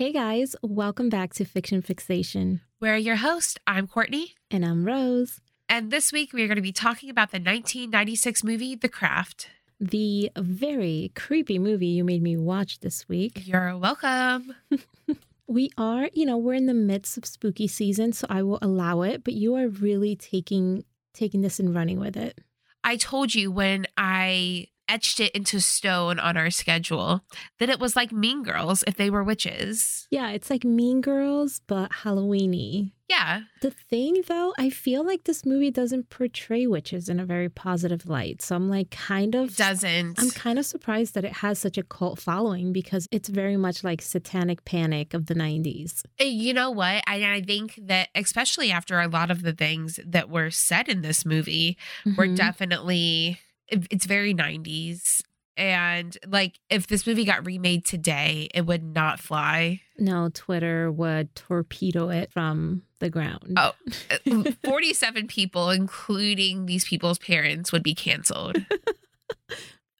Hey 0.00 0.12
guys, 0.12 0.56
welcome 0.62 1.10
back 1.10 1.34
to 1.34 1.44
Fiction 1.44 1.82
Fixation. 1.82 2.62
We're 2.80 2.96
your 2.96 3.16
host. 3.16 3.60
I'm 3.66 3.86
Courtney. 3.86 4.34
And 4.50 4.64
I'm 4.64 4.86
Rose. 4.86 5.42
And 5.68 5.90
this 5.90 6.10
week 6.10 6.32
we 6.32 6.42
are 6.42 6.46
going 6.46 6.56
to 6.56 6.62
be 6.62 6.72
talking 6.72 7.10
about 7.10 7.32
the 7.32 7.36
1996 7.36 8.42
movie 8.42 8.74
The 8.74 8.88
Craft. 8.88 9.50
The 9.78 10.30
very 10.38 11.12
creepy 11.14 11.58
movie 11.58 11.88
you 11.88 12.02
made 12.02 12.22
me 12.22 12.38
watch 12.38 12.80
this 12.80 13.10
week. 13.10 13.46
You're 13.46 13.76
welcome. 13.76 14.54
we 15.46 15.68
are, 15.76 16.08
you 16.14 16.24
know, 16.24 16.38
we're 16.38 16.54
in 16.54 16.64
the 16.64 16.72
midst 16.72 17.18
of 17.18 17.26
spooky 17.26 17.68
season, 17.68 18.14
so 18.14 18.26
I 18.30 18.42
will 18.42 18.58
allow 18.62 19.02
it, 19.02 19.22
but 19.22 19.34
you 19.34 19.54
are 19.56 19.68
really 19.68 20.16
taking 20.16 20.82
taking 21.12 21.42
this 21.42 21.60
and 21.60 21.74
running 21.74 22.00
with 22.00 22.16
it. 22.16 22.40
I 22.82 22.96
told 22.96 23.34
you 23.34 23.52
when 23.52 23.86
I 23.98 24.68
etched 24.90 25.20
it 25.20 25.32
into 25.32 25.60
stone 25.60 26.18
on 26.18 26.36
our 26.36 26.50
schedule 26.50 27.22
that 27.58 27.70
it 27.70 27.78
was 27.78 27.94
like 27.94 28.10
Mean 28.10 28.42
Girls 28.42 28.82
if 28.86 28.96
they 28.96 29.08
were 29.08 29.22
witches. 29.22 30.08
Yeah, 30.10 30.30
it's 30.30 30.50
like 30.50 30.64
Mean 30.64 31.00
Girls, 31.00 31.60
but 31.66 31.90
Halloweeny. 31.92 32.90
Yeah. 33.08 33.42
The 33.60 33.72
thing 33.72 34.22
though, 34.28 34.54
I 34.56 34.70
feel 34.70 35.04
like 35.04 35.24
this 35.24 35.44
movie 35.44 35.72
doesn't 35.72 36.10
portray 36.10 36.68
witches 36.68 37.08
in 37.08 37.18
a 37.18 37.26
very 37.26 37.48
positive 37.48 38.06
light. 38.08 38.40
So 38.40 38.54
I'm 38.54 38.68
like 38.68 38.90
kind 38.90 39.34
of 39.34 39.50
it 39.50 39.56
doesn't. 39.56 40.20
I'm 40.20 40.30
kind 40.30 40.60
of 40.60 40.66
surprised 40.66 41.14
that 41.14 41.24
it 41.24 41.32
has 41.34 41.58
such 41.58 41.76
a 41.76 41.82
cult 41.82 42.20
following 42.20 42.72
because 42.72 43.08
it's 43.10 43.28
very 43.28 43.56
much 43.56 43.82
like 43.82 44.00
satanic 44.00 44.64
panic 44.64 45.12
of 45.12 45.26
the 45.26 45.34
90s. 45.34 46.04
Eh, 46.20 46.24
you 46.24 46.54
know 46.54 46.70
what? 46.70 47.02
I, 47.06 47.34
I 47.34 47.42
think 47.42 47.80
that 47.82 48.10
especially 48.14 48.70
after 48.70 49.00
a 49.00 49.08
lot 49.08 49.32
of 49.32 49.42
the 49.42 49.52
things 49.52 49.98
that 50.06 50.30
were 50.30 50.50
said 50.50 50.88
in 50.88 51.02
this 51.02 51.26
movie 51.26 51.76
mm-hmm. 52.04 52.14
were 52.16 52.28
definitely 52.28 53.40
it's 53.70 54.06
very 54.06 54.34
90s 54.34 55.22
and 55.56 56.16
like 56.26 56.58
if 56.70 56.86
this 56.86 57.06
movie 57.06 57.24
got 57.24 57.44
remade 57.44 57.84
today 57.84 58.48
it 58.54 58.62
would 58.66 58.82
not 58.82 59.20
fly. 59.20 59.80
No 59.98 60.30
twitter 60.32 60.90
would 60.90 61.34
torpedo 61.34 62.08
it 62.08 62.32
from 62.32 62.82
the 62.98 63.10
ground. 63.10 63.54
Oh 63.56 63.72
uh, 64.30 64.52
47 64.64 65.26
people 65.26 65.70
including 65.70 66.66
these 66.66 66.84
people's 66.84 67.18
parents 67.18 67.72
would 67.72 67.82
be 67.82 67.94
canceled. 67.94 68.64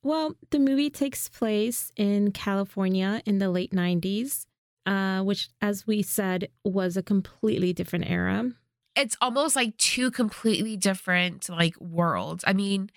Well 0.02 0.34
the 0.48 0.58
movie 0.58 0.88
takes 0.88 1.28
place 1.28 1.92
in 1.94 2.32
california 2.32 3.20
in 3.26 3.36
the 3.36 3.50
late 3.50 3.72
90s 3.72 4.46
uh, 4.86 5.20
which 5.22 5.50
as 5.60 5.86
we 5.86 6.02
said 6.02 6.48
was 6.64 6.96
a 6.96 7.02
completely 7.02 7.74
different 7.74 8.08
era 8.08 8.50
it's 8.96 9.16
almost 9.20 9.56
like 9.56 9.76
two 9.76 10.10
completely 10.10 10.76
different 10.76 11.48
like 11.48 11.80
worlds. 11.80 12.44
I 12.46 12.52
mean, 12.52 12.90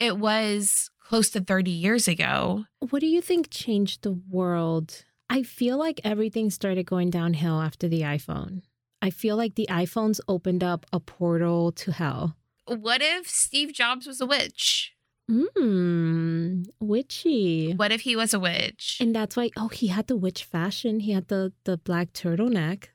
it 0.00 0.18
was 0.18 0.90
close 1.00 1.30
to 1.30 1.40
30 1.40 1.70
years 1.70 2.08
ago. 2.08 2.64
What 2.90 3.00
do 3.00 3.06
you 3.06 3.20
think 3.20 3.50
changed 3.50 4.02
the 4.02 4.18
world? 4.28 5.04
I 5.28 5.42
feel 5.42 5.78
like 5.78 6.00
everything 6.04 6.50
started 6.50 6.86
going 6.86 7.10
downhill 7.10 7.60
after 7.60 7.88
the 7.88 8.02
iPhone. 8.02 8.62
I 9.02 9.10
feel 9.10 9.36
like 9.36 9.54
the 9.54 9.68
iPhones 9.70 10.20
opened 10.28 10.64
up 10.64 10.86
a 10.92 11.00
portal 11.00 11.72
to 11.72 11.92
hell. 11.92 12.36
What 12.66 13.00
if 13.02 13.28
Steve 13.28 13.72
Jobs 13.72 14.06
was 14.06 14.20
a 14.20 14.26
witch? 14.26 14.94
Mmm, 15.30 16.66
witchy. 16.80 17.72
What 17.74 17.92
if 17.92 18.02
he 18.02 18.14
was 18.14 18.32
a 18.32 18.40
witch? 18.40 18.98
And 19.00 19.14
that's 19.14 19.36
why 19.36 19.50
oh, 19.56 19.68
he 19.68 19.88
had 19.88 20.06
the 20.06 20.16
witch 20.16 20.44
fashion. 20.44 21.00
He 21.00 21.12
had 21.12 21.28
the 21.28 21.52
the 21.64 21.76
black 21.76 22.12
turtleneck. 22.12 22.86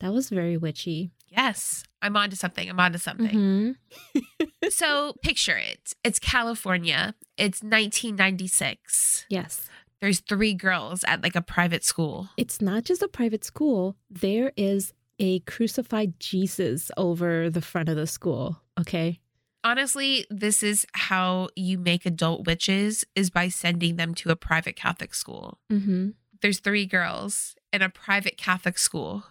That 0.00 0.12
was 0.12 0.30
very 0.30 0.56
witchy. 0.56 1.10
Yes, 1.36 1.84
I'm 2.00 2.16
onto 2.16 2.36
something. 2.36 2.68
I'm 2.68 2.78
onto 2.78 2.98
something. 2.98 3.76
Mm-hmm. 4.14 4.44
so 4.70 5.14
picture 5.22 5.56
it. 5.56 5.92
It's 6.04 6.18
California. 6.18 7.14
It's 7.36 7.62
1996. 7.62 9.26
Yes. 9.28 9.68
There's 10.00 10.20
three 10.20 10.54
girls 10.54 11.04
at 11.08 11.22
like 11.22 11.34
a 11.34 11.42
private 11.42 11.84
school. 11.84 12.28
It's 12.36 12.60
not 12.60 12.84
just 12.84 13.02
a 13.02 13.08
private 13.08 13.44
school. 13.44 13.96
There 14.10 14.52
is 14.56 14.92
a 15.18 15.40
crucified 15.40 16.20
Jesus 16.20 16.90
over 16.96 17.50
the 17.50 17.62
front 17.62 17.88
of 17.88 17.96
the 17.96 18.06
school. 18.06 18.60
Okay. 18.78 19.20
Honestly, 19.64 20.26
this 20.28 20.62
is 20.62 20.86
how 20.92 21.48
you 21.56 21.78
make 21.78 22.04
adult 22.04 22.46
witches 22.46 23.04
is 23.14 23.30
by 23.30 23.48
sending 23.48 23.96
them 23.96 24.14
to 24.16 24.30
a 24.30 24.36
private 24.36 24.76
Catholic 24.76 25.14
school. 25.14 25.58
Mm-hmm. 25.72 26.10
There's 26.42 26.60
three 26.60 26.84
girls 26.84 27.56
in 27.72 27.80
a 27.80 27.88
private 27.88 28.36
Catholic 28.36 28.76
school 28.76 29.24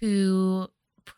who 0.00 0.68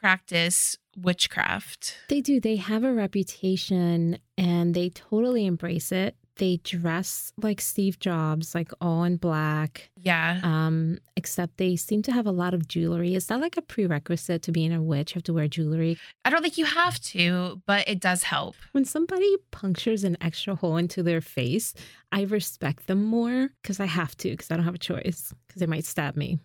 practice 0.00 0.76
witchcraft. 0.96 1.96
They 2.08 2.20
do. 2.20 2.40
They 2.40 2.56
have 2.56 2.84
a 2.84 2.92
reputation 2.92 4.18
and 4.36 4.74
they 4.74 4.90
totally 4.90 5.46
embrace 5.46 5.92
it. 5.92 6.16
They 6.36 6.56
dress 6.64 7.32
like 7.36 7.60
Steve 7.60 7.98
Jobs, 7.98 8.54
like 8.54 8.72
all 8.80 9.04
in 9.04 9.16
black. 9.18 9.90
Yeah. 9.96 10.40
Um, 10.42 10.98
except 11.14 11.58
they 11.58 11.76
seem 11.76 12.00
to 12.02 12.12
have 12.12 12.26
a 12.26 12.30
lot 12.32 12.54
of 12.54 12.66
jewelry. 12.66 13.14
Is 13.14 13.26
that 13.26 13.40
like 13.40 13.58
a 13.58 13.62
prerequisite 13.62 14.40
to 14.42 14.52
being 14.52 14.72
a 14.72 14.82
witch? 14.82 15.14
You 15.14 15.18
have 15.18 15.24
to 15.24 15.34
wear 15.34 15.48
jewelry? 15.48 15.98
I 16.24 16.30
don't 16.30 16.40
think 16.40 16.56
you 16.56 16.64
have 16.64 16.98
to, 17.00 17.60
but 17.66 17.86
it 17.86 18.00
does 18.00 18.22
help. 18.22 18.56
When 18.72 18.86
somebody 18.86 19.36
punctures 19.50 20.02
an 20.02 20.16
extra 20.22 20.54
hole 20.54 20.78
into 20.78 21.02
their 21.02 21.20
face, 21.20 21.74
I 22.10 22.22
respect 22.22 22.86
them 22.86 23.04
more 23.04 23.50
because 23.60 23.78
I 23.78 23.86
have 23.86 24.16
to, 24.18 24.30
because 24.30 24.50
I 24.50 24.56
don't 24.56 24.64
have 24.64 24.74
a 24.74 24.78
choice, 24.78 25.34
because 25.46 25.60
they 25.60 25.66
might 25.66 25.84
stab 25.84 26.16
me. 26.16 26.38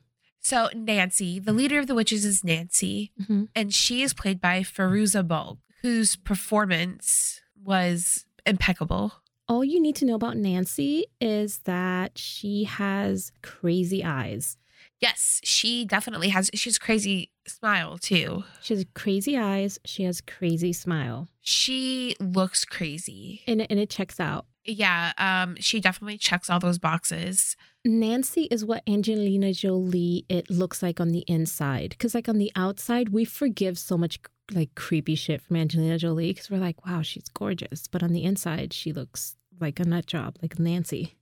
So 0.45 0.69
Nancy, 0.75 1.39
the 1.39 1.53
leader 1.53 1.79
of 1.79 1.87
the 1.87 1.95
witches 1.95 2.23
is 2.23 2.43
Nancy, 2.43 3.11
mm-hmm. 3.19 3.45
and 3.55 3.73
she 3.73 4.03
is 4.03 4.13
played 4.13 4.39
by 4.39 4.63
Balk, 4.63 5.57
whose 5.81 6.17
performance 6.17 7.41
was 7.63 8.27
impeccable. 8.45 9.13
All 9.47 9.63
you 9.63 9.81
need 9.81 9.95
to 9.95 10.05
know 10.05 10.13
about 10.13 10.37
Nancy 10.37 11.07
is 11.19 11.61
that 11.65 12.19
she 12.19 12.65
has 12.65 13.31
crazy 13.41 14.03
eyes. 14.03 14.57
Yes, 14.99 15.41
she 15.43 15.83
definitely 15.83 16.29
has. 16.29 16.51
She 16.53 16.69
has 16.69 16.77
crazy 16.77 17.31
smile 17.47 17.97
too. 17.97 18.43
She 18.61 18.75
has 18.75 18.85
crazy 18.93 19.35
eyes. 19.35 19.79
She 19.83 20.03
has 20.03 20.21
crazy 20.21 20.73
smile. 20.73 21.27
She 21.41 22.15
looks 22.19 22.65
crazy, 22.65 23.41
and 23.47 23.65
and 23.67 23.79
it 23.79 23.89
checks 23.89 24.19
out. 24.19 24.45
Yeah, 24.65 25.13
um, 25.17 25.57
she 25.59 25.79
definitely 25.79 26.17
checks 26.17 26.49
all 26.49 26.59
those 26.59 26.79
boxes. 26.79 27.55
Nancy 27.83 28.43
is 28.45 28.65
what 28.65 28.81
Angelina 28.87 29.53
Jolie 29.53 30.25
it 30.27 30.49
looks 30.49 30.81
like 30.81 30.99
on 30.99 31.09
the 31.09 31.23
inside. 31.27 31.91
Because 31.91 32.15
like 32.15 32.27
on 32.27 32.39
the 32.39 32.51
outside, 32.55 33.09
we 33.09 33.25
forgive 33.25 33.77
so 33.77 33.97
much 33.97 34.19
like 34.51 34.73
creepy 34.75 35.15
shit 35.15 35.41
from 35.41 35.55
Angelina 35.55 35.97
Jolie 35.97 36.33
because 36.33 36.49
we're 36.49 36.57
like, 36.57 36.85
wow, 36.85 37.03
she's 37.03 37.29
gorgeous. 37.29 37.87
But 37.87 38.01
on 38.01 38.11
the 38.11 38.23
inside, 38.23 38.73
she 38.73 38.91
looks 38.91 39.37
like 39.59 39.79
a 39.79 39.85
nut 39.85 40.07
job, 40.07 40.37
like 40.41 40.57
Nancy. 40.57 41.15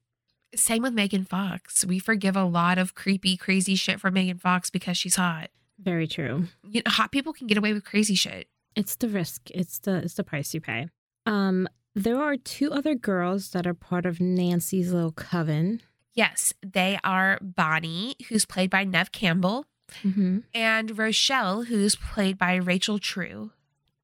Same 0.56 0.84
with 0.84 0.94
Megan 0.94 1.25
Fox. 1.25 1.84
We 1.86 2.00
forgive 2.00 2.36
a 2.36 2.44
lot 2.44 2.78
of 2.78 2.96
creepy, 2.96 3.36
crazy 3.36 3.75
shit 3.75 4.00
from 4.00 4.14
Megan 4.14 4.38
Fox 4.38 4.70
because 4.70 4.98
she's 4.98 5.16
hot. 5.16 5.50
Very 5.80 6.08
true. 6.08 6.46
You 6.64 6.81
know, 6.86 6.92
hot 6.92 7.12
people 7.12 7.34
can 7.34 7.48
get 7.48 7.58
away 7.58 7.74
with 7.74 7.84
crazy 7.84 8.16
shit. 8.16 8.48
It's 8.75 8.96
the 8.96 9.10
risk. 9.10 9.50
It's 9.52 9.80
the 9.80 9.96
it's 9.96 10.14
the 10.14 10.24
price 10.24 10.54
you 10.54 10.62
pay. 10.62 10.88
Um, 11.25 11.68
there 11.96 12.22
are 12.22 12.38
two 12.38 12.72
other 12.72 12.96
girls 12.96 13.52
that 13.52 13.68
are 13.68 13.74
part 13.74 14.06
of 14.06 14.20
Nancy's 14.20 14.92
little 14.92 15.12
coven. 15.12 15.81
Yes, 16.14 16.54
they 16.66 17.00
are 17.04 17.40
Bonnie, 17.42 18.16
who's 18.30 18.46
played 18.46 18.70
by 18.70 18.84
Neve 18.84 19.12
Campbell, 19.12 19.66
mm-hmm. 20.04 20.40
and 20.54 20.98
Rochelle, 20.98 21.64
who's 21.64 21.96
played 21.96 22.38
by 22.38 22.56
Rachel 22.56 23.00
True. 23.00 23.52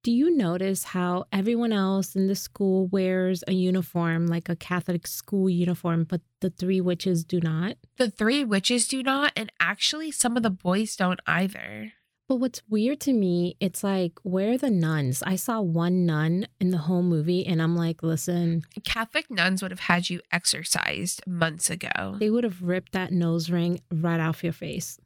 Do 0.01 0.11
you 0.11 0.35
notice 0.35 0.85
how 0.85 1.25
everyone 1.31 1.73
else 1.73 2.15
in 2.15 2.27
the 2.27 2.35
school 2.35 2.87
wears 2.87 3.43
a 3.47 3.51
uniform, 3.51 4.27
like 4.27 4.47
a 4.47 4.55
Catholic 4.55 5.05
school 5.05 5.49
uniform, 5.49 6.05
but 6.05 6.21
the 6.39 6.49
three 6.49 6.79
witches 6.79 7.25
do 7.25 7.41
not? 7.41 7.75
The 7.97 8.09
three 8.09 8.45
witches 8.45 8.87
do 8.87 9.03
not, 9.03 9.33
and 9.35 9.51
actually, 9.59 10.11
some 10.11 10.37
of 10.37 10.43
the 10.43 10.49
boys 10.49 10.95
don't 10.95 11.19
either. 11.27 11.91
But 12.29 12.35
what's 12.35 12.61
weird 12.69 12.99
to 13.01 13.11
me, 13.11 13.57
it's 13.59 13.83
like, 13.83 14.13
where 14.21 14.51
are 14.51 14.57
the 14.59 14.69
nuns? 14.69 15.23
I 15.25 15.35
saw 15.35 15.61
one 15.61 16.05
nun 16.05 16.45
in 16.59 16.69
the 16.69 16.77
whole 16.77 17.01
movie, 17.01 17.43
and 17.43 17.59
I'm 17.59 17.75
like, 17.75 18.03
listen. 18.03 18.65
Catholic 18.83 19.31
nuns 19.31 19.63
would 19.63 19.71
have 19.71 19.79
had 19.79 20.11
you 20.11 20.21
exorcised 20.31 21.25
months 21.25 21.71
ago. 21.71 22.17
They 22.19 22.29
would 22.29 22.43
have 22.43 22.61
ripped 22.61 22.91
that 22.91 23.11
nose 23.11 23.49
ring 23.49 23.81
right 23.91 24.19
off 24.19 24.43
your 24.43 24.53
face. 24.53 24.99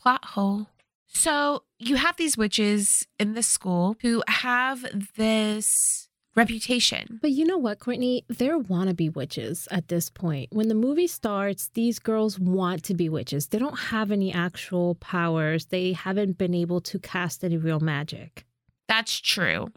Plot 0.00 0.24
hole. 0.24 0.68
So 1.08 1.64
you 1.80 1.96
have 1.96 2.16
these 2.16 2.36
witches 2.36 3.08
in 3.18 3.34
the 3.34 3.42
school 3.42 3.96
who 4.02 4.22
have 4.28 4.86
this 5.16 6.07
reputation. 6.34 7.18
But 7.20 7.32
you 7.32 7.44
know 7.44 7.58
what, 7.58 7.80
Courtney? 7.80 8.24
They're 8.28 8.58
wannabe 8.58 9.14
witches 9.14 9.66
at 9.70 9.88
this 9.88 10.08
point. 10.08 10.48
When 10.52 10.68
the 10.68 10.74
movie 10.74 11.06
starts, 11.06 11.68
these 11.74 11.98
girls 11.98 12.38
want 12.38 12.84
to 12.84 12.94
be 12.94 13.08
witches. 13.08 13.48
They 13.48 13.58
don't 13.58 13.78
have 13.78 14.10
any 14.10 14.32
actual 14.32 14.94
powers, 14.96 15.66
they 15.66 15.92
haven't 15.92 16.38
been 16.38 16.54
able 16.54 16.80
to 16.82 16.98
cast 16.98 17.44
any 17.44 17.56
real 17.56 17.80
magic. 17.80 18.44
That's 18.88 19.18
true. 19.20 19.68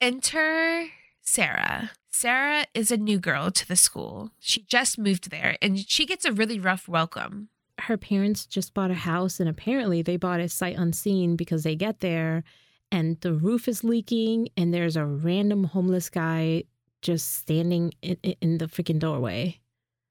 Enter 0.00 0.86
Sarah. 1.22 1.90
Sarah 2.10 2.66
is 2.74 2.92
a 2.92 2.96
new 2.96 3.18
girl 3.18 3.50
to 3.50 3.66
the 3.66 3.74
school. 3.74 4.30
She 4.38 4.62
just 4.62 4.98
moved 4.98 5.30
there 5.30 5.56
and 5.60 5.78
she 5.78 6.06
gets 6.06 6.24
a 6.24 6.32
really 6.32 6.60
rough 6.60 6.86
welcome. 6.86 7.48
Her 7.80 7.96
parents 7.96 8.46
just 8.46 8.72
bought 8.72 8.92
a 8.92 8.94
house 8.94 9.40
and 9.40 9.48
apparently 9.48 10.00
they 10.02 10.16
bought 10.16 10.40
it 10.40 10.52
sight 10.52 10.76
unseen 10.76 11.34
because 11.34 11.64
they 11.64 11.74
get 11.74 12.00
there 12.00 12.44
and 12.94 13.20
the 13.22 13.32
roof 13.34 13.66
is 13.66 13.82
leaking 13.82 14.48
and 14.56 14.72
there's 14.72 14.96
a 14.96 15.04
random 15.04 15.64
homeless 15.64 16.08
guy 16.08 16.62
just 17.02 17.38
standing 17.38 17.92
in, 18.02 18.14
in 18.40 18.58
the 18.58 18.66
freaking 18.66 19.00
doorway. 19.00 19.58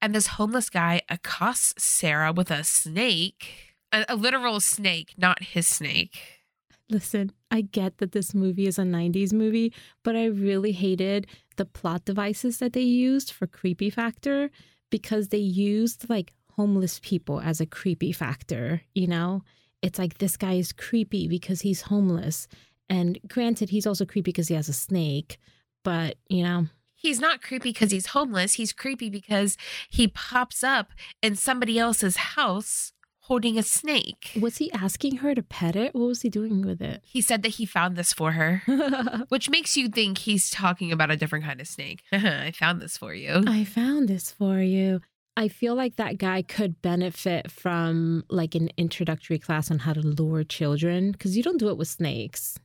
And 0.02 0.14
this 0.14 0.26
homeless 0.26 0.68
guy 0.68 1.00
accosts 1.08 1.82
Sarah 1.82 2.30
with 2.30 2.50
a 2.50 2.62
snake. 2.62 3.78
A, 3.90 4.04
a 4.10 4.16
literal 4.16 4.60
snake, 4.60 5.14
not 5.16 5.42
his 5.42 5.66
snake. 5.66 6.42
Listen, 6.90 7.32
I 7.50 7.62
get 7.62 7.96
that 7.98 8.12
this 8.12 8.34
movie 8.34 8.66
is 8.66 8.78
a 8.78 8.82
90s 8.82 9.32
movie, 9.32 9.72
but 10.02 10.14
I 10.14 10.26
really 10.26 10.72
hated 10.72 11.26
the 11.56 11.64
plot 11.64 12.04
devices 12.04 12.58
that 12.58 12.74
they 12.74 12.82
used 12.82 13.32
for 13.32 13.46
creepy 13.46 13.88
factor 13.88 14.50
because 14.90 15.28
they 15.28 15.38
used 15.38 16.10
like 16.10 16.34
homeless 16.52 17.00
people 17.02 17.40
as 17.40 17.62
a 17.62 17.66
creepy 17.66 18.12
factor, 18.12 18.82
you 18.94 19.06
know? 19.06 19.42
It's 19.80 19.98
like 19.98 20.18
this 20.18 20.36
guy 20.36 20.54
is 20.54 20.72
creepy 20.72 21.28
because 21.28 21.62
he's 21.62 21.82
homeless. 21.82 22.46
And 22.88 23.18
granted, 23.26 23.70
he's 23.70 23.86
also 23.86 24.04
creepy 24.04 24.30
because 24.30 24.48
he 24.48 24.54
has 24.54 24.68
a 24.68 24.72
snake, 24.72 25.38
but 25.82 26.16
you 26.28 26.42
know, 26.42 26.66
He's 27.04 27.20
not 27.20 27.42
creepy 27.42 27.68
because 27.68 27.90
he's 27.90 28.06
homeless. 28.06 28.54
He's 28.54 28.72
creepy 28.72 29.10
because 29.10 29.58
he 29.90 30.08
pops 30.08 30.64
up 30.64 30.88
in 31.20 31.36
somebody 31.36 31.78
else's 31.78 32.16
house 32.16 32.94
holding 33.24 33.58
a 33.58 33.62
snake. 33.62 34.32
was 34.40 34.56
he 34.56 34.72
asking 34.72 35.16
her 35.16 35.34
to 35.34 35.42
pet 35.42 35.76
it? 35.76 35.94
What 35.94 36.06
was 36.06 36.22
he 36.22 36.30
doing 36.30 36.62
with 36.62 36.80
it? 36.80 37.02
He 37.04 37.20
said 37.20 37.42
that 37.42 37.56
he 37.56 37.66
found 37.66 37.96
this 37.96 38.14
for 38.14 38.32
her, 38.32 38.62
which 39.28 39.50
makes 39.50 39.76
you 39.76 39.88
think 39.88 40.16
he's 40.16 40.48
talking 40.48 40.92
about 40.92 41.10
a 41.10 41.16
different 41.16 41.44
kind 41.44 41.60
of 41.60 41.68
snake. 41.68 42.02
I 42.12 42.52
found 42.52 42.80
this 42.80 42.96
for 42.96 43.12
you. 43.12 43.44
I 43.46 43.64
found 43.64 44.08
this 44.08 44.30
for 44.30 44.60
you. 44.60 45.02
I 45.36 45.48
feel 45.48 45.74
like 45.74 45.96
that 45.96 46.16
guy 46.16 46.40
could 46.40 46.80
benefit 46.80 47.50
from 47.50 48.24
like 48.30 48.54
an 48.54 48.70
introductory 48.78 49.38
class 49.38 49.70
on 49.70 49.80
how 49.80 49.92
to 49.92 50.00
lure 50.00 50.44
children 50.44 51.12
because 51.12 51.36
you 51.36 51.42
don't 51.42 51.58
do 51.58 51.68
it 51.68 51.76
with 51.76 51.88
snakes. 51.88 52.58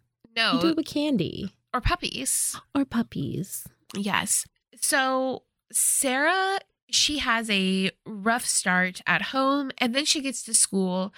You 0.54 0.60
do 0.60 0.66
No, 0.68 0.70
it 0.72 0.78
with 0.78 0.86
candy 0.86 1.54
or 1.74 1.82
puppies. 1.82 2.56
or 2.74 2.86
puppies. 2.86 3.68
Yes. 3.96 4.46
So 4.82 5.44
Sarah, 5.72 6.60
she 6.90 7.20
has 7.20 7.50
a 7.50 7.92
rough 8.06 8.46
start 8.46 9.02
at 9.06 9.22
home 9.34 9.72
and 9.78 9.94
then 9.94 10.06
she 10.06 10.22
gets 10.22 10.42
to 10.44 10.54
school 10.54 11.14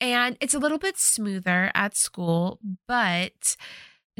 and 0.00 0.36
it's 0.40 0.54
a 0.54 0.58
little 0.58 0.78
bit 0.78 0.98
smoother 0.98 1.70
at 1.74 1.96
school, 1.96 2.60
but 2.86 3.56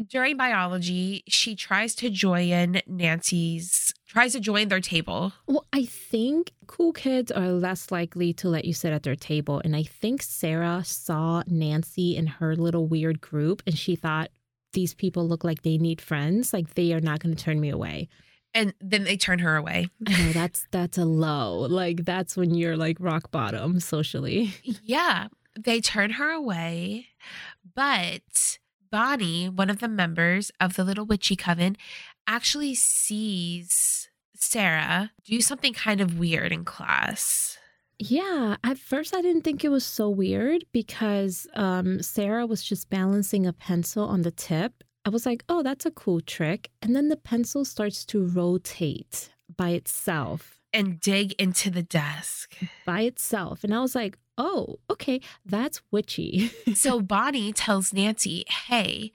during 0.09 0.37
biology, 0.37 1.23
she 1.27 1.55
tries 1.55 1.95
to 1.95 2.09
join 2.09 2.81
Nancy's 2.85 3.93
tries 4.07 4.33
to 4.33 4.39
join 4.39 4.67
their 4.69 4.79
table. 4.79 5.33
Well, 5.47 5.65
I 5.73 5.85
think 5.85 6.51
cool 6.67 6.93
kids 6.93 7.31
are 7.31 7.47
less 7.49 7.91
likely 7.91 8.31
to 8.33 8.47
let 8.49 8.65
you 8.65 8.73
sit 8.73 8.93
at 8.93 9.03
their 9.03 9.15
table. 9.15 9.61
And 9.65 9.75
I 9.75 9.83
think 9.83 10.21
Sarah 10.21 10.83
saw 10.85 11.43
Nancy 11.47 12.15
in 12.15 12.27
her 12.27 12.55
little 12.55 12.87
weird 12.87 13.19
group 13.21 13.61
and 13.67 13.77
she 13.77 13.95
thought, 13.95 14.29
these 14.77 14.93
people 14.93 15.27
look 15.27 15.43
like 15.43 15.63
they 15.63 15.79
need 15.79 15.99
friends. 15.99 16.53
Like 16.53 16.75
they 16.75 16.93
are 16.93 16.99
not 16.99 17.19
going 17.19 17.35
to 17.35 17.43
turn 17.43 17.59
me 17.59 17.71
away. 17.71 18.09
And 18.53 18.75
then 18.79 19.05
they 19.05 19.17
turn 19.17 19.39
her 19.39 19.55
away. 19.55 19.89
Know 19.99 20.31
that's 20.33 20.67
that's 20.69 20.99
a 20.99 21.05
low. 21.05 21.61
Like 21.61 22.05
that's 22.05 22.37
when 22.37 22.53
you're 22.53 22.77
like 22.77 22.97
rock 22.99 23.31
bottom 23.31 23.79
socially. 23.79 24.53
Yeah, 24.83 25.29
they 25.59 25.81
turn 25.81 26.11
her 26.11 26.29
away, 26.29 27.07
but 27.73 28.59
Bonnie, 28.91 29.49
one 29.49 29.71
of 29.71 29.79
the 29.79 29.87
members 29.87 30.51
of 30.61 30.75
the 30.75 30.83
Little 30.83 31.07
Witchy 31.07 31.35
Coven, 31.35 31.75
actually 32.27 32.75
sees 32.75 34.09
Sarah 34.35 35.09
do 35.25 35.41
something 35.41 35.73
kind 35.73 36.01
of 36.01 36.19
weird 36.19 36.51
in 36.51 36.65
class. 36.65 37.57
Yeah, 37.99 38.57
at 38.63 38.77
first 38.77 39.15
I 39.15 39.21
didn't 39.21 39.41
think 39.43 39.63
it 39.63 39.69
was 39.69 39.85
so 39.85 40.09
weird 40.09 40.65
because 40.71 41.47
um, 41.55 42.01
Sarah 42.01 42.45
was 42.45 42.63
just 42.63 42.89
balancing 42.89 43.45
a 43.47 43.53
pencil 43.53 44.05
on 44.07 44.21
the 44.21 44.31
tip. 44.31 44.83
I 45.05 45.09
was 45.09 45.25
like, 45.25 45.43
oh, 45.49 45.63
that's 45.63 45.85
a 45.85 45.91
cool 45.91 46.21
trick. 46.21 46.69
And 46.81 46.95
then 46.95 47.07
the 47.09 47.15
pencil 47.17 47.65
starts 47.65 48.05
to 48.07 48.25
rotate 48.25 49.29
by 49.55 49.69
itself, 49.69 50.59
And 50.73 50.99
dig 50.99 51.33
into 51.39 51.71
the 51.71 51.81
desk. 51.81 52.55
by 52.85 53.01
itself. 53.01 53.63
And 53.63 53.73
I 53.73 53.79
was 53.79 53.95
like, 53.95 54.17
oh, 54.37 54.75
okay, 54.91 55.19
that's 55.45 55.81
witchy. 55.91 56.51
So 56.75 57.01
Bonnie 57.01 57.53
tells 57.53 57.93
Nancy, 57.93 58.43
hey, 58.67 59.11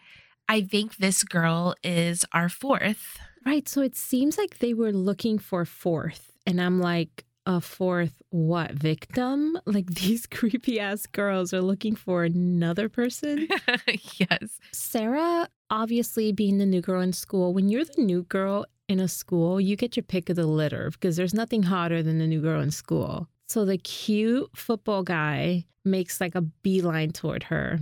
I 0.48 0.62
think 0.62 0.96
this 0.96 1.22
girl 1.22 1.76
is 1.84 2.24
our 2.32 2.48
fourth. 2.48 3.18
right. 3.46 3.68
So 3.68 3.80
it 3.82 3.94
seems 3.94 4.38
like 4.38 4.58
they 4.58 4.74
were 4.74 4.92
looking 4.92 5.38
for 5.38 5.64
fourth. 5.64 6.32
And 6.46 6.60
I'm 6.60 6.80
like, 6.80 7.24
a 7.46 7.60
fourth 7.60 8.22
what 8.30 8.72
victim? 8.72 9.58
Like 9.66 9.86
these 9.94 10.26
creepy 10.26 10.80
ass 10.80 11.06
girls 11.06 11.52
are 11.52 11.62
looking 11.62 11.96
for 11.96 12.24
another 12.24 12.88
person. 12.88 13.48
yes. 14.16 14.58
Sarah, 14.72 15.48
obviously 15.70 16.32
being 16.32 16.58
the 16.58 16.66
new 16.66 16.80
girl 16.80 17.00
in 17.00 17.12
school, 17.12 17.52
when 17.52 17.68
you're 17.68 17.84
the 17.84 18.02
new 18.02 18.22
girl 18.24 18.66
in 18.88 19.00
a 19.00 19.08
school, 19.08 19.60
you 19.60 19.76
get 19.76 19.96
your 19.96 20.04
pick 20.04 20.28
of 20.28 20.36
the 20.36 20.46
litter 20.46 20.90
because 20.90 21.16
there's 21.16 21.34
nothing 21.34 21.64
hotter 21.64 22.02
than 22.02 22.18
the 22.18 22.26
new 22.26 22.40
girl 22.40 22.60
in 22.60 22.70
school. 22.70 23.28
So 23.48 23.64
the 23.64 23.78
cute 23.78 24.50
football 24.54 25.02
guy 25.02 25.66
makes 25.84 26.20
like 26.20 26.34
a 26.34 26.40
beeline 26.40 27.10
toward 27.10 27.44
her. 27.44 27.80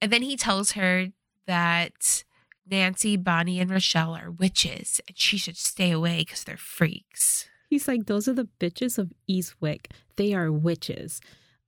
And 0.00 0.12
then 0.12 0.22
he 0.22 0.36
tells 0.36 0.72
her 0.72 1.08
that 1.46 2.24
Nancy, 2.70 3.16
Bonnie, 3.16 3.60
and 3.60 3.70
Rochelle 3.70 4.14
are 4.14 4.30
witches 4.30 5.00
and 5.08 5.18
she 5.18 5.38
should 5.38 5.56
stay 5.56 5.90
away 5.90 6.18
because 6.18 6.44
they're 6.44 6.56
freaks. 6.56 7.48
He's 7.68 7.86
like, 7.86 8.06
those 8.06 8.26
are 8.28 8.32
the 8.32 8.48
bitches 8.58 8.98
of 8.98 9.12
Eastwick. 9.30 9.86
They 10.16 10.34
are 10.34 10.50
witches. 10.50 11.20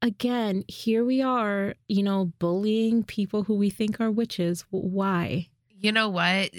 Again, 0.02 0.64
here 0.66 1.04
we 1.04 1.20
are, 1.20 1.74
you 1.88 2.02
know, 2.02 2.32
bullying 2.38 3.04
people 3.04 3.42
who 3.42 3.54
we 3.54 3.68
think 3.68 4.00
are 4.00 4.10
witches. 4.10 4.64
Why? 4.70 5.48
You 5.68 5.92
know 5.92 6.08
what? 6.08 6.50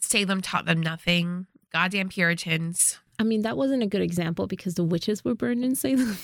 Salem 0.00 0.40
taught 0.40 0.64
them 0.64 0.80
nothing. 0.80 1.46
Goddamn 1.72 2.08
Puritans. 2.08 2.98
I 3.18 3.24
mean, 3.24 3.42
that 3.42 3.56
wasn't 3.56 3.82
a 3.82 3.88
good 3.88 4.00
example 4.00 4.46
because 4.46 4.74
the 4.74 4.84
witches 4.84 5.24
were 5.24 5.34
burned 5.34 5.64
in 5.64 5.74
Salem. 5.74 6.16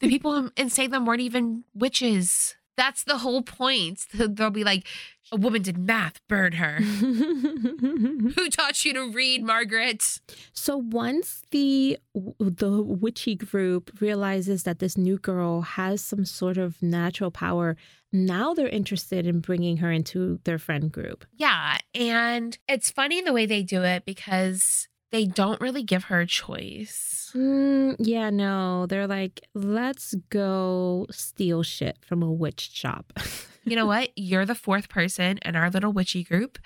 The 0.00 0.08
people 0.08 0.50
in 0.56 0.68
Salem 0.68 1.06
weren't 1.06 1.20
even 1.20 1.64
witches. 1.74 2.56
That's 2.76 3.04
the 3.04 3.18
whole 3.18 3.42
point. 3.42 4.06
They'll 4.14 4.50
be 4.50 4.64
like, 4.64 4.86
a 5.32 5.36
woman 5.36 5.62
did 5.62 5.78
math, 5.78 6.20
burn 6.28 6.52
her. 6.52 6.76
Who 6.80 8.50
taught 8.50 8.84
you 8.84 8.92
to 8.94 9.10
read, 9.10 9.44
Margaret? 9.44 10.20
So 10.52 10.76
once 10.76 11.42
the 11.50 11.98
the 12.14 12.82
witchy 12.82 13.36
group 13.36 14.00
realizes 14.00 14.64
that 14.64 14.80
this 14.80 14.96
new 14.96 15.18
girl 15.18 15.60
has 15.62 16.00
some 16.00 16.24
sort 16.24 16.58
of 16.58 16.82
natural 16.82 17.30
power, 17.30 17.76
now 18.12 18.54
they're 18.54 18.68
interested 18.68 19.26
in 19.26 19.40
bringing 19.40 19.76
her 19.78 19.92
into 19.92 20.40
their 20.44 20.58
friend 20.58 20.90
group. 20.90 21.24
Yeah. 21.36 21.78
And 21.94 22.58
it's 22.68 22.90
funny 22.90 23.20
the 23.20 23.32
way 23.32 23.46
they 23.46 23.62
do 23.62 23.84
it 23.84 24.04
because 24.04 24.88
they 25.12 25.26
don't 25.26 25.60
really 25.60 25.82
give 25.82 26.04
her 26.04 26.20
a 26.20 26.26
choice. 26.26 27.19
Mm, 27.34 27.96
yeah, 27.98 28.30
no, 28.30 28.86
they're 28.86 29.06
like, 29.06 29.40
let's 29.54 30.14
go 30.30 31.06
steal 31.10 31.62
shit 31.62 31.98
from 32.04 32.22
a 32.22 32.32
witch 32.32 32.70
shop. 32.72 33.12
You 33.62 33.76
know 33.76 33.84
what? 33.84 34.08
You're 34.16 34.46
the 34.46 34.54
fourth 34.54 34.88
person 34.88 35.38
in 35.44 35.54
our 35.54 35.68
little 35.68 35.92
witchy 35.92 36.24
group. 36.24 36.58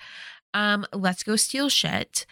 Um, 0.53 0.85
let's 0.93 1.23
go 1.23 1.35
steal 1.35 1.67
shit. 1.67 2.25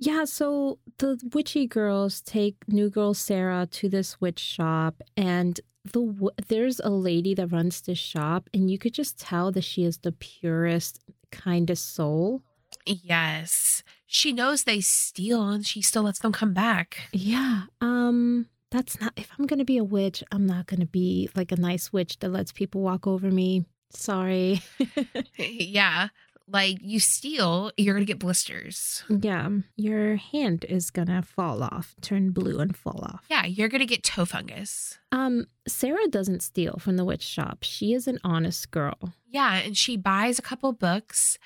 yeah, 0.00 0.24
so 0.24 0.80
the 0.98 1.18
witchy 1.32 1.68
girls 1.68 2.20
take 2.20 2.56
new 2.66 2.90
girl 2.90 3.14
Sarah 3.14 3.66
to 3.70 3.88
this 3.88 4.20
witch 4.20 4.40
shop, 4.40 5.02
and 5.16 5.60
the 5.84 6.30
there's 6.48 6.80
a 6.80 6.90
lady 6.90 7.32
that 7.34 7.52
runs 7.52 7.80
this 7.80 7.98
shop, 8.00 8.50
and 8.52 8.68
you 8.68 8.76
could 8.76 8.92
just 8.92 9.20
tell 9.20 9.52
that 9.52 9.62
she 9.62 9.84
is 9.84 9.98
the 9.98 10.12
purest, 10.12 10.98
kindest 11.30 11.94
soul. 11.94 12.42
Yes. 12.86 13.82
She 14.06 14.32
knows 14.32 14.64
they 14.64 14.80
steal 14.80 15.48
and 15.48 15.66
she 15.66 15.82
still 15.82 16.04
lets 16.04 16.18
them 16.20 16.32
come 16.32 16.54
back. 16.54 17.08
Yeah. 17.12 17.64
Um 17.80 18.46
that's 18.70 19.00
not 19.00 19.12
if 19.16 19.30
I'm 19.38 19.46
going 19.46 19.58
to 19.58 19.64
be 19.64 19.78
a 19.78 19.84
witch, 19.84 20.22
I'm 20.30 20.46
not 20.46 20.66
going 20.66 20.80
to 20.80 20.86
be 20.86 21.30
like 21.34 21.52
a 21.52 21.56
nice 21.56 21.92
witch 21.92 22.18
that 22.18 22.30
lets 22.30 22.52
people 22.52 22.82
walk 22.82 23.06
over 23.06 23.30
me. 23.30 23.64
Sorry. 23.90 24.60
yeah. 25.38 26.08
Like 26.50 26.78
you 26.80 26.98
steal, 26.98 27.70
you're 27.76 27.94
going 27.94 28.06
to 28.06 28.10
get 28.12 28.18
blisters. 28.18 29.04
yeah, 29.08 29.48
your 29.76 30.16
hand 30.16 30.64
is 30.68 30.90
going 30.90 31.08
to 31.08 31.22
fall 31.22 31.62
off, 31.62 31.94
turn 32.00 32.30
blue 32.30 32.58
and 32.58 32.74
fall 32.76 33.00
off. 33.02 33.24
Yeah, 33.28 33.44
you're 33.46 33.68
going 33.68 33.80
to 33.80 33.86
get 33.86 34.02
toe 34.02 34.24
fungus. 34.24 34.98
Um 35.12 35.46
Sarah 35.66 36.08
doesn't 36.08 36.42
steal 36.42 36.78
from 36.78 36.96
the 36.96 37.04
witch 37.04 37.22
shop. 37.22 37.58
She 37.62 37.92
is 37.92 38.08
an 38.08 38.18
honest 38.24 38.70
girl. 38.70 39.12
Yeah, 39.30 39.56
and 39.56 39.76
she 39.76 39.98
buys 39.98 40.38
a 40.38 40.42
couple 40.42 40.72
books 40.72 41.36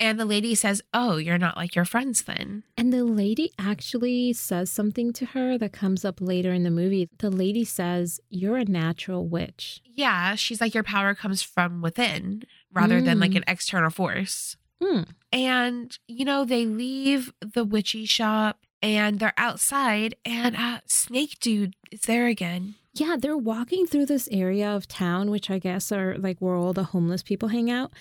and 0.00 0.18
the 0.18 0.24
lady 0.24 0.54
says, 0.54 0.80
"Oh, 0.94 1.16
you're 1.18 1.36
not 1.36 1.56
like 1.56 1.74
your 1.74 1.84
friends 1.84 2.22
then." 2.22 2.62
And 2.78 2.92
the 2.92 3.04
lady 3.04 3.52
actually 3.58 4.32
says 4.32 4.70
something 4.70 5.12
to 5.14 5.26
her 5.26 5.58
that 5.58 5.72
comes 5.74 6.04
up 6.06 6.20
later 6.20 6.52
in 6.52 6.62
the 6.62 6.70
movie. 6.70 7.08
The 7.18 7.30
lady 7.30 7.64
says, 7.64 8.18
"You're 8.30 8.56
a 8.56 8.64
natural 8.64 9.26
witch." 9.28 9.82
Yeah, 9.84 10.34
she's 10.34 10.60
like 10.62 10.72
your 10.74 10.82
power 10.82 11.14
comes 11.14 11.42
from 11.42 11.82
within 11.82 12.44
rather 12.72 13.00
than 13.00 13.18
like 13.20 13.32
Mm. 13.32 13.36
an 13.38 13.44
external 13.48 13.90
force. 13.90 14.56
Hmm. 14.82 15.02
And 15.32 15.98
you 16.06 16.24
know, 16.24 16.44
they 16.44 16.66
leave 16.66 17.32
the 17.40 17.64
witchy 17.64 18.04
shop 18.04 18.58
and 18.82 19.18
they're 19.18 19.32
outside 19.38 20.14
and 20.24 20.54
uh 20.56 20.80
Snake 20.86 21.38
Dude 21.40 21.74
is 21.90 22.00
there 22.02 22.26
again. 22.26 22.74
Yeah, 22.92 23.16
they're 23.18 23.36
walking 23.36 23.86
through 23.86 24.06
this 24.06 24.28
area 24.32 24.68
of 24.70 24.86
town, 24.88 25.30
which 25.30 25.50
I 25.50 25.58
guess 25.58 25.90
are 25.92 26.16
like 26.18 26.38
where 26.40 26.54
all 26.54 26.72
the 26.72 26.84
homeless 26.84 27.22
people 27.22 27.48
hang 27.48 27.70
out. 27.70 27.92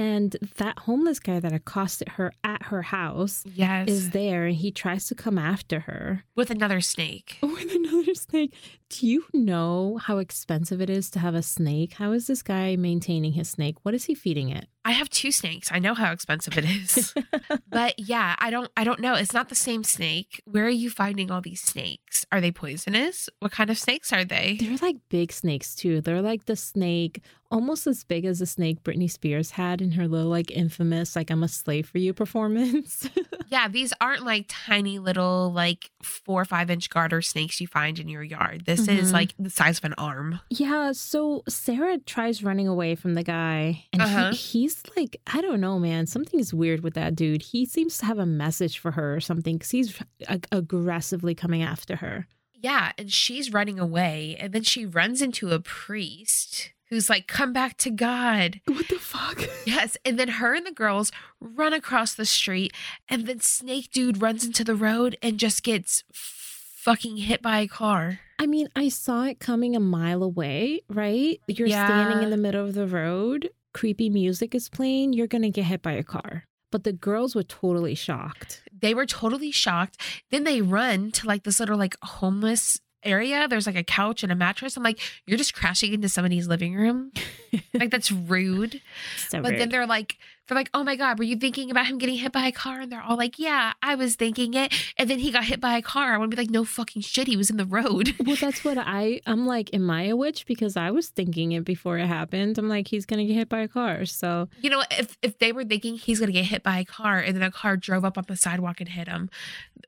And 0.00 0.34
that 0.56 0.78
homeless 0.80 1.20
guy 1.20 1.40
that 1.40 1.52
accosted 1.52 2.08
her 2.16 2.32
at 2.42 2.62
her 2.64 2.80
house 2.80 3.44
Yes. 3.54 3.86
is 3.88 4.10
there 4.10 4.46
and 4.46 4.56
he 4.56 4.70
tries 4.70 5.06
to 5.08 5.14
come 5.14 5.36
after 5.36 5.80
her 5.80 6.24
with 6.34 6.50
another 6.50 6.80
snake. 6.80 7.36
with 7.42 7.70
another 7.74 8.14
snake. 8.14 8.54
Do 8.88 9.06
you 9.06 9.26
know 9.34 9.98
how 10.02 10.16
expensive 10.16 10.80
it 10.80 10.88
is 10.88 11.10
to 11.10 11.18
have 11.18 11.34
a 11.34 11.42
snake? 11.42 11.92
How 11.94 12.12
is 12.12 12.26
this 12.28 12.42
guy 12.42 12.76
maintaining 12.76 13.32
his 13.34 13.50
snake? 13.50 13.76
What 13.82 13.92
is 13.94 14.04
he 14.04 14.14
feeding 14.14 14.48
it? 14.48 14.68
I 14.84 14.92
have 14.92 15.10
two 15.10 15.30
snakes. 15.30 15.70
I 15.70 15.78
know 15.78 15.94
how 15.94 16.10
expensive 16.12 16.56
it 16.56 16.64
is. 16.64 17.14
but 17.68 17.98
yeah, 17.98 18.34
I 18.38 18.50
don't 18.50 18.70
I 18.76 18.84
don't 18.84 19.00
know. 19.00 19.14
It's 19.14 19.34
not 19.34 19.48
the 19.48 19.54
same 19.54 19.84
snake. 19.84 20.40
Where 20.46 20.64
are 20.64 20.68
you 20.70 20.88
finding 20.90 21.30
all 21.30 21.40
these 21.42 21.60
snakes? 21.60 22.24
Are 22.32 22.40
they 22.40 22.50
poisonous? 22.50 23.28
What 23.40 23.52
kind 23.52 23.68
of 23.70 23.78
snakes 23.78 24.12
are 24.12 24.24
they? 24.24 24.56
They're 24.58 24.76
like 24.80 24.96
big 25.10 25.32
snakes 25.32 25.74
too. 25.74 26.00
They're 26.00 26.22
like 26.22 26.46
the 26.46 26.56
snake 26.56 27.22
almost 27.52 27.84
as 27.88 28.04
big 28.04 28.24
as 28.24 28.38
the 28.38 28.46
snake 28.46 28.82
Britney 28.84 29.10
Spears 29.10 29.50
had 29.50 29.82
in 29.82 29.90
her 29.92 30.06
little 30.06 30.30
like 30.30 30.52
infamous 30.52 31.16
like 31.16 31.30
I'm 31.30 31.42
a 31.42 31.48
slave 31.48 31.88
for 31.88 31.98
you 31.98 32.14
performance. 32.14 33.08
Yeah, 33.50 33.66
these 33.66 33.92
aren't 34.00 34.24
like 34.24 34.44
tiny 34.48 35.00
little 35.00 35.50
like 35.52 35.90
four 36.04 36.40
or 36.42 36.44
five 36.44 36.70
inch 36.70 36.88
garter 36.88 37.20
snakes 37.20 37.60
you 37.60 37.66
find 37.66 37.98
in 37.98 38.08
your 38.08 38.22
yard. 38.22 38.62
This 38.64 38.86
is 38.86 39.10
Mhm. 39.10 39.12
like 39.12 39.34
the 39.40 39.50
size 39.50 39.78
of 39.78 39.84
an 39.86 39.94
arm. 39.98 40.38
yeah, 40.50 40.92
so 40.92 41.42
Sarah 41.48 41.98
tries 41.98 42.44
running 42.44 42.68
away 42.68 42.94
from 42.94 43.14
the 43.14 43.24
guy 43.24 43.86
and 43.92 44.02
Uh-huh. 44.02 44.30
he, 44.30 44.36
he's 44.36 44.69
like 44.96 45.20
I 45.26 45.40
don't 45.40 45.60
know 45.60 45.78
man, 45.78 46.06
something's 46.06 46.52
weird 46.54 46.80
with 46.82 46.94
that 46.94 47.14
dude. 47.14 47.42
He 47.42 47.64
seems 47.66 47.98
to 47.98 48.06
have 48.06 48.18
a 48.18 48.26
message 48.26 48.78
for 48.78 48.92
her 48.92 49.14
or 49.16 49.20
something 49.20 49.58
cuz 49.58 49.70
he's 49.70 49.98
ag- 50.28 50.46
aggressively 50.52 51.34
coming 51.34 51.62
after 51.62 51.96
her. 51.96 52.26
Yeah, 52.62 52.92
and 52.98 53.10
she's 53.10 53.52
running 53.52 53.78
away, 53.78 54.36
and 54.38 54.52
then 54.52 54.62
she 54.64 54.84
runs 54.84 55.22
into 55.22 55.50
a 55.50 55.60
priest 55.60 56.72
who's 56.90 57.08
like, 57.08 57.26
"Come 57.26 57.52
back 57.54 57.78
to 57.78 57.90
God." 57.90 58.60
What 58.66 58.88
the 58.88 58.98
fuck? 58.98 59.42
Yes, 59.66 59.96
and 60.04 60.18
then 60.18 60.28
her 60.28 60.54
and 60.54 60.66
the 60.66 60.72
girls 60.72 61.10
run 61.40 61.72
across 61.72 62.14
the 62.14 62.26
street, 62.26 62.72
and 63.08 63.26
then 63.26 63.40
Snake 63.40 63.90
Dude 63.92 64.20
runs 64.20 64.44
into 64.44 64.64
the 64.64 64.74
road 64.74 65.16
and 65.22 65.38
just 65.38 65.62
gets 65.62 66.02
fucking 66.12 67.18
hit 67.18 67.40
by 67.42 67.60
a 67.60 67.68
car. 67.68 68.20
I 68.38 68.46
mean, 68.46 68.68
I 68.74 68.88
saw 68.88 69.24
it 69.24 69.38
coming 69.38 69.76
a 69.76 69.80
mile 69.80 70.22
away, 70.22 70.80
right? 70.88 71.38
You're 71.46 71.68
standing 71.84 72.22
in 72.24 72.30
the 72.30 72.36
middle 72.38 72.66
of 72.66 72.74
the 72.74 72.86
road, 72.86 73.50
creepy 73.72 74.10
music 74.10 74.54
is 74.54 74.68
playing, 74.68 75.12
you're 75.12 75.26
going 75.26 75.42
to 75.42 75.50
get 75.50 75.64
hit 75.64 75.82
by 75.82 75.92
a 75.92 76.02
car. 76.02 76.44
But 76.72 76.84
the 76.84 76.92
girls 76.92 77.34
were 77.34 77.42
totally 77.42 77.94
shocked. 77.94 78.62
They 78.72 78.94
were 78.94 79.06
totally 79.06 79.50
shocked. 79.50 80.00
Then 80.30 80.44
they 80.44 80.62
run 80.62 81.10
to 81.12 81.26
like 81.26 81.42
this 81.42 81.58
little 81.58 81.76
like 81.76 81.96
homeless 82.02 82.78
area. 83.02 83.48
There's 83.48 83.66
like 83.66 83.76
a 83.76 83.82
couch 83.82 84.22
and 84.22 84.30
a 84.30 84.36
mattress. 84.36 84.76
I'm 84.76 84.82
like, 84.82 85.00
you're 85.26 85.38
just 85.38 85.54
crashing 85.54 85.92
into 85.92 86.08
somebody's 86.08 86.46
living 86.46 86.74
room. 86.74 87.12
like 87.74 87.90
that's 87.90 88.12
rude. 88.12 88.80
So 89.28 89.42
But 89.42 89.56
then 89.56 89.68
they're 89.68 89.86
like, 89.86 90.16
they're 90.48 90.56
like, 90.56 90.70
oh 90.74 90.82
my 90.82 90.96
God, 90.96 91.18
were 91.18 91.24
you 91.24 91.36
thinking 91.36 91.70
about 91.70 91.86
him 91.86 91.98
getting 91.98 92.16
hit 92.16 92.32
by 92.32 92.46
a 92.46 92.52
car? 92.52 92.80
And 92.80 92.90
they're 92.90 93.02
all 93.02 93.16
like, 93.16 93.38
yeah, 93.38 93.72
I 93.82 93.94
was 93.94 94.16
thinking 94.16 94.54
it. 94.54 94.72
And 94.96 95.08
then 95.08 95.20
he 95.20 95.30
got 95.30 95.44
hit 95.44 95.60
by 95.60 95.76
a 95.76 95.82
car. 95.82 96.12
I 96.12 96.18
want 96.18 96.30
to 96.32 96.36
be 96.36 96.42
like, 96.42 96.50
no 96.50 96.64
fucking 96.64 97.02
shit. 97.02 97.28
He 97.28 97.36
was 97.36 97.50
in 97.50 97.56
the 97.56 97.64
road. 97.66 98.14
well, 98.26 98.34
that's 98.34 98.64
what 98.64 98.76
I, 98.76 99.20
I'm 99.26 99.46
like, 99.46 99.72
am 99.72 99.88
I 99.90 100.04
a 100.06 100.16
witch? 100.16 100.46
Because 100.46 100.76
I 100.76 100.90
was 100.90 101.08
thinking 101.08 101.52
it 101.52 101.64
before 101.64 101.98
it 101.98 102.06
happened. 102.06 102.58
I'm 102.58 102.68
like, 102.68 102.88
he's 102.88 103.06
going 103.06 103.18
to 103.20 103.24
get 103.24 103.34
hit 103.38 103.48
by 103.48 103.60
a 103.60 103.68
car. 103.68 104.04
So, 104.06 104.48
You 104.60 104.70
know, 104.70 104.82
if 104.90 105.16
if 105.22 105.38
they 105.38 105.52
were 105.52 105.64
thinking 105.64 105.94
he's 105.96 106.18
gonna 106.18 106.32
get 106.32 106.46
hit 106.46 106.62
by 106.64 106.78
a 106.78 106.84
car 106.84 107.18
and 107.18 107.36
then 107.36 107.42
a 107.42 107.50
car 107.50 107.76
drove 107.76 108.04
up 108.04 108.18
on 108.18 108.24
the 108.26 108.36
sidewalk 108.36 108.80
and 108.80 108.88
hit 108.88 109.06
him, 109.06 109.30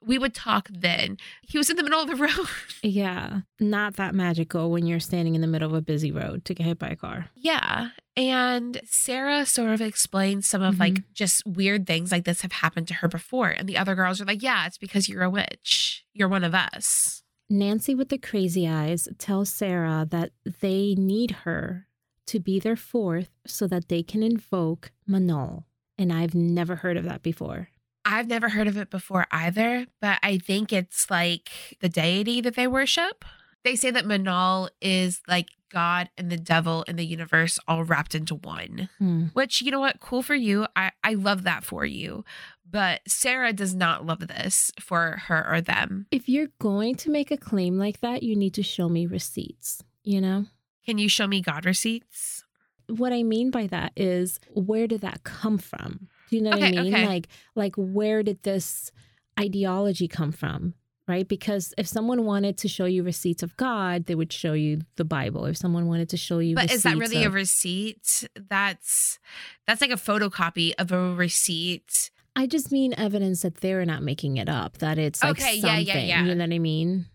we 0.05 0.17
would 0.19 0.35
talk 0.35 0.69
then. 0.71 1.17
He 1.43 1.59
was 1.59 1.71
in 1.71 1.77
the 1.77 1.83
middle 1.83 2.01
of 2.01 2.09
the 2.09 2.17
road. 2.17 2.47
yeah, 2.83 3.41
not 3.59 3.97
that 3.97 4.15
magical 4.15 4.71
when 4.71 4.87
you're 4.87 5.01
standing 5.01 5.35
in 5.35 5.41
the 5.41 5.47
middle 5.47 5.69
of 5.69 5.75
a 5.75 5.83
busy 5.83 6.13
road 6.13 6.45
to 6.45 6.55
get 6.55 6.67
hit 6.67 6.79
by 6.79 6.89
a 6.91 6.97
car. 6.97 7.27
yeah. 7.37 7.89
And 8.17 8.81
Sarah 8.85 9.47
sort 9.47 9.71
of 9.71 9.81
explains 9.81 10.47
some 10.47 10.63
of 10.63 10.79
like 10.79 10.95
mm-hmm. 10.95 11.13
just 11.15 11.47
weird 11.47 11.87
things 11.87 12.13
like 12.13 12.25
this 12.25 12.43
have 12.43 12.53
happened 12.53 12.89
to 12.89 12.95
her 12.95 13.09
before. 13.09 13.49
And 13.49 13.69
the 13.69 13.79
other 13.79 13.95
girls 13.95 14.21
are 14.21 14.27
like, 14.27 14.43
Yeah, 14.43 14.67
it's 14.67 14.79
because 14.79 15.09
you're 15.09 15.23
a 15.23 15.31
witch. 15.31 16.05
You're 16.13 16.29
one 16.29 16.45
of 16.45 16.55
us. 16.55 17.23
Nancy 17.49 17.95
with 17.95 18.09
the 18.09 18.19
crazy 18.19 18.69
eyes 18.69 19.09
tells 19.19 19.51
Sarah 19.51 20.07
that 20.11 20.33
they 20.61 20.95
need 20.95 21.31
her 21.43 21.87
to 22.27 22.41
be 22.41 22.59
their 22.59 22.77
fourth 22.77 23.31
so 23.47 23.67
that 23.67 23.89
they 23.89 24.03
can 24.03 24.23
invoke 24.23 24.91
Manol. 25.09 25.65
And 25.99 26.13
I've 26.13 26.35
never 26.35 26.77
heard 26.77 26.97
of 26.97 27.05
that 27.05 27.23
before. 27.23 27.69
I've 28.05 28.27
never 28.27 28.49
heard 28.49 28.67
of 28.67 28.77
it 28.77 28.91
before 28.91 29.27
either, 29.31 29.87
but 30.01 30.19
I 30.23 30.39
think 30.39 30.73
it's 30.73 31.11
like 31.11 31.51
the 31.81 31.89
deity 31.89 32.41
that 32.41 32.57
they 32.57 32.67
worship. 32.67 33.25
They 33.65 33.77
say 33.77 33.91
that 33.91 34.07
Manal 34.07 34.71
is 34.81 35.21
like 35.29 35.49
God 35.73 36.11
and 36.17 36.31
the 36.31 36.37
devil 36.37 36.85
and 36.87 36.99
the 36.99 37.05
universe 37.05 37.59
all 37.67 37.83
wrapped 37.83 38.15
into 38.15 38.37
one. 38.37 38.89
Hmm. 38.99 39.25
Which, 39.33 39.63
you 39.63 39.71
know 39.71 39.81
what, 39.81 39.99
cool 40.01 40.23
for 40.23 40.35
you. 40.35 40.67
I, 40.77 40.93
I 41.03 41.15
love 41.15 41.43
that 41.45 41.65
for 41.65 41.85
you. 41.85 42.25
But 42.71 43.01
Sarah 43.09 43.53
does 43.53 43.75
not 43.75 44.07
love 44.07 44.29
this 44.29 44.71
for 44.79 45.23
her 45.27 45.47
or 45.51 45.61
them. 45.61 46.07
If 46.11 46.29
you're 46.29 46.49
going 46.61 46.95
to 46.97 47.11
make 47.11 47.31
a 47.31 47.37
claim 47.37 47.79
like 47.79 48.01
that, 48.01 48.23
you 48.23 48.37
need 48.37 48.55
to 48.55 48.63
show 48.63 48.89
me 48.89 49.07
receipts, 49.07 49.83
you 50.05 50.21
know? 50.21 50.47
Can 50.87 50.99
you 50.99 51.09
show 51.09 51.27
me 51.27 51.41
God 51.41 51.65
receipts? 51.65 52.45
What 52.89 53.13
I 53.13 53.23
mean 53.23 53.51
by 53.51 53.67
that 53.69 53.93
is 53.97 54.41
where 54.55 54.87
did 54.87 55.01
that 55.03 55.23
come 55.25 55.59
from? 55.59 56.09
Do 56.31 56.37
you 56.37 56.43
know 56.43 56.51
what 56.51 56.63
I 56.63 56.71
mean? 56.71 56.95
okay. 56.95 57.07
Like 57.07 57.29
like 57.55 57.75
where 57.77 58.23
did 58.23 58.43
this 58.43 58.91
ideology 59.39 60.09
come 60.09 60.33
from? 60.33 60.75
Right? 61.09 61.27
Because 61.27 61.75
if 61.77 61.89
someone 61.89 62.25
wanted 62.25 62.57
to 62.59 62.69
show 62.69 62.85
you 62.85 63.03
receipts 63.03 63.43
of 63.43 63.57
God, 63.57 64.07
they 64.07 64.15
would 64.15 64.33
show 64.33 64.53
you 64.53 64.83
the 64.97 65.05
Bible. 65.05 65.47
If 65.47 65.57
someone 65.57 65.89
wanted 65.89 66.09
to 66.11 66.17
show 66.17 66.39
you 66.39 66.55
But 66.55 66.71
is 66.71 66.85
that 66.85 66.97
really 66.97 67.25
a 67.25 67.31
receipt? 67.31 68.29
That's 68.49 69.19
that's 69.67 69.81
like 69.81 69.91
a 69.91 69.95
photocopy 69.95 70.73
of 70.79 70.93
a 70.93 71.15
receipt. 71.15 72.11
I 72.37 72.47
just 72.47 72.71
mean 72.71 72.95
evidence 72.97 73.43
that 73.43 73.57
they're 73.57 73.85
not 73.85 74.03
making 74.03 74.37
it 74.37 74.49
up, 74.49 74.79
that 74.79 74.97
it's 74.97 75.23
like 75.23 75.33
Okay, 75.41 75.57
yeah, 75.57 75.79
yeah, 75.79 75.99
yeah. 75.99 76.25
You 76.25 76.35
know 76.35 76.45
what 76.45 76.55
I 76.55 76.59
mean? 76.59 77.07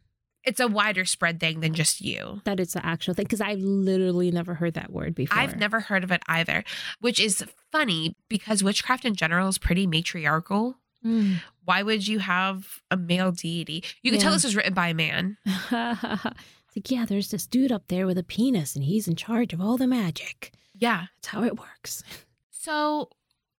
It's 0.43 0.61
a 0.61 0.67
wider 0.67 1.03
spread 1.03 1.41
thing 1.41 1.59
than 1.59 1.73
just 1.73 1.99
you. 1.99 2.41
That 2.45 2.61
it's 2.61 2.75
an 2.75 2.81
actual 2.85 3.13
thing. 3.13 3.25
Because 3.25 3.41
I've 3.41 3.59
literally 3.59 4.31
never 4.31 4.53
heard 4.53 4.75
that 4.75 4.93
word 4.93 5.13
before. 5.13 5.37
I've 5.37 5.57
never 5.57 5.81
heard 5.81 6.05
of 6.05 6.11
it 6.11 6.21
either, 6.27 6.63
which 7.01 7.19
is 7.19 7.43
funny 7.69 8.15
because 8.29 8.63
witchcraft 8.63 9.03
in 9.03 9.13
general 9.13 9.49
is 9.49 9.57
pretty 9.57 9.85
matriarchal. 9.87 10.77
Mm. 11.05 11.41
Why 11.63 11.83
would 11.83 12.07
you 12.07 12.19
have 12.19 12.81
a 12.91 12.97
male 12.97 13.31
deity? 13.31 13.83
You 14.01 14.11
can 14.11 14.19
tell 14.19 14.33
this 14.33 14.43
was 14.43 14.55
written 14.55 14.73
by 14.73 14.89
a 14.89 14.93
man. 14.93 15.37
it's 15.45 15.71
like, 15.71 16.89
yeah, 16.89 17.05
there's 17.05 17.29
this 17.29 17.45
dude 17.45 17.71
up 17.71 17.83
there 17.87 18.05
with 18.05 18.17
a 18.17 18.23
penis 18.23 18.75
and 18.75 18.83
he's 18.83 19.07
in 19.07 19.15
charge 19.15 19.53
of 19.53 19.61
all 19.61 19.77
the 19.77 19.87
magic. 19.87 20.51
Yeah. 20.75 21.05
That's 21.17 21.27
how 21.27 21.43
it 21.43 21.57
works. 21.57 22.03
So 22.59 23.07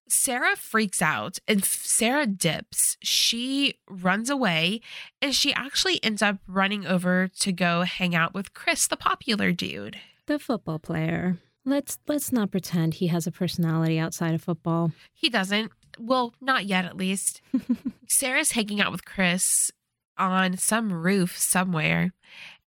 Sarah 0.10 0.58
freaks 0.58 1.02
out 1.02 1.40
and 1.48 1.64
Sarah 1.64 2.26
dips. 2.26 2.98
She 3.02 3.76
runs 3.90 4.30
away 4.30 4.82
and 5.22 5.34
she 5.34 5.54
actually 5.54 6.04
ends 6.04 6.22
up 6.22 6.40
running 6.46 6.86
over 6.86 7.30
to 7.40 7.52
go 7.54 7.84
hang 7.84 8.16
out 8.16 8.34
with 8.34 8.54
Chris, 8.54 8.86
the 8.86 8.98
popular 8.98 9.54
dude. 9.54 9.98
The 10.26 10.40
football 10.40 10.78
player. 10.78 11.38
Let's 11.64 12.00
let's 12.08 12.32
not 12.32 12.52
pretend 12.52 12.96
he 12.96 13.08
has 13.08 13.28
a 13.28 13.32
personality 13.32 14.00
outside 14.00 14.34
of 14.34 14.42
football. 14.42 14.92
He 15.14 15.30
doesn't. 15.30 15.72
Well, 16.00 16.34
not 16.42 16.66
yet, 16.66 16.86
at 16.86 16.98
least. 16.98 17.42
Sarah's 18.08 18.52
hanging 18.52 18.82
out 18.82 18.92
with 18.92 19.06
Chris 19.06 19.72
on 20.18 20.58
some 20.58 20.92
roof 20.92 21.38
somewhere, 21.38 22.14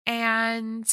and 0.06 0.85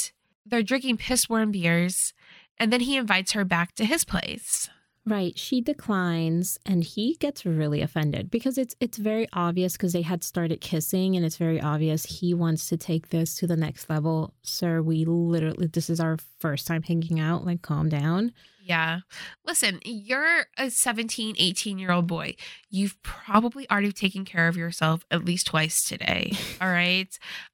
they're 0.46 0.64
drinking 0.64 0.98
piss 0.98 1.30
warm 1.30 1.52
beers. 1.52 2.14
And 2.58 2.72
then 2.72 2.82
he 2.82 2.96
invites 2.96 3.34
her 3.34 3.44
back 3.44 3.76
to 3.76 3.86
his 3.86 4.06
place. 4.06 4.70
Right. 5.08 5.38
She 5.38 5.62
declines 5.62 6.58
and 6.66 6.84
he 6.84 7.16
gets 7.20 7.46
really 7.46 7.82
offended 7.82 8.32
because 8.32 8.58
it's 8.58 8.76
it's 8.80 8.98
very 8.98 9.28
obvious 9.34 9.74
because 9.74 9.94
they 9.94 10.02
had 10.02 10.24
started 10.24 10.62
kissing 10.62 11.16
and 11.16 11.24
it's 11.24 11.38
very 11.38 11.62
obvious 11.62 12.06
he 12.06 12.34
wants 12.34 12.70
to 12.70 12.78
take 12.78 13.10
this 13.10 13.36
to 13.36 13.46
the 13.46 13.56
next 13.56 13.88
level. 13.88 14.34
Sir, 14.42 14.82
we 14.82 15.06
literally 15.06 15.68
this 15.68 15.92
is 15.92 16.00
our 16.00 16.18
first 16.40 16.66
time 16.66 16.82
hanging 16.82 17.20
out. 17.20 17.46
Like 17.46 17.62
calm 17.62 17.88
down. 17.88 18.32
Yeah. 18.66 19.02
Listen, 19.46 19.80
you're 19.86 20.48
a 20.58 20.72
17, 20.72 21.36
18 21.38 21.78
year 21.78 21.92
old 21.92 22.08
boy. 22.08 22.36
You've 22.70 23.02
probably 23.04 23.70
already 23.70 23.92
taken 23.92 24.26
care 24.26 24.48
of 24.48 24.58
yourself 24.58 25.06
at 25.12 25.24
least 25.24 25.46
twice 25.48 25.84
today. 25.84 26.34
All 26.62 26.70
right. 26.70 27.08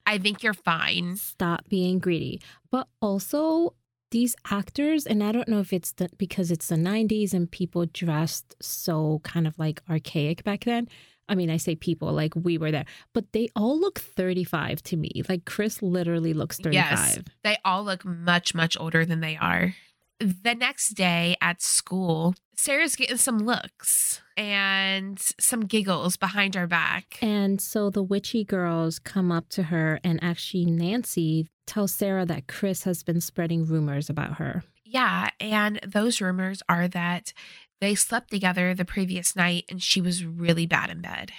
I 0.06 0.18
think 0.18 0.41
you're 0.41 0.53
fine. 0.53 1.18
Stop 1.18 1.68
being 1.68 2.00
greedy. 2.00 2.41
But 2.72 2.88
also 3.01 3.75
these 4.12 4.36
actors, 4.50 5.06
and 5.06 5.22
I 5.22 5.34
don't 5.34 5.50
know 5.50 5.60
if 5.60 5.74
it's 5.74 5.91
the, 5.94 6.10
because 6.18 6.50
it's 6.50 6.68
the 6.68 6.75
90s 6.75 7.34
and 7.34 7.51
people 7.51 7.86
dressed 7.88 8.56
so 8.62 9.20
kind 9.24 9.48
of 9.48 9.60
like 9.60 9.82
archaic 9.89 10.46
back 10.46 10.63
then. 10.63 10.88
I 11.27 11.36
mean, 11.36 11.50
I 11.50 11.58
say 11.58 11.75
people 11.75 12.12
like 12.13 12.34
we 12.36 12.58
were 12.58 12.72
there, 12.72 12.86
but 13.13 13.32
they 13.34 13.50
all 13.56 13.80
look 13.80 14.00
35 14.00 14.82
to 14.84 14.98
me. 14.98 15.24
Like 15.27 15.46
Chris 15.46 15.82
literally 15.82 16.34
looks 16.34 16.58
35. 16.58 16.74
Yes. 16.74 17.20
They 17.44 17.58
all 17.63 17.84
look 17.84 18.06
much, 18.06 18.56
much 18.56 18.77
older 18.80 19.06
than 19.06 19.20
they 19.20 19.38
are. 19.38 19.74
The 20.22 20.54
next 20.54 20.90
day 20.90 21.36
at 21.42 21.62
school, 21.62 22.36
Sarah's 22.56 22.96
getting 22.96 23.18
some 23.18 23.40
looks 23.40 24.22
and 24.38 25.20
some 25.40 25.62
giggles 25.62 26.16
behind 26.16 26.54
her 26.54 26.68
back. 26.68 27.18
And 27.22 27.60
so 27.60 27.90
the 27.90 28.04
witchy 28.04 28.44
girls 28.44 29.00
come 29.00 29.32
up 29.32 29.50
to 29.50 29.63
her, 29.63 30.00
and 30.04 30.24
actually, 30.24 30.66
Nancy 30.66 31.48
tells 31.66 31.92
Sarah 31.92 32.25
that 32.28 32.48
Chris 32.48 32.84
has 32.84 33.01
been 33.01 33.20
spreading 33.20 33.66
rumors 33.66 34.10
about 34.10 34.34
her. 34.34 34.63
Yeah. 34.86 35.30
And 35.40 35.80
those 35.88 36.22
rumors 36.22 36.62
are 36.70 36.88
that 36.90 37.34
they 37.80 37.96
slept 37.96 38.30
together 38.30 38.74
the 38.74 38.86
previous 38.86 39.36
night 39.36 39.66
and 39.70 39.82
she 39.82 40.01
was 40.01 40.25
really 40.25 40.68
bad 40.68 40.90
in 40.90 41.01
bed. 41.01 41.32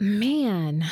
Man, 0.00 0.84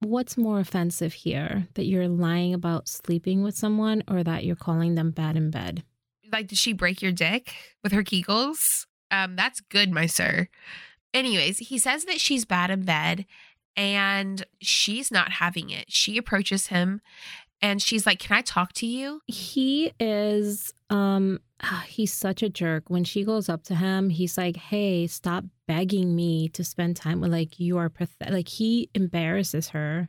what's 0.00 0.38
more 0.38 0.60
offensive 0.60 1.12
here? 1.12 1.66
That 1.74 1.84
you're 1.84 2.08
lying 2.08 2.54
about 2.54 2.88
sleeping 2.88 3.42
with 3.42 3.58
someone 3.58 4.04
or 4.08 4.22
that 4.22 4.44
you're 4.44 4.56
calling 4.56 4.94
them 4.94 5.10
bad 5.10 5.36
in 5.36 5.50
bed? 5.50 5.82
Like, 6.30 6.48
did 6.48 6.58
she 6.58 6.72
break 6.72 7.02
your 7.02 7.12
dick 7.12 7.54
with 7.82 7.92
her 7.92 8.02
kegels? 8.02 8.86
Um, 9.10 9.36
that's 9.36 9.60
good, 9.60 9.90
my 9.90 10.06
sir. 10.06 10.48
Anyways, 11.14 11.58
he 11.58 11.78
says 11.78 12.04
that 12.04 12.20
she's 12.20 12.44
bad 12.44 12.70
in 12.70 12.82
bed 12.82 13.24
and 13.76 14.44
she's 14.60 15.10
not 15.10 15.32
having 15.32 15.70
it. 15.70 15.86
She 15.88 16.18
approaches 16.18 16.66
him 16.66 17.00
and 17.60 17.82
she's 17.82 18.06
like, 18.06 18.18
"Can 18.18 18.36
I 18.36 18.42
talk 18.42 18.72
to 18.74 18.86
you?" 18.86 19.22
He 19.26 19.92
is 19.98 20.72
um 20.90 21.40
he's 21.86 22.12
such 22.12 22.42
a 22.42 22.48
jerk. 22.48 22.88
When 22.88 23.04
she 23.04 23.24
goes 23.24 23.48
up 23.48 23.64
to 23.64 23.74
him, 23.74 24.10
he's 24.10 24.38
like, 24.38 24.56
"Hey, 24.56 25.06
stop 25.06 25.44
begging 25.66 26.14
me 26.14 26.48
to 26.50 26.64
spend 26.64 26.96
time 26.96 27.20
with 27.20 27.32
like 27.32 27.58
you 27.58 27.78
are 27.78 27.88
pathetic." 27.88 28.34
Like 28.34 28.48
he 28.48 28.90
embarrasses 28.94 29.70
her. 29.70 30.08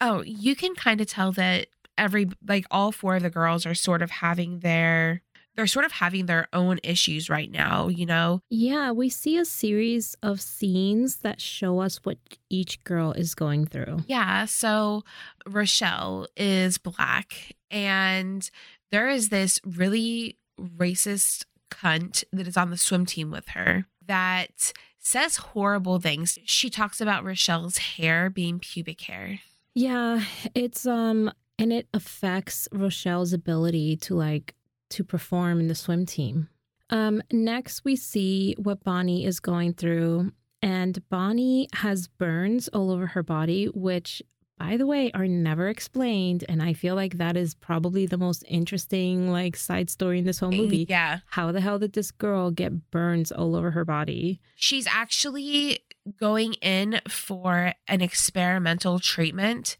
Oh, 0.00 0.22
you 0.22 0.54
can 0.54 0.74
kind 0.74 1.00
of 1.00 1.06
tell 1.06 1.32
that 1.32 1.68
every 1.96 2.28
like 2.46 2.66
all 2.70 2.92
four 2.92 3.16
of 3.16 3.22
the 3.22 3.30
girls 3.30 3.66
are 3.66 3.74
sort 3.74 4.02
of 4.02 4.10
having 4.10 4.60
their 4.60 5.22
they're 5.56 5.66
sort 5.66 5.84
of 5.84 5.92
having 5.92 6.26
their 6.26 6.48
own 6.52 6.80
issues 6.82 7.30
right 7.30 7.50
now, 7.50 7.88
you 7.88 8.06
know? 8.06 8.40
Yeah, 8.50 8.90
we 8.90 9.08
see 9.08 9.36
a 9.36 9.44
series 9.44 10.16
of 10.22 10.40
scenes 10.40 11.16
that 11.16 11.40
show 11.40 11.80
us 11.80 12.00
what 12.02 12.18
each 12.50 12.82
girl 12.84 13.12
is 13.12 13.34
going 13.34 13.66
through. 13.66 13.98
Yeah, 14.06 14.46
so 14.46 15.02
Rochelle 15.46 16.26
is 16.36 16.78
black, 16.78 17.54
and 17.70 18.48
there 18.90 19.08
is 19.08 19.28
this 19.28 19.60
really 19.64 20.38
racist 20.60 21.44
cunt 21.70 22.24
that 22.32 22.46
is 22.46 22.56
on 22.56 22.70
the 22.70 22.76
swim 22.76 23.06
team 23.06 23.30
with 23.30 23.48
her 23.48 23.86
that 24.06 24.72
says 24.98 25.36
horrible 25.36 25.98
things. 25.98 26.38
She 26.44 26.70
talks 26.70 27.00
about 27.00 27.24
Rochelle's 27.24 27.78
hair 27.78 28.30
being 28.30 28.58
pubic 28.58 29.00
hair. 29.02 29.40
Yeah, 29.74 30.22
it's 30.54 30.86
um 30.86 31.32
and 31.58 31.72
it 31.72 31.88
affects 31.94 32.68
Rochelle's 32.72 33.32
ability 33.32 33.96
to 33.98 34.14
like 34.14 34.54
to 34.94 35.04
perform 35.04 35.60
in 35.60 35.68
the 35.68 35.74
swim 35.74 36.06
team. 36.06 36.48
Um, 36.90 37.22
next, 37.32 37.84
we 37.84 37.96
see 37.96 38.54
what 38.58 38.84
Bonnie 38.84 39.24
is 39.24 39.40
going 39.40 39.74
through, 39.74 40.32
and 40.60 41.08
Bonnie 41.08 41.68
has 41.74 42.08
burns 42.08 42.68
all 42.68 42.90
over 42.90 43.06
her 43.08 43.22
body, 43.22 43.66
which, 43.66 44.22
by 44.58 44.76
the 44.76 44.86
way, 44.86 45.10
are 45.12 45.26
never 45.26 45.68
explained. 45.68 46.44
And 46.48 46.62
I 46.62 46.74
feel 46.74 46.94
like 46.94 47.18
that 47.18 47.36
is 47.36 47.54
probably 47.54 48.06
the 48.06 48.18
most 48.18 48.44
interesting, 48.46 49.30
like, 49.30 49.56
side 49.56 49.90
story 49.90 50.18
in 50.18 50.24
this 50.24 50.38
whole 50.38 50.52
movie. 50.52 50.86
Yeah. 50.88 51.20
How 51.26 51.52
the 51.52 51.60
hell 51.60 51.78
did 51.78 51.94
this 51.94 52.10
girl 52.10 52.50
get 52.50 52.90
burns 52.90 53.32
all 53.32 53.56
over 53.56 53.70
her 53.72 53.84
body? 53.84 54.40
She's 54.54 54.86
actually 54.86 55.80
going 56.20 56.52
in 56.54 57.00
for 57.08 57.72
an 57.88 58.02
experimental 58.02 58.98
treatment 58.98 59.76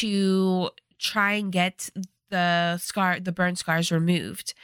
to 0.00 0.70
try 0.98 1.32
and 1.34 1.52
get 1.52 1.90
the 2.32 2.78
scar 2.78 3.20
the 3.20 3.30
burn 3.30 3.54
scars 3.54 3.92
removed. 3.92 4.54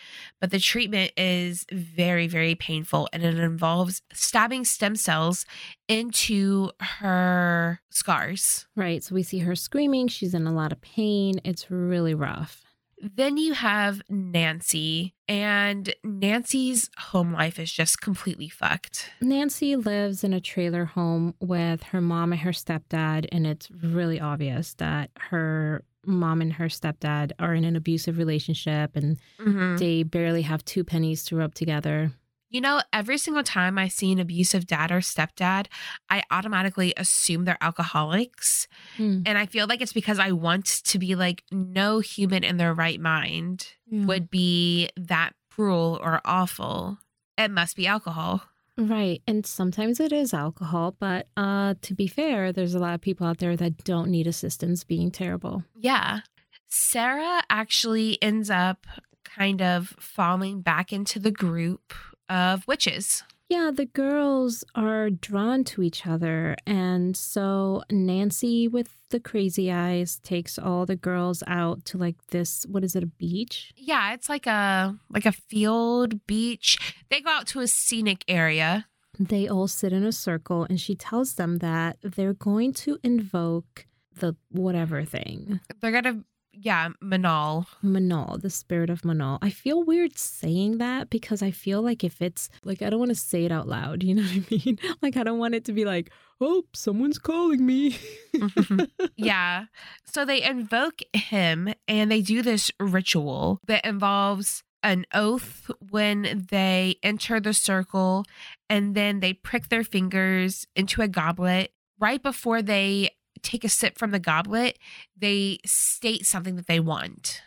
But 0.41 0.51
the 0.51 0.59
treatment 0.59 1.13
is 1.17 1.65
very 1.71 2.27
very 2.27 2.57
painful 2.57 3.09
and 3.13 3.23
it 3.23 3.39
involves 3.39 4.03
stabbing 4.13 4.65
stem 4.65 4.97
cells 4.97 5.47
into 5.87 6.71
her 6.81 7.81
scars. 7.91 8.67
Right 8.75 9.05
so 9.05 9.15
we 9.15 9.23
see 9.23 9.39
her 9.41 9.55
screaming 9.55 10.09
she's 10.09 10.35
in 10.35 10.49
a 10.49 10.53
lot 10.53 10.73
of 10.73 10.81
pain 10.81 11.41
it's 11.45 11.71
really 11.71 12.15
rough. 12.15 12.65
Then 13.01 13.37
you 13.37 13.53
have 13.53 14.03
Nancy, 14.09 15.15
and 15.29 15.95
Nancy's 16.03 16.91
home 16.99 17.33
life 17.33 17.59
is 17.59 17.73
just 17.73 18.01
completely 18.01 18.49
fucked. 18.49 19.11
Nancy 19.21 19.77
lives 19.77 20.25
in 20.25 20.33
a 20.33 20.41
trailer 20.41 20.85
home 20.85 21.35
with 21.41 21.83
her 21.85 22.01
mom 22.01 22.33
and 22.33 22.41
her 22.41 22.51
stepdad, 22.51 23.27
and 23.31 23.47
it's 23.47 23.71
really 23.71 24.21
obvious 24.21 24.75
that 24.75 25.11
her 25.31 25.85
mom 26.09 26.41
and 26.41 26.55
her 26.55 26.67
stepdad 26.67 27.33
are 27.39 27.55
in 27.55 27.65
an 27.65 27.77
abusive 27.77 28.19
relationship 28.19 28.97
and 28.97 29.19
mm-hmm. 29.39 29.77
they 29.77 30.03
barely 30.03 30.43
have 30.43 30.65
two 30.65 30.83
pennies 30.85 31.25
to 31.27 31.37
rub 31.37 31.55
together. 31.55 32.13
You 32.51 32.63
know, 32.63 32.81
every 32.95 33.19
single 33.19 33.43
time 33.43 33.77
I 33.77 33.89
see 33.89 34.11
an 34.11 34.19
abusive 34.19 34.67
dad 34.67 34.91
or 34.91 35.01
stepdad, 35.01 35.67
I 36.09 36.23
automatically 36.31 36.95
assume 36.97 37.45
they're 37.45 37.59
alcoholics. 37.61 38.67
Mm. 38.97 39.25
And 39.27 39.37
I 39.37 39.45
feel 39.45 39.67
like 39.67 39.83
it's 39.83 39.93
because 39.93 40.19
I 40.19 40.33
want 40.33 40.65
to 40.85 40.99
be 40.99 41.15
like, 41.15 41.45
no 41.51 41.99
human 41.99 42.45
in 42.45 42.57
their 42.57 42.73
right 42.73 42.99
mind 42.99 43.75
yeah. 43.87 44.07
would 44.07 44.31
be 44.31 44.89
that 44.97 45.35
cruel 45.51 46.01
or 46.03 46.23
awful. 46.25 46.99
It 47.37 47.51
must 47.51 47.77
be 47.77 47.87
alcohol. 47.87 48.43
Right. 48.79 49.23
And 49.27 49.45
sometimes 49.45 49.99
it 49.99 50.13
is 50.13 50.33
alcohol, 50.33 50.95
but 50.99 51.27
uh 51.37 51.75
to 51.83 51.95
be 51.95 52.07
fair, 52.07 52.53
there's 52.53 52.75
a 52.75 52.79
lot 52.79 52.95
of 52.95 53.01
people 53.01 53.27
out 53.27 53.39
there 53.39 53.57
that 53.57 53.83
don't 53.85 54.09
need 54.09 54.29
assistance 54.29 54.85
being 54.85 55.11
terrible. 55.11 55.65
Yeah. 55.75 56.21
Sarah 56.69 57.43
actually 57.51 58.23
ends 58.23 58.51
up 58.51 58.87
kind 59.25 59.61
of 59.61 59.95
falling 59.99 60.61
back 60.61 60.93
into 60.93 61.19
the 61.19 61.31
group 61.33 61.93
of 62.29 62.67
witches. 62.69 63.25
Yeah, 63.49 63.71
the 63.75 63.87
girls 63.87 64.63
are 64.75 65.09
drawn 65.09 65.65
to 65.65 65.83
each 65.83 66.07
other. 66.07 66.55
And 66.67 67.17
so 67.17 67.83
Nancy 67.91 68.69
with 68.69 68.91
the 69.09 69.21
crazy 69.21 69.73
eyes 69.73 70.21
takes 70.23 70.59
all 70.59 70.85
the 70.85 70.97
girls 70.97 71.43
out 71.47 71.85
to 71.87 71.99
like 71.99 72.17
this 72.29 72.67
what 72.69 72.85
is 72.85 72.95
it, 72.95 73.03
a 73.03 73.07
beach? 73.07 73.73
Yeah, 73.77 74.13
it's 74.13 74.29
like 74.29 74.47
a 74.47 74.95
like 75.09 75.25
a 75.25 75.33
field 75.33 76.27
beach. 76.27 76.95
They 77.09 77.21
go 77.23 77.31
out 77.31 77.47
to 77.49 77.61
a 77.61 77.67
scenic 77.67 78.23
area. 78.29 78.87
They 79.19 79.49
all 79.49 79.67
sit 79.67 79.93
in 79.93 80.05
a 80.05 80.13
circle 80.13 80.67
and 80.69 80.79
she 80.79 80.95
tells 80.95 81.35
them 81.35 81.59
that 81.59 81.97
they're 82.03 82.35
going 82.35 82.75
to 82.75 82.99
invoke 83.03 83.87
the 84.15 84.37
whatever 84.51 85.05
thing. 85.05 85.61
They're 85.81 85.93
gonna 85.93 86.23
yeah, 86.61 86.89
Manal. 87.03 87.67
Manal, 87.85 88.41
the 88.41 88.51
spirit 88.51 88.91
of 88.91 89.03
Manal. 89.03 89.39
I 89.43 89.51
feel 89.51 89.85
weird 89.85 90.19
saying 90.19 90.79
that 90.79 91.11
because 91.11 91.43
I 91.43 91.51
feel 91.51 91.83
like 91.83 92.03
if 92.03 92.21
it's 92.21 92.49
like, 92.65 92.83
I 92.83 92.91
don't 92.91 92.99
want 92.99 93.11
to 93.11 93.15
say 93.15 93.45
it 93.45 93.53
out 93.53 93.69
loud. 93.69 94.03
You 94.09 94.15
know 94.15 94.23
what 94.23 94.33
I 94.33 94.45
mean? 94.51 94.79
Like, 95.03 95.17
I 95.17 95.23
don't 95.23 95.39
want 95.39 95.55
it 95.55 95.67
to 95.67 95.73
be 95.73 95.85
like, 95.85 96.11
oh, 96.41 96.65
someone's 96.73 97.19
calling 97.19 97.65
me. 97.65 97.99
mm-hmm. 98.35 98.85
Yeah. 99.17 99.67
So 100.05 100.25
they 100.25 100.43
invoke 100.43 101.01
him 101.13 101.75
and 101.87 102.11
they 102.11 102.23
do 102.23 102.43
this 102.43 102.71
ritual 102.81 103.61
that 103.67 103.85
involves 103.85 104.65
an 104.83 105.05
oath 105.13 105.71
when 105.91 106.47
they 106.51 106.97
enter 107.03 107.39
the 107.39 107.53
circle 107.53 108.25
and 108.71 108.95
then 108.95 109.21
they 109.21 109.35
prick 109.35 109.69
their 109.69 109.85
fingers 109.85 110.67
into 110.75 111.03
a 111.03 111.09
goblet 111.09 111.73
right 112.01 112.23
before 112.23 112.63
they 112.63 113.11
take 113.43 113.65
a 113.65 113.69
sip 113.69 113.99
from 113.99 114.11
the 114.11 114.19
goblet, 114.19 114.79
they 115.17 115.59
state 115.65 116.27
something 116.27 116.57
that 116.57 116.67
they 116.67 116.81
want. 116.81 117.43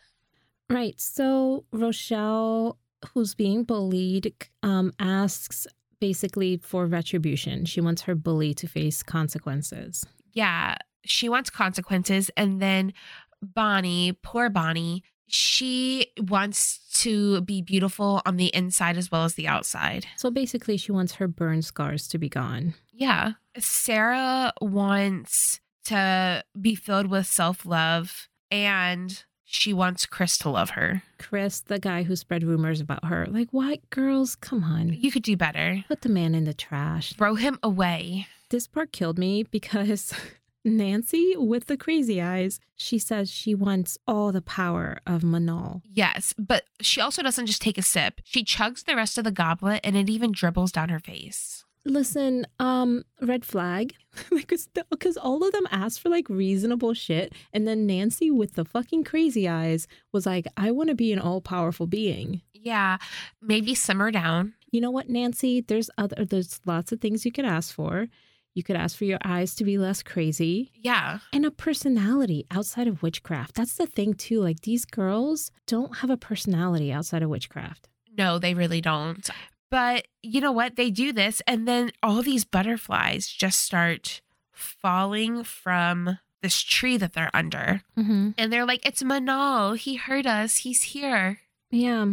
Right. 0.69 0.99
So 0.99 1.65
Rochelle, 1.71 2.77
who's 3.13 3.33
being 3.33 3.63
bullied, 3.63 4.33
um, 4.63 4.93
asks 4.99 5.67
basically 5.99 6.57
for 6.57 6.85
retribution. 6.85 7.65
She 7.65 7.81
wants 7.81 8.03
her 8.03 8.15
bully 8.15 8.53
to 8.55 8.67
face 8.67 9.03
consequences. 9.03 10.05
Yeah. 10.33 10.75
She 11.03 11.29
wants 11.29 11.49
consequences. 11.49 12.31
And 12.35 12.61
then 12.61 12.93
Bonnie, 13.41 14.13
poor 14.21 14.49
Bonnie, 14.49 15.03
she 15.27 16.07
wants 16.19 16.79
to 17.01 17.41
be 17.41 17.61
beautiful 17.61 18.21
on 18.25 18.35
the 18.35 18.53
inside 18.53 18.97
as 18.97 19.09
well 19.09 19.23
as 19.23 19.35
the 19.35 19.47
outside. 19.47 20.05
So 20.17 20.29
basically, 20.29 20.75
she 20.75 20.91
wants 20.91 21.13
her 21.15 21.27
burn 21.27 21.61
scars 21.61 22.07
to 22.09 22.17
be 22.17 22.27
gone. 22.27 22.73
Yeah. 22.91 23.33
Sarah 23.57 24.51
wants 24.61 25.60
to 25.85 26.43
be 26.59 26.75
filled 26.75 27.07
with 27.07 27.27
self 27.27 27.65
love 27.65 28.27
and 28.49 29.23
she 29.53 29.73
wants 29.73 30.05
Chris 30.05 30.37
to 30.39 30.49
love 30.49 30.71
her. 30.71 31.03
Chris, 31.19 31.59
the 31.59 31.77
guy 31.79 32.03
who 32.03 32.15
spread 32.15 32.43
rumors 32.43 32.79
about 32.79 33.05
her. 33.05 33.25
Like, 33.25 33.49
what? 33.51 33.89
Girls, 33.89 34.35
come 34.35 34.63
on. 34.63 34.93
You 34.93 35.11
could 35.11 35.23
do 35.23 35.35
better. 35.35 35.83
Put 35.89 36.01
the 36.01 36.09
man 36.09 36.33
in 36.33 36.45
the 36.45 36.53
trash. 36.53 37.13
Throw 37.13 37.35
him 37.35 37.59
away. 37.61 38.27
This 38.49 38.67
part 38.67 38.93
killed 38.93 39.19
me 39.19 39.43
because 39.43 40.13
Nancy, 40.63 41.35
with 41.35 41.65
the 41.65 41.75
crazy 41.75 42.21
eyes, 42.21 42.59
she 42.75 42.97
says 42.97 43.29
she 43.29 43.53
wants 43.53 43.97
all 44.07 44.31
the 44.31 44.41
power 44.41 44.99
of 45.05 45.21
Manal. 45.21 45.81
Yes, 45.91 46.33
but 46.37 46.63
she 46.79 47.01
also 47.01 47.21
doesn't 47.21 47.47
just 47.47 47.61
take 47.61 47.77
a 47.77 47.81
sip. 47.81 48.21
She 48.23 48.45
chugs 48.45 48.85
the 48.85 48.95
rest 48.95 49.17
of 49.17 49.23
the 49.23 49.31
goblet 49.31 49.81
and 49.83 49.97
it 49.97 50.09
even 50.09 50.31
dribbles 50.31 50.71
down 50.71 50.89
her 50.89 50.99
face. 50.99 51.65
Listen, 51.85 52.45
um, 52.59 53.03
red 53.21 53.45
flag. 53.45 53.93
because 54.29 54.67
because 54.89 55.17
all 55.17 55.43
of 55.43 55.53
them 55.53 55.67
asked 55.71 56.01
for 56.01 56.09
like 56.09 56.29
reasonable 56.29 56.93
shit, 56.93 57.33
and 57.53 57.67
then 57.67 57.87
Nancy 57.87 58.29
with 58.29 58.55
the 58.55 58.65
fucking 58.65 59.03
crazy 59.03 59.47
eyes 59.47 59.87
was 60.11 60.25
like, 60.25 60.47
"I 60.57 60.71
want 60.71 60.89
to 60.89 60.95
be 60.95 61.13
an 61.13 61.19
all 61.19 61.41
powerful 61.41 61.87
being." 61.87 62.41
Yeah, 62.53 62.97
maybe 63.41 63.73
simmer 63.73 64.11
down. 64.11 64.53
You 64.69 64.81
know 64.81 64.91
what, 64.91 65.09
Nancy? 65.09 65.61
There's 65.61 65.89
other 65.97 66.25
there's 66.25 66.59
lots 66.65 66.91
of 66.91 66.99
things 66.99 67.25
you 67.25 67.31
could 67.31 67.45
ask 67.45 67.73
for. 67.73 68.07
You 68.53 68.63
could 68.63 68.75
ask 68.75 68.97
for 68.97 69.05
your 69.05 69.19
eyes 69.23 69.55
to 69.55 69.63
be 69.63 69.77
less 69.77 70.03
crazy. 70.03 70.71
Yeah. 70.75 71.19
And 71.31 71.45
a 71.45 71.51
personality 71.51 72.45
outside 72.51 72.87
of 72.87 73.01
witchcraft. 73.01 73.55
That's 73.55 73.75
the 73.75 73.87
thing, 73.87 74.13
too. 74.13 74.41
Like, 74.41 74.61
these 74.61 74.83
girls 74.83 75.51
don't 75.67 75.97
have 75.97 76.09
a 76.09 76.17
personality 76.17 76.91
outside 76.91 77.23
of 77.23 77.29
witchcraft. 77.29 77.87
No, 78.17 78.39
they 78.39 78.53
really 78.53 78.81
don't. 78.81 79.29
But 79.71 80.07
you 80.21 80.41
know 80.41 80.51
what? 80.51 80.75
They 80.75 80.91
do 80.91 81.11
this, 81.11 81.41
and 81.47 81.67
then 81.67 81.91
all 82.03 82.21
these 82.21 82.45
butterflies 82.45 83.27
just 83.27 83.59
start 83.59 84.21
falling 84.51 85.43
from 85.43 86.19
this 86.41 86.59
tree 86.61 86.97
that 86.97 87.13
they're 87.13 87.31
under. 87.33 87.81
Mm-hmm. 87.97 88.31
And 88.37 88.51
they're 88.53 88.65
like, 88.65 88.85
It's 88.85 89.01
Manal. 89.01 89.77
He 89.77 89.95
heard 89.95 90.27
us. 90.27 90.57
He's 90.57 90.83
here. 90.83 91.39
Yeah. 91.71 92.05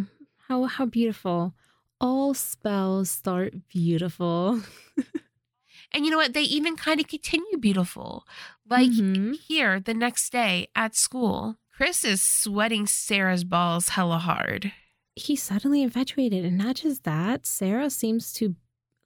How 0.46 0.64
how 0.64 0.86
beautiful. 0.86 1.52
All 2.00 2.32
spells 2.32 3.10
start 3.10 3.54
beautiful. 3.68 4.60
And 5.90 6.04
you 6.04 6.10
know 6.10 6.18
what? 6.18 6.34
They 6.34 6.42
even 6.42 6.76
kind 6.76 7.00
of 7.00 7.08
continue 7.08 7.56
beautiful. 7.56 8.26
Like 8.68 8.90
Mhm. 8.90 9.34
here, 9.40 9.80
the 9.80 9.94
next 9.94 10.30
day 10.30 10.68
at 10.76 10.94
school, 10.94 11.56
Chris 11.74 12.04
is 12.04 12.20
sweating 12.20 12.86
Sarah's 12.86 13.42
balls 13.42 13.88
hella 13.90 14.18
hard. 14.18 14.72
He's 15.18 15.42
suddenly 15.42 15.82
infatuated, 15.82 16.44
and 16.44 16.56
not 16.56 16.76
just 16.76 17.04
that, 17.04 17.44
Sarah 17.44 17.90
seems 17.90 18.32
to 18.34 18.54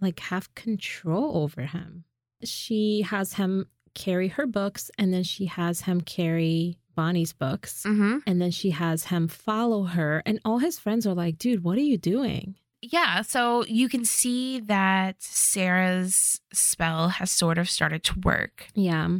like 0.00 0.20
have 0.20 0.54
control 0.54 1.38
over 1.38 1.62
him. 1.62 2.04
She 2.44 3.02
has 3.02 3.34
him 3.34 3.66
carry 3.94 4.28
her 4.28 4.46
books, 4.46 4.90
and 4.98 5.12
then 5.12 5.22
she 5.22 5.46
has 5.46 5.82
him 5.82 6.00
carry 6.00 6.78
Bonnie's 6.94 7.32
books. 7.32 7.84
Mm-hmm. 7.86 8.18
And 8.26 8.40
then 8.42 8.50
she 8.50 8.70
has 8.70 9.04
him 9.06 9.28
follow 9.28 9.84
her, 9.84 10.22
and 10.26 10.40
all 10.44 10.58
his 10.58 10.78
friends 10.78 11.06
are 11.06 11.14
like, 11.14 11.38
dude, 11.38 11.64
what 11.64 11.78
are 11.78 11.82
you 11.82 11.98
doing? 11.98 12.56
Yeah, 12.82 13.22
so 13.22 13.64
you 13.66 13.88
can 13.88 14.04
see 14.04 14.58
that 14.60 15.22
Sarah's 15.22 16.40
spell 16.52 17.10
has 17.10 17.30
sort 17.30 17.56
of 17.56 17.70
started 17.70 18.02
to 18.04 18.18
work. 18.20 18.66
Yeah. 18.74 19.18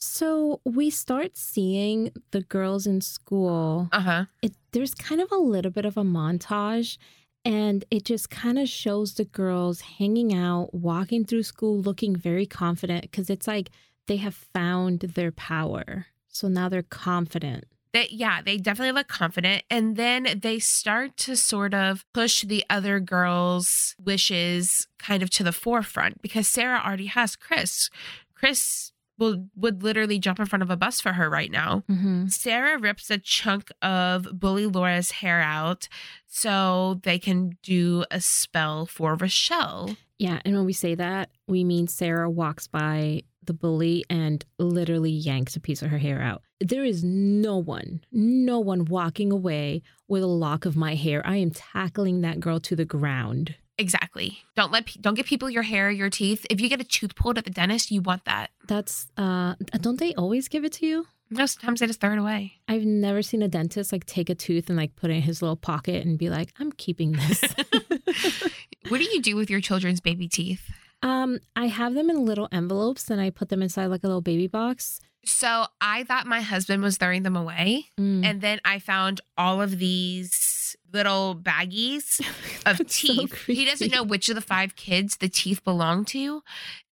So 0.00 0.60
we 0.64 0.88
start 0.90 1.36
seeing 1.36 2.12
the 2.30 2.40
girls 2.40 2.86
in 2.86 3.00
school. 3.02 3.88
Uh 3.92 4.00
huh. 4.00 4.24
There's 4.72 4.94
kind 4.94 5.20
of 5.20 5.30
a 5.30 5.36
little 5.36 5.70
bit 5.70 5.84
of 5.84 5.96
a 5.96 6.02
montage, 6.02 6.96
and 7.44 7.84
it 7.90 8.04
just 8.04 8.30
kind 8.30 8.58
of 8.58 8.68
shows 8.68 9.14
the 9.14 9.24
girls 9.24 9.82
hanging 9.82 10.34
out, 10.34 10.72
walking 10.72 11.24
through 11.24 11.42
school, 11.42 11.78
looking 11.78 12.16
very 12.16 12.46
confident 12.46 13.02
because 13.02 13.28
it's 13.28 13.46
like 13.46 13.70
they 14.06 14.16
have 14.16 14.34
found 14.34 15.00
their 15.00 15.32
power. 15.32 16.06
So 16.28 16.48
now 16.48 16.68
they're 16.68 16.82
confident. 16.82 17.64
They, 17.92 18.06
yeah, 18.10 18.40
they 18.40 18.56
definitely 18.56 18.92
look 18.92 19.08
confident. 19.08 19.64
And 19.68 19.96
then 19.96 20.38
they 20.40 20.60
start 20.60 21.16
to 21.18 21.36
sort 21.36 21.74
of 21.74 22.04
push 22.12 22.42
the 22.42 22.64
other 22.70 23.00
girls' 23.00 23.96
wishes 24.02 24.86
kind 24.98 25.22
of 25.22 25.30
to 25.30 25.42
the 25.42 25.52
forefront 25.52 26.22
because 26.22 26.46
Sarah 26.46 26.80
already 26.84 27.06
has 27.06 27.34
Chris. 27.34 27.90
Chris 28.34 28.92
will 29.20 29.46
would 29.54 29.82
literally 29.82 30.18
jump 30.18 30.40
in 30.40 30.46
front 30.46 30.62
of 30.62 30.70
a 30.70 30.76
bus 30.76 31.00
for 31.00 31.12
her 31.12 31.30
right 31.30 31.50
now. 31.50 31.84
Mm-hmm. 31.88 32.28
Sarah 32.28 32.78
rips 32.78 33.10
a 33.10 33.18
chunk 33.18 33.70
of 33.82 34.26
Bully 34.32 34.66
Laura's 34.66 35.12
hair 35.12 35.40
out 35.40 35.88
so 36.26 37.00
they 37.02 37.18
can 37.18 37.56
do 37.62 38.04
a 38.10 38.20
spell 38.20 38.86
for 38.86 39.14
Rochelle. 39.14 39.94
Yeah. 40.18 40.40
And 40.44 40.56
when 40.56 40.64
we 40.64 40.72
say 40.72 40.94
that, 40.96 41.30
we 41.46 41.62
mean 41.64 41.86
Sarah 41.86 42.30
walks 42.30 42.66
by 42.66 43.22
the 43.44 43.54
bully 43.54 44.04
and 44.10 44.44
literally 44.58 45.10
yanks 45.10 45.56
a 45.56 45.60
piece 45.60 45.82
of 45.82 45.90
her 45.90 45.98
hair 45.98 46.20
out. 46.20 46.42
There 46.60 46.84
is 46.84 47.02
no 47.02 47.56
one, 47.56 48.02
no 48.12 48.60
one 48.60 48.84
walking 48.84 49.32
away 49.32 49.82
with 50.08 50.22
a 50.22 50.26
lock 50.26 50.66
of 50.66 50.76
my 50.76 50.94
hair. 50.94 51.22
I 51.26 51.36
am 51.36 51.50
tackling 51.50 52.20
that 52.20 52.38
girl 52.40 52.60
to 52.60 52.76
the 52.76 52.84
ground. 52.84 53.54
Exactly. 53.80 54.44
Don't 54.56 54.70
let 54.70 54.94
don't 55.00 55.14
give 55.14 55.24
people 55.24 55.48
your 55.48 55.62
hair, 55.62 55.90
your 55.90 56.10
teeth. 56.10 56.44
If 56.50 56.60
you 56.60 56.68
get 56.68 56.82
a 56.82 56.84
tooth 56.84 57.14
pulled 57.14 57.38
at 57.38 57.44
the 57.44 57.50
dentist, 57.50 57.90
you 57.90 58.02
want 58.02 58.26
that. 58.26 58.50
That's, 58.68 59.06
uh, 59.16 59.54
don't 59.80 59.98
they 59.98 60.14
always 60.14 60.48
give 60.48 60.64
it 60.66 60.72
to 60.74 60.86
you? 60.86 61.06
No, 61.30 61.46
sometimes 61.46 61.80
they 61.80 61.86
just 61.86 62.00
throw 62.00 62.12
it 62.12 62.18
away. 62.18 62.54
I've 62.68 62.84
never 62.84 63.22
seen 63.22 63.40
a 63.40 63.48
dentist 63.48 63.90
like 63.90 64.04
take 64.04 64.28
a 64.28 64.34
tooth 64.34 64.68
and 64.68 64.76
like 64.76 64.96
put 64.96 65.10
it 65.10 65.14
in 65.14 65.22
his 65.22 65.40
little 65.40 65.56
pocket 65.56 66.04
and 66.04 66.18
be 66.18 66.28
like, 66.28 66.52
I'm 66.58 66.72
keeping 66.72 67.12
this. 67.12 67.42
What 68.88 68.98
do 68.98 69.04
you 69.04 69.22
do 69.22 69.36
with 69.36 69.48
your 69.50 69.60
children's 69.60 70.00
baby 70.00 70.28
teeth? 70.28 70.70
um, 71.02 71.38
I 71.56 71.66
have 71.68 71.94
them 71.94 72.10
in 72.10 72.26
little 72.26 72.48
envelopes 72.52 73.08
and 73.08 73.20
I 73.20 73.30
put 73.30 73.48
them 73.48 73.62
inside 73.62 73.86
like 73.86 74.04
a 74.04 74.06
little 74.06 74.20
baby 74.20 74.46
box. 74.48 75.00
So 75.24 75.66
I 75.80 76.04
thought 76.04 76.26
my 76.26 76.40
husband 76.40 76.82
was 76.82 76.96
throwing 76.96 77.22
them 77.22 77.36
away. 77.36 77.86
Mm. 77.98 78.24
And 78.24 78.40
then 78.40 78.60
I 78.64 78.78
found 78.78 79.20
all 79.36 79.60
of 79.60 79.78
these 79.78 80.76
little 80.92 81.36
baggies 81.36 82.20
of 82.66 82.78
That's 82.78 82.96
so 82.96 83.26
teeth. 83.26 83.44
he 83.46 83.64
doesn't 83.64 83.92
know 83.92 84.02
which 84.02 84.28
of 84.28 84.34
the 84.34 84.40
five 84.40 84.76
kids 84.76 85.18
the 85.18 85.28
teeth 85.28 85.62
belong 85.62 86.04
to. 86.06 86.42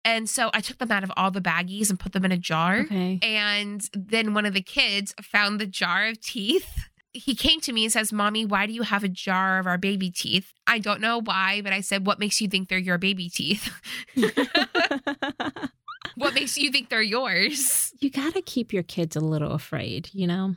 And 0.04 0.28
so 0.28 0.50
I 0.54 0.60
took 0.60 0.78
them 0.78 0.90
out 0.92 1.04
of 1.04 1.12
all 1.16 1.30
the 1.30 1.40
baggies 1.40 1.90
and 1.90 1.98
put 1.98 2.12
them 2.12 2.24
in 2.24 2.32
a 2.32 2.36
jar. 2.36 2.80
Okay. 2.80 3.18
And 3.22 3.88
then 3.92 4.34
one 4.34 4.46
of 4.46 4.54
the 4.54 4.62
kids 4.62 5.14
found 5.22 5.60
the 5.60 5.66
jar 5.66 6.06
of 6.06 6.20
teeth. 6.20 6.88
He 7.12 7.34
came 7.34 7.60
to 7.62 7.72
me 7.72 7.84
and 7.84 7.92
says, 7.92 8.12
Mommy, 8.12 8.44
why 8.44 8.66
do 8.66 8.72
you 8.72 8.82
have 8.82 9.02
a 9.02 9.08
jar 9.08 9.58
of 9.58 9.66
our 9.66 9.78
baby 9.78 10.10
teeth? 10.10 10.52
I 10.66 10.78
don't 10.78 11.00
know 11.00 11.20
why, 11.20 11.62
but 11.62 11.72
I 11.72 11.80
said, 11.80 12.06
What 12.06 12.18
makes 12.18 12.40
you 12.40 12.48
think 12.48 12.68
they're 12.68 12.78
your 12.78 12.98
baby 12.98 13.28
teeth? 13.28 13.72
what 16.16 16.34
makes 16.34 16.56
you 16.56 16.70
think 16.70 16.88
they're 16.88 17.02
yours? 17.02 17.92
you 18.00 18.10
got 18.10 18.34
to 18.34 18.42
keep 18.42 18.72
your 18.72 18.82
kids 18.82 19.16
a 19.16 19.20
little 19.20 19.52
afraid, 19.52 20.10
you 20.12 20.26
know? 20.26 20.56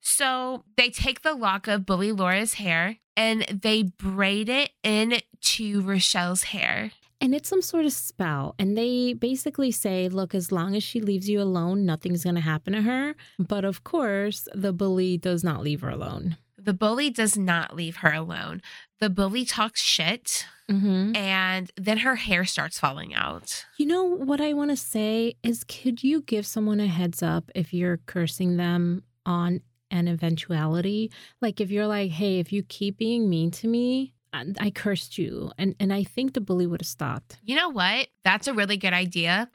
So 0.00 0.64
they 0.76 0.90
take 0.90 1.22
the 1.22 1.34
lock 1.34 1.68
of 1.68 1.86
Bully 1.86 2.10
Laura's 2.10 2.54
hair 2.54 2.96
and 3.16 3.42
they 3.42 3.84
braid 3.84 4.48
it 4.48 4.70
into 4.82 5.80
Rochelle's 5.80 6.42
hair. 6.44 6.90
And 7.20 7.34
it's 7.34 7.48
some 7.48 7.62
sort 7.62 7.84
of 7.84 7.92
spell. 7.92 8.54
And 8.58 8.76
they 8.76 9.12
basically 9.12 9.70
say, 9.70 10.08
look, 10.08 10.34
as 10.34 10.52
long 10.52 10.76
as 10.76 10.82
she 10.82 11.00
leaves 11.00 11.28
you 11.28 11.40
alone, 11.40 11.84
nothing's 11.84 12.24
going 12.24 12.36
to 12.36 12.40
happen 12.40 12.72
to 12.72 12.82
her. 12.82 13.14
But 13.38 13.64
of 13.64 13.84
course, 13.84 14.48
the 14.54 14.72
bully 14.72 15.18
does 15.18 15.42
not 15.42 15.62
leave 15.62 15.80
her 15.80 15.90
alone. 15.90 16.36
The 16.58 16.74
bully 16.74 17.08
does 17.10 17.36
not 17.38 17.74
leave 17.74 17.96
her 17.98 18.12
alone. 18.12 18.60
The 19.00 19.10
bully 19.10 19.44
talks 19.44 19.80
shit 19.82 20.46
Mm-hmm. 20.70 21.16
and 21.16 21.72
then 21.78 21.96
her 21.98 22.16
hair 22.16 22.44
starts 22.44 22.78
falling 22.78 23.14
out. 23.14 23.64
You 23.78 23.86
know 23.86 24.04
what 24.04 24.38
I 24.38 24.52
want 24.52 24.70
to 24.70 24.76
say 24.76 25.36
is 25.42 25.64
could 25.64 26.04
you 26.04 26.20
give 26.20 26.44
someone 26.44 26.78
a 26.78 26.86
heads 26.86 27.22
up 27.22 27.50
if 27.54 27.72
you're 27.72 27.96
cursing 28.04 28.58
them 28.58 29.02
on 29.24 29.62
an 29.90 30.08
eventuality? 30.08 31.10
Like 31.40 31.62
if 31.62 31.70
you're 31.70 31.86
like, 31.86 32.10
hey, 32.10 32.38
if 32.38 32.52
you 32.52 32.62
keep 32.62 32.98
being 32.98 33.30
mean 33.30 33.50
to 33.52 33.66
me, 33.66 34.12
I, 34.34 34.70
cursed 34.70 35.16
you. 35.16 35.52
And 35.56 35.74
and 35.80 35.90
I 35.90 36.04
think 36.04 36.34
the 36.34 36.42
bully 36.42 36.66
would 36.66 36.82
have 36.82 36.86
stopped. 36.86 37.38
You 37.42 37.56
know 37.56 37.70
what? 37.70 38.08
That's 38.22 38.46
a 38.46 38.52
really 38.52 38.76
good 38.76 38.92
idea. 38.92 39.48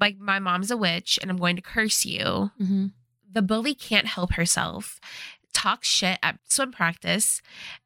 Like, 0.00 0.18
my 0.18 0.40
mom's 0.40 0.70
a 0.72 0.76
witch 0.76 1.18
and 1.22 1.30
I'm 1.30 1.38
going 1.38 1.56
to 1.56 1.62
curse 1.62 2.04
you. 2.04 2.50
Mm-hmm. 2.60 2.86
The 3.32 3.42
bully 3.42 3.74
can't 3.74 4.06
help 4.06 4.32
herself, 4.32 5.00
talks 5.66 5.88
shit 5.88 6.18
at 6.22 6.38
swim 6.48 6.70
practice, 6.70 7.42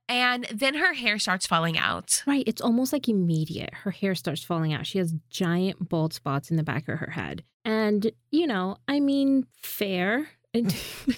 and 0.06 0.46
then 0.52 0.74
her 0.74 0.92
hair 0.92 1.18
starts 1.18 1.46
falling 1.46 1.78
out. 1.78 2.22
Right. 2.26 2.44
It's 2.46 2.60
almost 2.60 2.92
like 2.92 3.08
immediate. 3.08 3.72
Her 3.72 3.90
hair 3.90 4.14
starts 4.14 4.44
falling 4.44 4.74
out. 4.74 4.84
She 4.86 4.98
has 4.98 5.14
giant 5.30 5.88
bald 5.88 6.12
spots 6.12 6.50
in 6.50 6.58
the 6.58 6.62
back 6.62 6.88
of 6.88 6.98
her 6.98 7.12
head. 7.12 7.42
And, 7.64 8.12
you 8.30 8.46
know, 8.46 8.76
I 8.86 9.00
mean, 9.00 9.46
fair. 9.56 10.28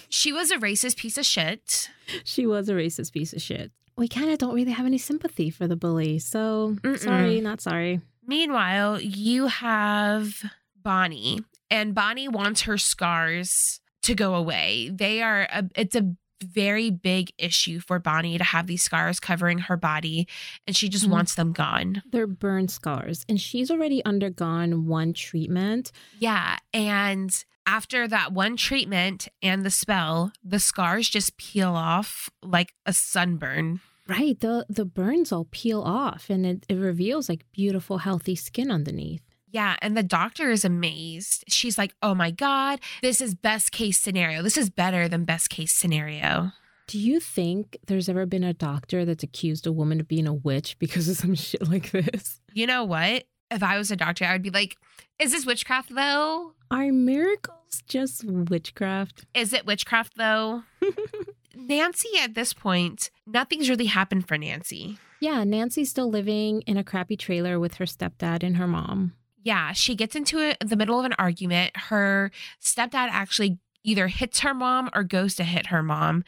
She 0.09 0.31
was 0.31 0.51
a 0.51 0.57
racist 0.57 0.97
piece 0.97 1.17
of 1.17 1.25
shit. 1.25 1.89
she 2.23 2.45
was 2.45 2.69
a 2.69 2.73
racist 2.73 3.11
piece 3.11 3.33
of 3.33 3.41
shit. 3.41 3.71
We 3.97 4.07
kind 4.07 4.29
of 4.29 4.37
don't 4.37 4.53
really 4.53 4.71
have 4.71 4.85
any 4.85 4.99
sympathy 4.99 5.49
for 5.49 5.67
the 5.67 5.75
bully. 5.75 6.19
So, 6.19 6.77
Mm-mm. 6.81 6.99
sorry, 6.99 7.41
not 7.41 7.59
sorry. 7.59 7.99
Meanwhile, 8.25 9.01
you 9.01 9.47
have 9.47 10.43
Bonnie, 10.81 11.41
and 11.69 11.93
Bonnie 11.95 12.27
wants 12.29 12.61
her 12.61 12.77
scars 12.77 13.81
to 14.03 14.13
go 14.13 14.35
away. 14.35 14.91
They 14.93 15.21
are, 15.21 15.47
a, 15.51 15.63
it's 15.75 15.95
a 15.95 16.15
very 16.41 16.89
big 16.89 17.31
issue 17.37 17.79
for 17.79 17.99
Bonnie 17.99 18.37
to 18.37 18.43
have 18.43 18.67
these 18.67 18.81
scars 18.83 19.19
covering 19.19 19.59
her 19.59 19.77
body, 19.77 20.27
and 20.67 20.75
she 20.75 20.89
just 20.89 21.05
Mhm. 21.05 21.09
wants 21.11 21.35
them 21.35 21.53
gone. 21.53 22.01
They're 22.11 22.27
burn 22.27 22.67
scars. 22.67 23.25
And 23.29 23.39
she's 23.39 23.69
already 23.71 24.03
undergone 24.05 24.85
one 24.85 25.13
treatment. 25.13 25.91
Yeah. 26.19 26.57
And 26.73 27.31
after 27.65 28.07
that 28.07 28.33
one 28.33 28.57
treatment 28.57 29.27
and 29.41 29.65
the 29.65 29.69
spell, 29.69 30.33
the 30.43 30.59
scars 30.59 31.09
just 31.09 31.37
peel 31.37 31.75
off 31.75 32.29
like 32.41 32.73
a 32.85 32.91
sunburn. 32.93 33.79
Right. 34.05 34.37
The 34.37 34.65
the 34.67 34.83
burns 34.83 35.31
all 35.31 35.47
peel 35.49 35.81
off 35.81 36.29
and 36.29 36.45
it, 36.45 36.65
it 36.67 36.75
reveals 36.75 37.29
like 37.29 37.45
beautiful, 37.53 37.99
healthy 37.99 38.35
skin 38.35 38.69
underneath. 38.69 39.21
Yeah, 39.53 39.75
and 39.83 39.95
the 39.95 40.01
doctor 40.01 40.49
is 40.49 40.65
amazed. 40.65 41.45
She's 41.47 41.77
like, 41.77 41.93
"Oh 42.01 42.15
my 42.15 42.31
god, 42.31 42.81
this 43.03 43.21
is 43.21 43.35
best 43.35 43.71
case 43.71 43.99
scenario. 43.99 44.41
This 44.41 44.57
is 44.57 44.71
better 44.71 45.07
than 45.07 45.25
best 45.25 45.51
case 45.51 45.71
scenario." 45.71 46.51
Do 46.87 46.99
you 46.99 47.19
think 47.19 47.77
there's 47.85 48.09
ever 48.09 48.25
been 48.25 48.43
a 48.43 48.53
doctor 48.53 49.05
that's 49.05 49.23
accused 49.23 49.65
a 49.67 49.71
woman 49.71 49.99
of 50.01 50.07
being 50.07 50.27
a 50.27 50.33
witch 50.33 50.77
because 50.79 51.07
of 51.07 51.17
some 51.17 51.35
shit 51.47 51.69
like 51.69 51.91
this? 51.91 52.41
You 52.51 52.65
know 52.67 52.83
what? 52.83 53.25
If 53.51 53.61
I 53.61 53.77
was 53.77 53.91
a 53.91 53.95
doctor, 53.95 54.25
I 54.25 54.33
would 54.33 54.41
be 54.41 54.49
like, 54.49 54.75
"Is 55.19 55.31
this 55.31 55.45
witchcraft 55.45 55.93
though? 55.93 56.53
Are 56.71 56.91
miracles 56.91 57.83
just 57.87 58.25
witchcraft? 58.25 59.25
Is 59.35 59.53
it 59.53 59.67
witchcraft 59.67 60.17
though?" 60.17 60.63
Nancy 61.55 62.09
at 62.19 62.33
this 62.33 62.53
point, 62.53 63.11
nothing's 63.27 63.69
really 63.69 63.85
happened 63.85 64.27
for 64.27 64.35
Nancy. 64.39 64.97
Yeah, 65.19 65.43
Nancy's 65.43 65.91
still 65.91 66.09
living 66.09 66.61
in 66.61 66.75
a 66.75 66.83
crappy 66.83 67.15
trailer 67.15 67.59
with 67.59 67.75
her 67.75 67.85
stepdad 67.85 68.41
and 68.41 68.57
her 68.57 68.67
mom. 68.67 69.13
Yeah, 69.43 69.73
she 69.73 69.95
gets 69.95 70.15
into 70.15 70.39
it 70.39 70.57
the 70.65 70.75
middle 70.75 70.99
of 70.99 71.05
an 71.05 71.13
argument. 71.19 71.75
Her 71.75 72.31
stepdad 72.61 73.09
actually 73.11 73.59
either 73.83 74.07
hits 74.07 74.39
her 74.39 74.53
mom 74.53 74.89
or 74.95 75.03
goes 75.03 75.35
to 75.35 75.43
hit 75.43 75.67
her 75.67 75.83
mom. 75.83 76.23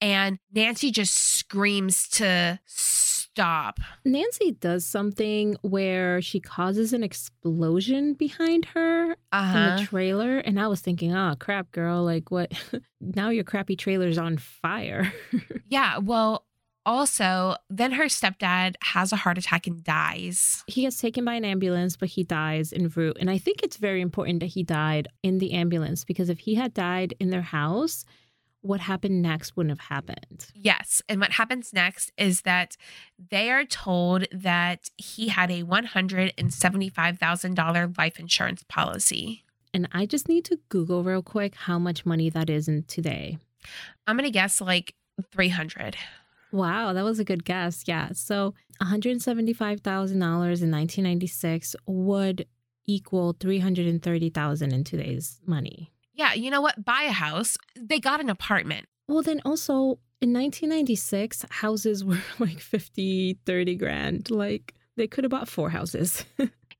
And 0.00 0.38
Nancy 0.52 0.90
just 0.90 1.14
screams 1.16 2.08
to 2.10 2.58
stop. 2.66 3.78
Nancy 4.04 4.52
does 4.52 4.84
something 4.84 5.56
where 5.62 6.20
she 6.20 6.40
causes 6.40 6.92
an 6.92 7.02
explosion 7.04 8.14
behind 8.14 8.64
her 8.74 9.16
Uh-huh. 9.32 9.58
in 9.58 9.76
the 9.76 9.82
trailer. 9.84 10.38
And 10.38 10.58
I 10.58 10.66
was 10.68 10.80
thinking, 10.80 11.14
oh, 11.14 11.34
crap, 11.38 11.70
girl. 11.70 12.02
Like, 12.02 12.30
what? 12.30 12.52
now 13.00 13.28
your 13.28 13.44
crappy 13.44 13.76
trailer's 13.76 14.18
on 14.18 14.38
fire. 14.38 15.12
Yeah. 15.68 15.98
Well, 15.98 16.45
also, 16.86 17.56
then 17.68 17.92
her 17.92 18.04
stepdad 18.04 18.76
has 18.82 19.12
a 19.12 19.16
heart 19.16 19.36
attack 19.36 19.66
and 19.66 19.84
dies. 19.84 20.64
he 20.68 20.82
gets 20.82 21.00
taken 21.00 21.24
by 21.24 21.34
an 21.34 21.44
ambulance, 21.44 21.96
but 21.96 22.10
he 22.10 22.22
dies 22.22 22.72
en 22.72 22.86
route. 22.88 23.16
And 23.20 23.28
I 23.28 23.38
think 23.38 23.62
it's 23.62 23.76
very 23.76 24.00
important 24.00 24.38
that 24.40 24.46
he 24.46 24.62
died 24.62 25.08
in 25.22 25.38
the 25.38 25.52
ambulance 25.52 26.04
because 26.04 26.30
if 26.30 26.38
he 26.38 26.54
had 26.54 26.72
died 26.72 27.14
in 27.18 27.30
their 27.30 27.42
house, 27.42 28.04
what 28.62 28.80
happened 28.80 29.20
next 29.22 29.56
wouldn't 29.56 29.78
have 29.78 29.88
happened. 29.88 30.46
Yes. 30.54 31.02
And 31.08 31.20
what 31.20 31.32
happens 31.32 31.72
next 31.72 32.12
is 32.16 32.42
that 32.42 32.76
they 33.30 33.50
are 33.50 33.64
told 33.64 34.26
that 34.32 34.90
he 34.96 35.28
had 35.28 35.50
a 35.50 35.64
$175,000 35.64 37.98
life 37.98 38.18
insurance 38.18 38.64
policy. 38.68 39.44
And 39.74 39.88
I 39.92 40.06
just 40.06 40.28
need 40.28 40.44
to 40.46 40.58
Google 40.68 41.04
real 41.04 41.22
quick 41.22 41.54
how 41.54 41.78
much 41.78 42.06
money 42.06 42.30
that 42.30 42.48
is 42.48 42.66
in 42.68 42.84
today. 42.84 43.36
I'm 44.06 44.16
going 44.16 44.24
to 44.24 44.30
guess 44.30 44.60
like 44.60 44.94
300. 45.32 45.96
Wow, 46.56 46.92
that 46.92 47.04
was 47.04 47.18
a 47.18 47.24
good 47.24 47.44
guess. 47.44 47.84
Yeah. 47.86 48.10
So 48.12 48.54
$175,000 48.82 50.12
in 50.12 50.20
1996 50.20 51.76
would 51.86 52.46
equal 52.86 53.36
330,000 53.38 54.72
in 54.72 54.84
today's 54.84 55.40
money. 55.46 55.92
Yeah. 56.14 56.34
You 56.34 56.50
know 56.50 56.60
what? 56.60 56.84
Buy 56.84 57.02
a 57.02 57.12
house. 57.12 57.56
They 57.78 58.00
got 58.00 58.20
an 58.20 58.30
apartment. 58.30 58.86
Well, 59.08 59.22
then 59.22 59.40
also 59.44 59.98
in 60.20 60.32
1996, 60.32 61.44
houses 61.50 62.04
were 62.04 62.18
like 62.38 62.60
50, 62.60 63.38
30 63.44 63.74
grand. 63.76 64.30
Like 64.30 64.74
they 64.96 65.06
could 65.06 65.24
have 65.24 65.30
bought 65.30 65.48
four 65.48 65.70
houses. 65.70 66.24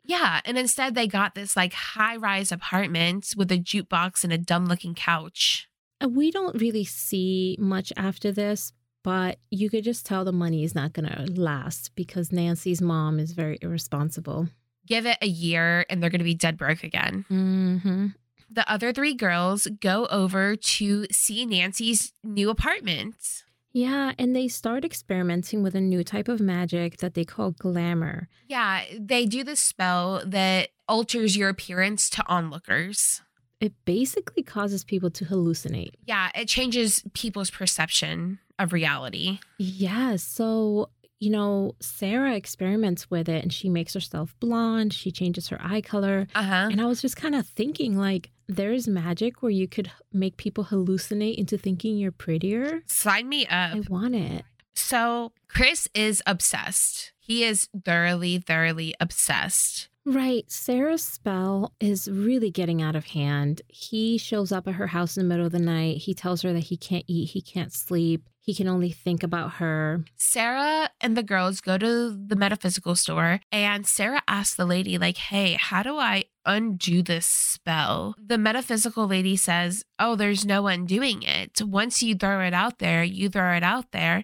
Yeah. 0.06 0.40
And 0.44 0.56
instead, 0.56 0.94
they 0.94 1.08
got 1.08 1.34
this 1.34 1.56
like 1.56 1.72
high 1.72 2.16
rise 2.16 2.52
apartment 2.52 3.34
with 3.36 3.50
a 3.50 3.58
jukebox 3.58 4.22
and 4.22 4.32
a 4.32 4.38
dumb 4.38 4.66
looking 4.66 4.94
couch. 4.94 5.68
And 6.00 6.14
we 6.14 6.30
don't 6.30 6.60
really 6.60 6.84
see 6.84 7.56
much 7.58 7.92
after 7.96 8.30
this, 8.30 8.72
but 9.06 9.38
you 9.52 9.70
could 9.70 9.84
just 9.84 10.04
tell 10.04 10.24
the 10.24 10.32
money 10.32 10.64
is 10.64 10.74
not 10.74 10.92
going 10.92 11.08
to 11.08 11.40
last 11.40 11.92
because 11.94 12.32
Nancy's 12.32 12.82
mom 12.82 13.20
is 13.20 13.30
very 13.30 13.56
irresponsible. 13.62 14.48
Give 14.84 15.06
it 15.06 15.16
a 15.22 15.28
year 15.28 15.86
and 15.88 16.02
they're 16.02 16.10
going 16.10 16.18
to 16.18 16.24
be 16.24 16.34
dead 16.34 16.56
broke 16.56 16.82
again. 16.82 17.24
Mm-hmm. 17.30 18.06
The 18.50 18.68
other 18.68 18.92
three 18.92 19.14
girls 19.14 19.68
go 19.80 20.06
over 20.06 20.56
to 20.56 21.06
see 21.12 21.46
Nancy's 21.46 22.12
new 22.24 22.50
apartment. 22.50 23.44
Yeah, 23.72 24.10
and 24.18 24.34
they 24.34 24.48
start 24.48 24.84
experimenting 24.84 25.62
with 25.62 25.76
a 25.76 25.80
new 25.80 26.02
type 26.02 26.26
of 26.26 26.40
magic 26.40 26.96
that 26.96 27.14
they 27.14 27.24
call 27.24 27.52
glamour. 27.52 28.28
Yeah, 28.48 28.82
they 28.98 29.24
do 29.24 29.44
this 29.44 29.60
spell 29.60 30.20
that 30.26 30.70
alters 30.88 31.36
your 31.36 31.48
appearance 31.48 32.10
to 32.10 32.24
onlookers. 32.26 33.22
It 33.60 33.72
basically 33.84 34.42
causes 34.42 34.82
people 34.82 35.10
to 35.10 35.26
hallucinate. 35.26 35.92
Yeah, 36.06 36.30
it 36.34 36.48
changes 36.48 37.04
people's 37.14 37.50
perception 37.52 38.40
of 38.58 38.72
reality. 38.72 39.38
Yeah, 39.58 40.16
so 40.16 40.90
you 41.18 41.30
know, 41.30 41.74
Sarah 41.80 42.34
experiments 42.34 43.10
with 43.10 43.28
it 43.28 43.42
and 43.42 43.52
she 43.52 43.70
makes 43.70 43.94
herself 43.94 44.34
blonde, 44.38 44.92
she 44.92 45.10
changes 45.10 45.48
her 45.48 45.58
eye 45.62 45.80
color. 45.80 46.26
Uh 46.34 46.42
huh. 46.42 46.68
And 46.70 46.80
I 46.80 46.86
was 46.86 47.00
just 47.00 47.16
kind 47.16 47.34
of 47.34 47.46
thinking, 47.46 47.96
like, 47.96 48.30
there's 48.48 48.86
magic 48.86 49.42
where 49.42 49.50
you 49.50 49.66
could 49.66 49.90
make 50.12 50.36
people 50.36 50.64
hallucinate 50.64 51.36
into 51.36 51.56
thinking 51.56 51.96
you're 51.96 52.12
prettier. 52.12 52.82
Sign 52.86 53.28
me 53.28 53.46
up. 53.46 53.76
I 53.76 53.82
want 53.88 54.14
it. 54.14 54.44
So, 54.74 55.32
Chris 55.48 55.88
is 55.94 56.22
obsessed. 56.26 57.12
He 57.18 57.44
is 57.44 57.68
thoroughly, 57.84 58.38
thoroughly 58.38 58.94
obsessed. 59.00 59.88
Right. 60.04 60.48
Sarah's 60.48 61.02
spell 61.02 61.72
is 61.80 62.08
really 62.08 62.50
getting 62.50 62.80
out 62.80 62.94
of 62.94 63.06
hand. 63.06 63.62
He 63.66 64.18
shows 64.18 64.52
up 64.52 64.68
at 64.68 64.74
her 64.74 64.86
house 64.86 65.16
in 65.16 65.24
the 65.24 65.28
middle 65.28 65.46
of 65.46 65.52
the 65.52 65.58
night. 65.58 65.96
He 65.96 66.14
tells 66.14 66.42
her 66.42 66.52
that 66.52 66.64
he 66.64 66.76
can't 66.76 67.04
eat, 67.08 67.30
he 67.30 67.40
can't 67.40 67.72
sleep, 67.72 68.28
he 68.46 68.54
can 68.54 68.68
only 68.68 68.92
think 68.92 69.24
about 69.24 69.54
her. 69.54 70.04
Sarah 70.14 70.88
and 71.00 71.16
the 71.16 71.24
girls 71.24 71.60
go 71.60 71.76
to 71.76 72.16
the 72.16 72.36
metaphysical 72.36 72.94
store, 72.94 73.40
and 73.50 73.84
Sarah 73.84 74.22
asks 74.28 74.54
the 74.54 74.64
lady, 74.64 74.98
like, 74.98 75.16
hey, 75.16 75.54
how 75.54 75.82
do 75.82 75.98
I 75.98 76.26
undo 76.44 77.02
this 77.02 77.26
spell? 77.26 78.14
The 78.24 78.38
metaphysical 78.38 79.08
lady 79.08 79.34
says, 79.36 79.84
oh, 79.98 80.14
there's 80.14 80.46
no 80.46 80.68
undoing 80.68 81.24
it. 81.24 81.60
Once 81.60 82.04
you 82.04 82.14
throw 82.14 82.40
it 82.40 82.54
out 82.54 82.78
there, 82.78 83.02
you 83.02 83.28
throw 83.28 83.56
it 83.56 83.64
out 83.64 83.90
there. 83.90 84.22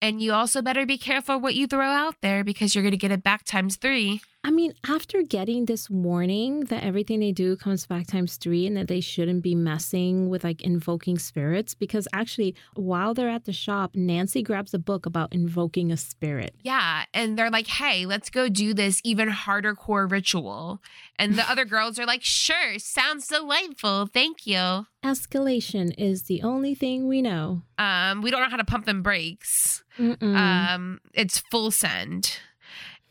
And 0.00 0.22
you 0.22 0.32
also 0.32 0.62
better 0.62 0.86
be 0.86 0.96
careful 0.96 1.38
what 1.38 1.54
you 1.54 1.66
throw 1.66 1.84
out 1.84 2.16
there 2.22 2.42
because 2.42 2.74
you're 2.74 2.82
going 2.82 2.92
to 2.92 2.96
get 2.96 3.12
it 3.12 3.22
back 3.22 3.44
times 3.44 3.76
three. 3.76 4.22
I 4.42 4.50
mean, 4.50 4.72
after 4.88 5.22
getting 5.22 5.66
this 5.66 5.90
warning 5.90 6.60
that 6.64 6.82
everything 6.82 7.20
they 7.20 7.30
do 7.30 7.56
comes 7.56 7.86
back 7.86 8.06
times 8.06 8.36
three 8.36 8.66
and 8.66 8.74
that 8.76 8.88
they 8.88 9.00
shouldn't 9.00 9.42
be 9.42 9.54
messing 9.54 10.30
with 10.30 10.44
like 10.44 10.62
invoking 10.62 11.18
spirits, 11.18 11.74
because 11.74 12.08
actually, 12.14 12.54
while 12.74 13.12
they're 13.12 13.28
at 13.28 13.44
the 13.44 13.52
shop, 13.52 13.94
Nancy 13.94 14.42
grabs 14.42 14.72
a 14.72 14.78
book 14.78 15.04
about 15.04 15.34
invoking 15.34 15.92
a 15.92 15.96
spirit. 15.98 16.54
Yeah. 16.62 17.04
And 17.12 17.38
they're 17.38 17.50
like, 17.50 17.66
hey, 17.66 18.06
let's 18.06 18.30
go 18.30 18.48
do 18.48 18.72
this 18.72 19.02
even 19.04 19.28
harder 19.28 19.74
core 19.74 20.06
ritual. 20.06 20.80
And 21.18 21.34
the 21.34 21.48
other 21.50 21.66
girls 21.66 21.98
are 21.98 22.06
like, 22.06 22.24
sure, 22.24 22.78
sounds 22.78 23.28
delightful. 23.28 24.06
Thank 24.06 24.46
you. 24.46 24.86
Escalation 25.04 25.94
is 25.98 26.24
the 26.24 26.42
only 26.42 26.74
thing 26.74 27.08
we 27.08 27.20
know. 27.20 27.62
Um, 27.76 28.22
we 28.22 28.30
don't 28.30 28.40
know 28.40 28.48
how 28.48 28.56
to 28.56 28.64
pump 28.64 28.86
them 28.86 29.02
brakes. 29.02 29.84
Mm-mm. 29.98 30.34
Um, 30.34 31.00
it's 31.12 31.40
full 31.50 31.70
send. 31.70 32.38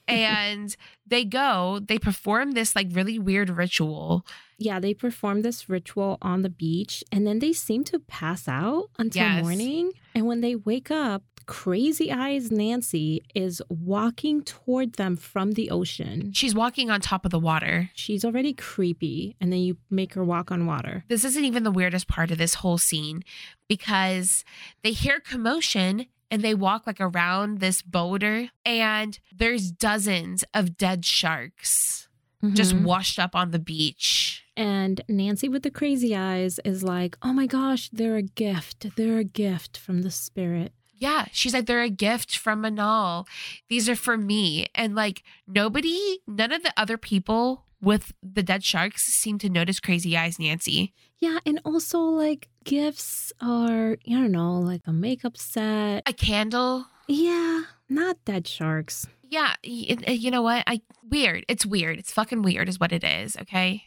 And 0.50 0.76
they 1.08 1.24
go, 1.26 1.80
they 1.88 2.00
perform 2.00 2.52
this 2.52 2.76
like 2.76 2.88
really 2.92 3.18
weird 3.20 3.50
ritual. 3.50 4.26
yeah, 4.58 4.80
they 4.80 4.94
perform 4.94 5.42
this 5.42 5.70
ritual 5.70 6.18
on 6.22 6.42
the 6.42 6.50
beach 6.50 7.04
and 7.14 7.26
then 7.26 7.40
they 7.40 7.54
seem 7.54 7.84
to 7.86 7.98
pass 8.00 8.48
out 8.48 8.90
until 8.98 9.24
Yes. 9.24 9.42
morning. 9.44 9.92
And 10.14 10.26
when 10.28 10.42
they 10.42 10.56
wake 10.56 10.92
up, 10.92 11.24
Crazy 11.46 12.12
Eyes 12.12 12.52
Nancy 12.52 13.24
is 13.34 13.60
walking 13.70 14.44
toward 14.44 14.94
them 14.94 15.16
from 15.16 15.54
the 15.54 15.72
ocean. 15.72 16.32
She's 16.34 16.54
walking 16.54 16.92
on 16.92 17.02
top 17.02 17.26
of 17.26 17.32
the 17.32 17.40
water. 17.40 17.90
She's 17.96 18.24
already 18.24 18.54
creepy, 18.54 19.36
and 19.42 19.52
then 19.52 19.60
you 19.62 19.78
make 19.90 20.14
her 20.14 20.24
walk 20.24 20.52
on 20.52 20.68
water. 20.68 21.06
This 21.08 21.24
isn't 21.24 21.44
even 21.46 21.64
the 21.64 21.72
weirdest 21.72 22.08
part 22.08 22.30
of 22.30 22.38
this 22.38 22.56
whole 22.56 22.78
scene 22.78 23.24
because 23.68 24.44
they 24.84 24.92
hear 24.92 25.20
commotion 25.20 26.06
and 26.32 26.42
they 26.42 26.54
walk 26.54 26.86
like 26.88 27.00
around 27.02 27.60
this 27.60 27.82
boulder 27.82 28.50
and 28.66 29.20
there's 29.36 29.72
dozens 29.72 30.44
of 30.54 30.78
dead 30.78 31.06
sharks 31.06 32.08
just 32.54 32.74
Mhm. 32.74 32.84
washed 32.84 33.20
up 33.20 33.36
on 33.36 33.52
the 33.52 33.60
beach. 33.60 34.44
and 34.58 35.00
Nancy 35.08 35.48
with 35.48 35.64
the 35.64 35.72
crazy 35.72 36.14
eyes 36.14 36.60
is 36.66 36.84
like, 36.84 37.18
"Oh 37.22 37.32
my 37.32 37.48
gosh, 37.48 37.88
they're 37.94 38.18
a 38.18 38.22
gift. 38.22 38.88
They're 38.98 39.18
a 39.20 39.24
gift 39.24 39.78
from 39.78 40.02
the 40.02 40.12
spirit." 40.12 40.74
Yeah, 40.98 41.28
she's 41.32 41.54
like, 41.54 41.66
they're 41.66 41.82
a 41.82 41.90
gift 41.90 42.38
from 42.38 42.64
Manal. 42.64 43.26
These 43.70 43.88
are 43.88 43.96
for 43.96 44.18
me. 44.18 44.66
And 44.76 44.96
like, 44.96 45.24
nobody, 45.48 46.20
none 46.28 46.52
of 46.52 46.62
the 46.64 46.74
other 46.76 46.98
people 46.98 47.64
with 47.82 48.14
the 48.22 48.44
dead 48.44 48.64
sharks 48.64 49.04
seem 49.04 49.38
to 49.40 49.50
notice 49.50 49.80
Crazy 49.80 50.18
Eyes 50.18 50.40
Nancy. 50.40 50.94
Yeah, 51.18 51.40
and 51.46 51.60
also 51.66 52.00
like 52.00 52.50
gifts 52.64 53.34
are, 53.42 53.92
I 53.92 54.12
don't 54.12 54.32
know, 54.32 54.60
like 54.60 54.82
a 54.86 54.94
makeup 54.94 55.38
set. 55.38 56.04
A 56.06 56.14
candle. 56.14 56.86
Yeah, 57.08 57.64
not 57.90 58.18
dead 58.26 58.48
sharks. 58.48 59.08
Yeah, 59.24 59.54
uh, 59.64 60.12
you 60.12 60.32
know 60.32 60.42
what? 60.42 60.64
I 60.66 60.82
weird. 61.04 61.46
It's 61.48 61.66
weird. 61.66 62.00
It's 62.00 62.12
fucking 62.12 62.42
weird, 62.42 62.70
is 62.70 62.80
what 62.80 62.92
it 62.92 63.04
is. 63.04 63.38
Okay. 63.38 63.84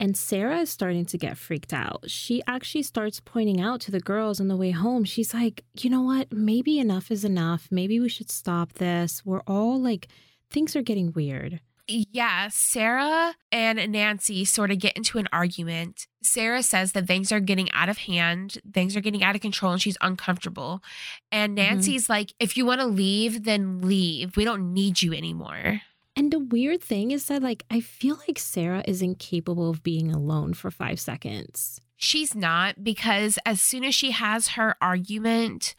And 0.00 0.16
Sarah 0.16 0.60
is 0.60 0.70
starting 0.70 1.04
to 1.06 1.18
get 1.18 1.38
freaked 1.38 1.72
out. 1.72 2.10
She 2.10 2.42
actually 2.48 2.82
starts 2.82 3.20
pointing 3.20 3.60
out 3.60 3.80
to 3.82 3.92
the 3.92 4.00
girls 4.00 4.40
on 4.40 4.48
the 4.48 4.56
way 4.56 4.72
home. 4.72 5.04
She's 5.04 5.32
like, 5.32 5.64
you 5.80 5.88
know 5.88 6.02
what? 6.02 6.32
Maybe 6.32 6.80
enough 6.80 7.10
is 7.10 7.24
enough. 7.24 7.68
Maybe 7.70 8.00
we 8.00 8.08
should 8.08 8.30
stop 8.30 8.74
this. 8.74 9.24
We're 9.24 9.42
all 9.46 9.80
like, 9.80 10.08
things 10.50 10.74
are 10.74 10.82
getting 10.82 11.12
weird. 11.12 11.60
Yeah, 11.86 12.48
Sarah 12.50 13.34
and 13.52 13.92
Nancy 13.92 14.44
sort 14.44 14.70
of 14.70 14.78
get 14.78 14.96
into 14.96 15.18
an 15.18 15.28
argument. 15.32 16.06
Sarah 16.22 16.62
says 16.62 16.92
that 16.92 17.06
things 17.06 17.30
are 17.30 17.40
getting 17.40 17.70
out 17.72 17.90
of 17.90 17.98
hand, 17.98 18.58
things 18.72 18.96
are 18.96 19.02
getting 19.02 19.22
out 19.22 19.34
of 19.34 19.42
control, 19.42 19.72
and 19.72 19.82
she's 19.82 19.98
uncomfortable. 20.00 20.82
And 21.30 21.56
mm-hmm. 21.56 21.74
Nancy's 21.74 22.08
like, 22.08 22.32
if 22.38 22.56
you 22.56 22.64
want 22.64 22.80
to 22.80 22.86
leave, 22.86 23.44
then 23.44 23.82
leave. 23.82 24.36
We 24.36 24.44
don't 24.44 24.72
need 24.72 25.02
you 25.02 25.12
anymore. 25.12 25.82
And 26.16 26.32
the 26.32 26.38
weird 26.38 26.82
thing 26.82 27.10
is 27.10 27.26
that, 27.26 27.42
like, 27.42 27.64
I 27.70 27.80
feel 27.80 28.18
like 28.26 28.38
Sarah 28.38 28.84
is 28.86 29.02
incapable 29.02 29.68
of 29.68 29.82
being 29.82 30.10
alone 30.10 30.54
for 30.54 30.70
five 30.70 31.00
seconds. 31.00 31.80
She's 31.96 32.34
not 32.34 32.82
because 32.82 33.38
as 33.44 33.60
soon 33.60 33.84
as 33.84 33.94
she 33.94 34.12
has 34.12 34.48
her 34.48 34.76
argument 34.80 35.74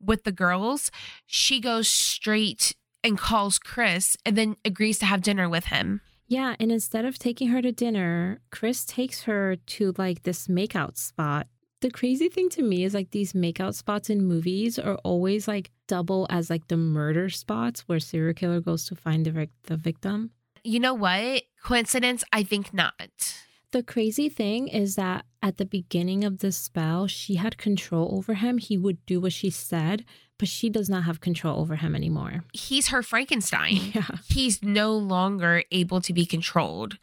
with 0.00 0.24
the 0.24 0.32
girls, 0.32 0.90
she 1.26 1.60
goes 1.60 1.88
straight 1.88 2.74
and 3.02 3.18
calls 3.18 3.58
Chris 3.58 4.16
and 4.24 4.36
then 4.36 4.56
agrees 4.64 4.98
to 4.98 5.06
have 5.06 5.22
dinner 5.22 5.48
with 5.48 5.66
him. 5.66 6.00
Yeah, 6.28 6.54
and 6.60 6.70
instead 6.70 7.04
of 7.04 7.18
taking 7.18 7.48
her 7.48 7.60
to 7.60 7.72
dinner, 7.72 8.40
Chris 8.50 8.84
takes 8.84 9.22
her 9.22 9.56
to 9.56 9.92
like 9.98 10.22
this 10.22 10.46
makeout 10.46 10.96
spot. 10.96 11.48
The 11.80 11.90
crazy 11.90 12.28
thing 12.28 12.48
to 12.50 12.62
me 12.62 12.84
is 12.84 12.94
like 12.94 13.10
these 13.10 13.32
makeout 13.32 13.74
spots 13.74 14.10
in 14.10 14.24
movies 14.24 14.78
are 14.78 14.96
always 15.02 15.48
like 15.48 15.70
double 15.88 16.26
as 16.30 16.48
like 16.48 16.68
the 16.68 16.76
murder 16.76 17.30
spots 17.30 17.88
where 17.88 17.98
serial 17.98 18.34
killer 18.34 18.60
goes 18.60 18.84
to 18.86 18.94
find 18.94 19.26
the 19.26 19.48
the 19.64 19.76
victim. 19.76 20.30
You 20.62 20.78
know 20.78 20.94
what? 20.94 21.42
Coincidence? 21.64 22.22
I 22.32 22.42
think 22.42 22.72
not. 22.72 23.34
The 23.72 23.82
crazy 23.82 24.28
thing 24.28 24.68
is 24.68 24.96
that 24.96 25.24
at 25.42 25.56
the 25.56 25.64
beginning 25.64 26.22
of 26.22 26.38
the 26.38 26.52
spell, 26.52 27.06
she 27.06 27.36
had 27.36 27.56
control 27.56 28.14
over 28.14 28.34
him. 28.34 28.58
He 28.58 28.76
would 28.76 29.04
do 29.06 29.20
what 29.20 29.32
she 29.32 29.48
said, 29.48 30.04
but 30.40 30.48
she 30.48 30.68
does 30.70 30.88
not 30.90 31.04
have 31.04 31.20
control 31.20 31.60
over 31.60 31.76
him 31.76 31.94
anymore. 31.94 32.42
He's 32.52 32.88
her 32.88 33.02
Frankenstein. 33.02 33.76
Yeah. 33.94 34.08
He's 34.28 34.62
no 34.62 34.96
longer 34.96 35.62
able 35.70 36.00
to 36.00 36.12
be 36.12 36.26
controlled. 36.26 36.96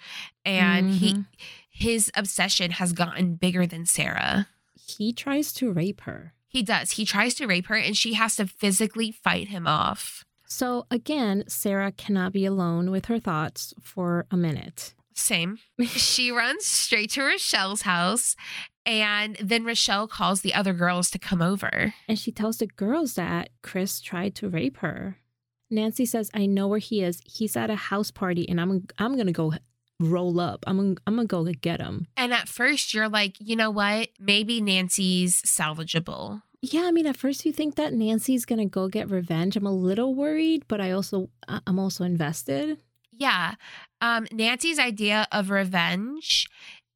And 0.44 0.92
he 0.96 1.14
Mhm. 1.14 1.26
his 1.70 2.12
obsession 2.16 2.72
has 2.72 2.92
gotten 2.92 3.36
bigger 3.36 3.66
than 3.66 3.86
Sarah. 3.86 4.48
He 4.76 5.14
tries 5.14 5.54
to 5.54 5.72
rape 5.72 6.02
her. 6.02 6.34
He 6.48 6.64
does. 6.64 6.92
He 6.94 7.06
tries 7.06 7.36
to 7.36 7.46
rape 7.46 7.68
her 7.68 7.76
and 7.76 7.96
she 7.96 8.14
has 8.16 8.36
to 8.38 8.48
physically 8.48 9.12
fight 9.12 9.50
him 9.50 9.68
off. 9.68 10.26
So 10.48 10.88
again, 10.90 11.44
Sarah 11.48 11.92
cannot 11.92 12.32
be 12.34 12.46
alone 12.46 12.90
with 12.90 13.06
her 13.06 13.20
thoughts 13.20 13.74
for 13.82 14.26
a 14.32 14.38
minute. 14.38 14.94
Same. 15.14 15.60
she 15.88 16.32
runs 16.32 16.66
straight 16.66 17.12
to 17.12 17.24
Rochelle's 17.24 17.82
house 17.84 18.36
and 18.88 19.36
then 19.42 19.66
Rochelle 19.66 20.08
calls 20.08 20.42
the 20.42 20.54
other 20.54 20.72
girls 20.72 21.12
to 21.12 21.20
come 21.20 21.42
over. 21.42 21.94
And 22.08 22.18
she 22.18 22.32
tells 22.32 22.58
the 22.58 22.68
girls 22.68 23.16
that 23.16 23.50
Chris 23.62 24.00
tried 24.00 24.34
to 24.36 24.48
rape 24.48 24.78
her. 24.78 25.18
Nancy 25.70 26.06
says, 26.06 26.32
I 26.34 26.46
know 26.46 26.70
where 26.70 26.80
he 26.80 27.04
is. 27.04 27.22
He's 27.26 27.58
at 27.58 27.70
a 27.70 27.76
house 27.76 28.12
party 28.12 28.48
and 28.48 28.62
I'm 28.62 28.88
I'm 28.98 29.16
going 29.16 29.28
to 29.28 29.34
go 29.34 29.54
roll 30.00 30.40
up. 30.40 30.64
I'm 30.66 30.78
gonna, 30.78 30.96
I'm 31.06 31.16
going 31.16 31.28
to 31.28 31.54
go 31.54 31.60
get 31.60 31.82
him. 31.82 32.08
And 32.16 32.34
at 32.34 32.48
first 32.48 32.94
you're 32.94 33.10
like, 33.10 33.36
you 33.40 33.58
know 33.58 33.72
what? 33.72 34.08
Maybe 34.20 34.62
Nancy's 34.62 35.42
salvageable. 35.42 36.42
Yeah, 36.62 36.84
I 36.86 36.92
mean, 36.92 37.06
at 37.06 37.18
first 37.18 37.46
you 37.46 37.52
think 37.52 37.76
that 37.76 37.94
Nancy's 37.94 38.44
gonna 38.44 38.66
go 38.66 38.88
get 38.88 39.12
revenge. 39.12 39.56
I'm 39.56 39.68
a 39.68 39.72
little 39.72 40.16
worried, 40.16 40.64
but 40.68 40.82
I 40.82 40.90
also 40.90 41.30
I'm 41.48 41.78
also 41.78 42.04
invested. 42.04 42.80
Yeah. 43.12 43.54
Um, 44.02 44.28
Nancy's 44.32 44.80
idea 44.80 45.28
of 45.32 45.52
revenge 45.52 46.48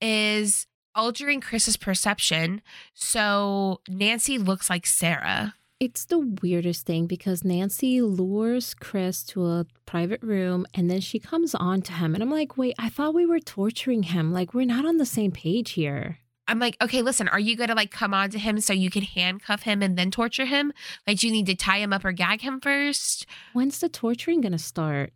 is 0.01 0.65
altering 0.95 1.41
Chris's 1.41 1.77
perception 1.77 2.61
so 2.93 3.81
Nancy 3.87 4.37
looks 4.37 4.69
like 4.69 4.85
Sarah. 4.85 5.55
It's 5.79 6.05
the 6.05 6.19
weirdest 6.19 6.85
thing 6.85 7.07
because 7.07 7.43
Nancy 7.43 8.01
lures 8.01 8.75
Chris 8.75 9.23
to 9.23 9.47
a 9.47 9.65
private 9.87 10.21
room 10.21 10.67
and 10.75 10.91
then 10.91 11.01
she 11.01 11.17
comes 11.17 11.55
on 11.55 11.81
to 11.83 11.93
him, 11.93 12.13
and 12.13 12.21
I'm 12.21 12.29
like, 12.29 12.55
wait, 12.55 12.75
I 12.77 12.89
thought 12.89 13.15
we 13.15 13.25
were 13.25 13.39
torturing 13.39 14.03
him. 14.03 14.31
Like 14.31 14.53
we're 14.53 14.65
not 14.65 14.85
on 14.85 14.97
the 14.97 15.05
same 15.05 15.31
page 15.31 15.71
here. 15.71 16.19
I'm 16.47 16.59
like, 16.59 16.75
okay, 16.81 17.01
listen, 17.01 17.29
are 17.29 17.39
you 17.39 17.55
going 17.55 17.69
to 17.69 17.75
like 17.75 17.91
come 17.91 18.13
on 18.13 18.29
to 18.31 18.39
him 18.39 18.59
so 18.59 18.73
you 18.73 18.89
can 18.89 19.03
handcuff 19.03 19.63
him 19.63 19.81
and 19.81 19.97
then 19.97 20.11
torture 20.11 20.45
him? 20.45 20.73
Like, 21.07 21.19
do 21.19 21.27
you 21.27 21.33
need 21.33 21.45
to 21.45 21.55
tie 21.55 21.77
him 21.77 21.93
up 21.93 22.03
or 22.03 22.11
gag 22.11 22.41
him 22.41 22.59
first? 22.59 23.25
When's 23.53 23.79
the 23.79 23.87
torturing 23.87 24.41
gonna 24.41 24.59
start? 24.59 25.13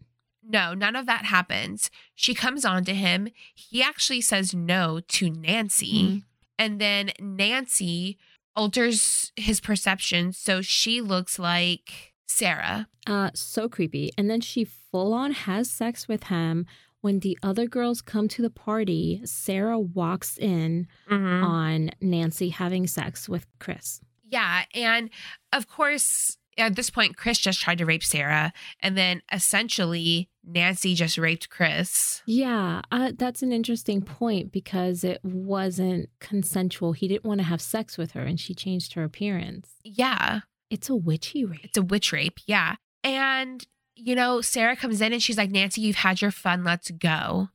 No, 0.47 0.73
none 0.73 0.95
of 0.95 1.05
that 1.08 1.25
happens. 1.25 1.89
She 2.13 2.34
comes 2.34 2.65
on 2.65 2.86
to 2.86 2.93
him. 2.93 3.29
He 3.53 3.81
actually 3.81 4.21
says 4.21 4.53
no 4.53 4.99
to 5.08 5.29
Nancy. 5.29 6.03
Mhm. 6.03 6.23
And 6.60 6.79
then 6.81 7.12
Nancy 7.19 8.17
alters 8.55 9.31
his 9.36 9.60
perception 9.60 10.31
so 10.31 10.62
she 10.62 11.01
looks 11.01 11.38
like 11.39 12.13
Sarah. 12.27 12.88
Uh, 13.05 13.29
so 13.34 13.67
creepy. 13.67 14.12
And 14.17 14.29
then 14.29 14.41
she 14.41 14.63
full 14.65 15.13
on 15.13 15.31
has 15.31 15.69
sex 15.69 16.08
with 16.08 16.25
him. 16.25 16.65
When 17.01 17.19
the 17.19 17.38
other 17.43 17.67
girls 17.67 18.01
come 18.01 18.27
to 18.29 18.41
the 18.41 18.49
party, 18.49 19.21
Sarah 19.25 19.79
walks 19.79 20.38
in 20.38 20.88
Mm-hmm. 21.10 21.43
on 21.43 21.91
Nancy 22.01 22.49
having 22.49 22.88
sex 22.88 23.27
with 23.29 23.45
Chris. 23.60 24.01
Yeah. 24.27 24.63
And 24.73 25.10
of 25.53 25.67
course, 25.67 26.38
at 26.58 26.75
this 26.75 26.89
point, 26.89 27.15
Chris 27.17 27.38
just 27.38 27.62
tried 27.62 27.77
to 27.79 27.86
rape 27.86 28.03
Sarah. 28.03 28.53
And 28.79 28.97
then 28.97 29.21
essentially, 29.31 30.29
Nancy 30.47 30.93
just 30.95 31.17
raped 31.17 31.49
Chris. 31.49 32.21
Yeah, 32.25 32.81
uh, 32.91 33.12
that's 33.17 33.41
an 33.41 33.51
interesting 33.51 34.01
point 34.01 34.51
because 34.51 35.03
it 35.03 35.19
wasn't 35.23 36.10
consensual. 36.19 36.93
He 36.93 37.08
didn't 37.08 37.25
want 37.25 37.39
to 37.39 37.45
have 37.45 37.62
sex 37.62 37.97
with 37.97 38.12
her 38.12 38.21
and 38.21 38.39
she 38.39 38.53
changed 38.53 38.93
her 38.93 39.03
appearance. 39.03 39.71
Yeah. 39.84 40.41
It's 40.69 40.89
a 40.89 40.95
witchy 40.95 41.45
rape. 41.45 41.62
It's 41.63 41.77
a 41.77 41.81
witch 41.84 42.12
rape. 42.12 42.39
Yeah. 42.45 42.75
And, 43.03 43.65
you 43.95 44.15
know, 44.15 44.41
Sarah 44.41 44.75
comes 44.75 45.01
in 45.01 45.13
and 45.13 45.21
she's 45.21 45.38
like, 45.38 45.51
Nancy, 45.51 45.81
you've 45.81 45.95
had 45.97 46.21
your 46.21 46.31
fun. 46.31 46.63
Let's 46.63 46.91
go. 46.91 47.49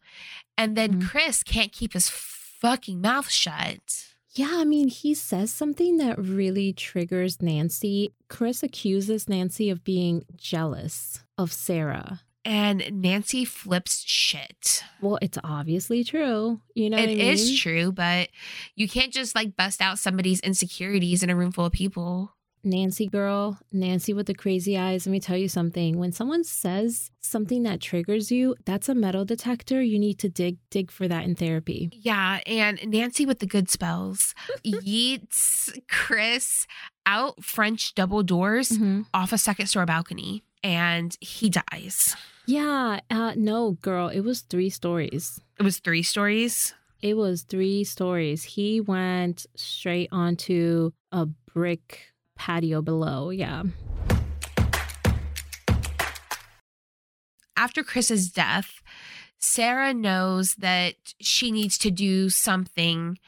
And 0.59 0.77
then 0.77 1.01
Mhm. 1.01 1.09
Chris 1.09 1.43
can't 1.43 1.73
keep 1.73 1.93
his 1.93 2.09
fucking 2.09 3.01
mouth 3.01 3.31
shut. 3.31 4.07
Yeah, 4.35 4.51
I 4.53 4.65
mean, 4.65 4.89
he 4.89 5.13
says 5.15 5.51
something 5.51 5.97
that 5.97 6.17
really 6.19 6.73
triggers 6.73 7.43
Nancy. 7.43 8.13
Chris 8.29 8.63
accuses 8.63 9.29
Nancy 9.29 9.71
of 9.71 9.83
being 9.83 10.25
jealous 10.37 11.21
of 11.37 11.53
Sarah. 11.53 12.21
And 12.45 13.03
Nancy 13.03 13.45
flips 13.45 14.03
shit. 14.07 14.83
Well, 15.01 15.19
it's 15.21 15.39
obviously 15.45 16.05
true. 16.05 16.61
You 16.75 16.91
know, 16.91 16.97
It 16.97 17.09
what 17.09 17.11
I 17.11 17.31
is 17.31 17.59
true, 17.59 17.93
but 17.93 18.31
you 18.75 18.89
can't 18.89 19.13
just 19.13 19.35
like 19.35 19.57
bust 19.57 19.83
out 19.83 19.99
somebody's 19.99 20.41
insecurities 20.41 21.23
in 21.23 21.31
a 21.31 21.37
room 21.37 21.53
full 21.53 21.67
of 21.67 21.73
people. 21.73 22.35
Nancy 22.63 23.07
girl, 23.07 23.59
Nancy 23.73 24.13
with 24.13 24.27
the 24.27 24.35
crazy 24.35 24.77
eyes. 24.77 25.07
Let 25.07 25.13
me 25.13 25.21
tell 25.21 25.37
you 25.37 25.49
something. 25.49 25.99
When 25.99 26.13
someone 26.13 26.45
says 26.45 27.11
something 27.21 27.63
that 27.63 27.81
triggers 27.81 28.31
you, 28.31 28.55
that's 28.65 28.89
a 28.89 28.95
metal 28.95 29.25
detector. 29.25 29.81
You 29.81 29.99
need 29.99 30.19
to 30.21 30.29
dig 30.29 30.59
dig 30.71 30.91
for 30.91 31.09
that 31.09 31.25
in 31.25 31.35
therapy. 31.35 31.91
Yeah, 31.93 32.41
and 32.47 32.79
Nancy 32.87 33.25
with 33.25 33.39
the 33.39 33.47
good 33.47 33.71
spells 33.71 34.35
yeets 34.65 35.79
Chris 35.89 36.67
out 37.07 37.43
French 37.43 37.95
double 37.95 38.23
doors 38.23 38.71
mm-hmm. 38.71 39.03
off 39.15 39.33
a 39.33 39.39
second 39.39 39.67
store 39.67 39.87
balcony, 39.87 40.45
and 40.63 41.17
he 41.21 41.51
dies. 41.51 42.17
Yeah, 42.47 43.01
uh, 43.11 43.35
no, 43.37 43.73
girl, 43.83 44.09
it 44.09 44.21
was 44.21 44.41
three 44.41 44.71
stories. 44.71 45.41
It 45.59 45.63
was 45.63 45.79
three 45.79 46.03
stories. 46.03 46.75
It 47.01 47.17
was 47.17 47.43
three 47.43 47.85
stories. 47.85 48.43
He 48.45 48.81
went 48.81 49.47
straight 49.57 50.09
onto 50.13 50.93
a 51.13 51.27
brick 51.27 52.13
patio 52.37 52.83
below. 52.83 53.31
Yeah. 53.31 53.65
After 57.57 57.83
Chris's 57.83 58.31
death, 58.31 58.83
Sarah 59.39 59.95
knows 59.95 60.55
that 60.57 60.95
she 61.21 61.51
needs 61.51 61.79
to 61.79 61.91
do 61.91 62.29
something 62.31 63.19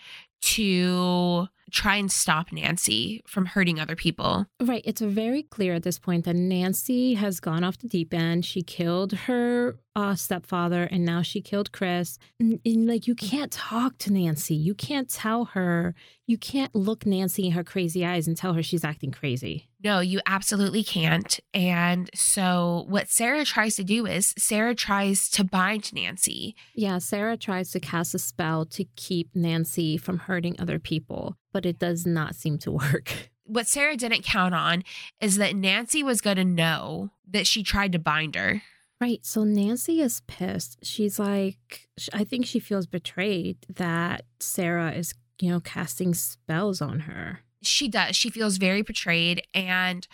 to 0.40 1.48
try 1.72 1.96
and 1.96 2.12
stop 2.12 2.52
Nancy 2.52 3.22
from 3.26 3.46
hurting 3.46 3.80
other 3.80 3.96
people. 3.96 4.46
Right. 4.60 4.82
It's 4.84 5.00
very 5.00 5.42
clear 5.42 5.74
at 5.74 5.82
this 5.82 5.98
point 5.98 6.24
that 6.26 6.36
Nancy 6.36 7.14
has 7.14 7.40
gone 7.40 7.64
off 7.64 7.78
the 7.78 7.88
deep 7.88 8.12
end. 8.14 8.44
She 8.44 8.62
killed 8.62 9.12
her 9.12 9.78
uh, 9.94 10.14
stepfather 10.14 10.84
and 10.84 11.04
now 11.04 11.22
she 11.22 11.40
killed 11.40 11.72
Chris. 11.72 12.18
And, 12.40 12.60
and, 12.64 12.86
like, 12.86 13.06
you 13.06 13.14
can't 13.14 13.52
talk 13.52 13.98
to 13.98 14.12
Nancy. 14.12 14.54
You 14.54 14.74
can't 14.74 15.08
tell 15.08 15.46
her, 15.46 15.94
you 16.26 16.38
can't 16.38 16.74
look 16.74 17.04
Nancy 17.04 17.46
in 17.46 17.52
her 17.52 17.64
crazy 17.64 18.04
eyes 18.04 18.26
and 18.26 18.36
tell 18.36 18.54
her 18.54 18.62
she's 18.62 18.84
acting 18.84 19.10
crazy. 19.10 19.68
No, 19.84 20.00
you 20.00 20.20
absolutely 20.26 20.84
can't. 20.84 21.40
And 21.52 22.08
so, 22.14 22.84
what 22.88 23.08
Sarah 23.08 23.44
tries 23.44 23.76
to 23.76 23.84
do 23.84 24.06
is 24.06 24.34
Sarah 24.38 24.74
tries 24.74 25.28
to 25.30 25.44
bind 25.44 25.92
Nancy. 25.92 26.54
Yeah, 26.74 26.98
Sarah 26.98 27.36
tries 27.36 27.70
to 27.72 27.80
cast 27.80 28.14
a 28.14 28.18
spell 28.18 28.64
to 28.66 28.84
keep 28.96 29.34
Nancy 29.34 29.96
from 29.96 30.18
hurting 30.18 30.56
other 30.58 30.78
people, 30.78 31.36
but 31.52 31.66
it 31.66 31.78
does 31.78 32.06
not 32.06 32.34
seem 32.34 32.58
to 32.58 32.72
work. 32.72 33.12
What 33.44 33.66
Sarah 33.66 33.96
didn't 33.96 34.22
count 34.24 34.54
on 34.54 34.84
is 35.20 35.36
that 35.36 35.56
Nancy 35.56 36.02
was 36.02 36.20
going 36.20 36.36
to 36.36 36.44
know 36.44 37.10
that 37.28 37.46
she 37.46 37.64
tried 37.64 37.92
to 37.92 37.98
bind 37.98 38.36
her. 38.36 38.62
Right. 39.02 39.26
So 39.26 39.42
Nancy 39.42 40.00
is 40.00 40.22
pissed. 40.28 40.78
She's 40.84 41.18
like, 41.18 41.88
I 42.12 42.22
think 42.22 42.46
she 42.46 42.60
feels 42.60 42.86
betrayed 42.86 43.56
that 43.68 44.26
Sarah 44.38 44.92
is, 44.92 45.12
you 45.40 45.50
know, 45.50 45.58
casting 45.58 46.14
spells 46.14 46.80
on 46.80 47.00
her. 47.00 47.40
She 47.62 47.88
does. 47.88 48.14
She 48.14 48.30
feels 48.30 48.58
very 48.58 48.82
betrayed. 48.82 49.42
And 49.52 50.06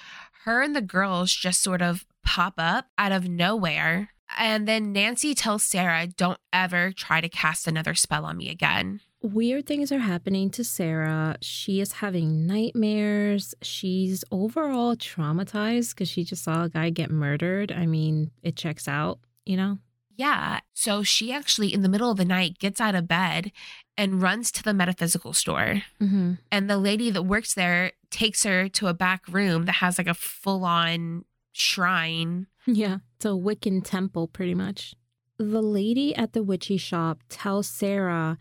her 0.44 0.62
and 0.62 0.74
the 0.74 0.81
girls 0.81 1.35
just 1.35 1.62
sort 1.62 1.83
of 1.83 2.06
pop 2.25 2.54
up 2.56 2.87
out 2.96 3.12
of 3.12 3.29
nowhere. 3.29 4.08
And 4.38 4.67
then 4.67 4.94
Nancy 4.94 5.35
tells 5.35 5.65
Sarah, 5.65 6.06
don't 6.06 6.40
ever 6.50 6.90
try 6.90 7.21
to 7.21 7.29
cast 7.29 7.69
another 7.69 7.94
spell 7.94 8.25
on 8.25 8.38
me 8.38 8.48
again. 8.48 9.02
Weird 9.21 9.66
things 9.66 9.90
are 9.90 9.98
happening 9.98 10.48
to 10.50 10.62
Sarah. 10.62 11.37
She 11.40 11.81
is 11.81 11.92
having 11.94 12.46
nightmares. 12.46 13.52
She's 13.62 14.23
overall 14.31 14.94
traumatized 14.94 15.90
because 15.90 16.08
she 16.08 16.23
just 16.23 16.44
saw 16.44 16.64
a 16.64 16.69
guy 16.69 16.90
get 16.90 17.10
murdered. 17.10 17.73
I 17.73 17.87
mean, 17.87 18.31
it 18.44 18.54
checks 18.54 18.87
out, 18.87 19.19
you 19.44 19.56
know? 19.56 19.79
Yeah. 20.14 20.60
So 20.73 21.02
she 21.02 21.33
actually, 21.33 21.73
in 21.75 21.83
the 21.83 21.88
middle 21.88 22.10
of 22.10 22.16
the 22.16 22.25
night, 22.25 22.58
gets 22.60 22.81
out 22.81 22.94
of 22.94 23.08
bed 23.08 23.50
and 23.96 24.23
runs 24.23 24.52
to 24.52 24.62
the 24.62 24.75
metaphysical 24.75 25.33
store. 25.33 25.83
Mm-hmm. 26.00 26.35
And 26.52 26.71
the 26.71 26.79
lady 26.79 27.10
that 27.10 27.23
works 27.23 27.54
there 27.54 27.92
takes 28.10 28.44
her 28.44 28.69
to 28.69 28.87
a 28.87 28.94
back 28.94 29.23
room 29.29 29.64
that 29.66 29.77
has 29.77 29.98
like 29.98 30.06
a 30.06 30.14
full 30.14 30.64
on 30.64 31.25
shrine. 31.52 32.46
Yeah. 32.66 32.98
It's 33.16 33.25
a 33.25 33.29
Wiccan 33.31 33.83
temple, 33.85 34.29
pretty 34.29 34.54
much. 34.54 34.94
the 35.38 35.62
lady 35.62 36.14
at 36.14 36.33
the 36.33 36.42
witchy 36.42 36.77
shop 36.77 37.21
tells 37.29 37.66
Sarah 37.69 38.38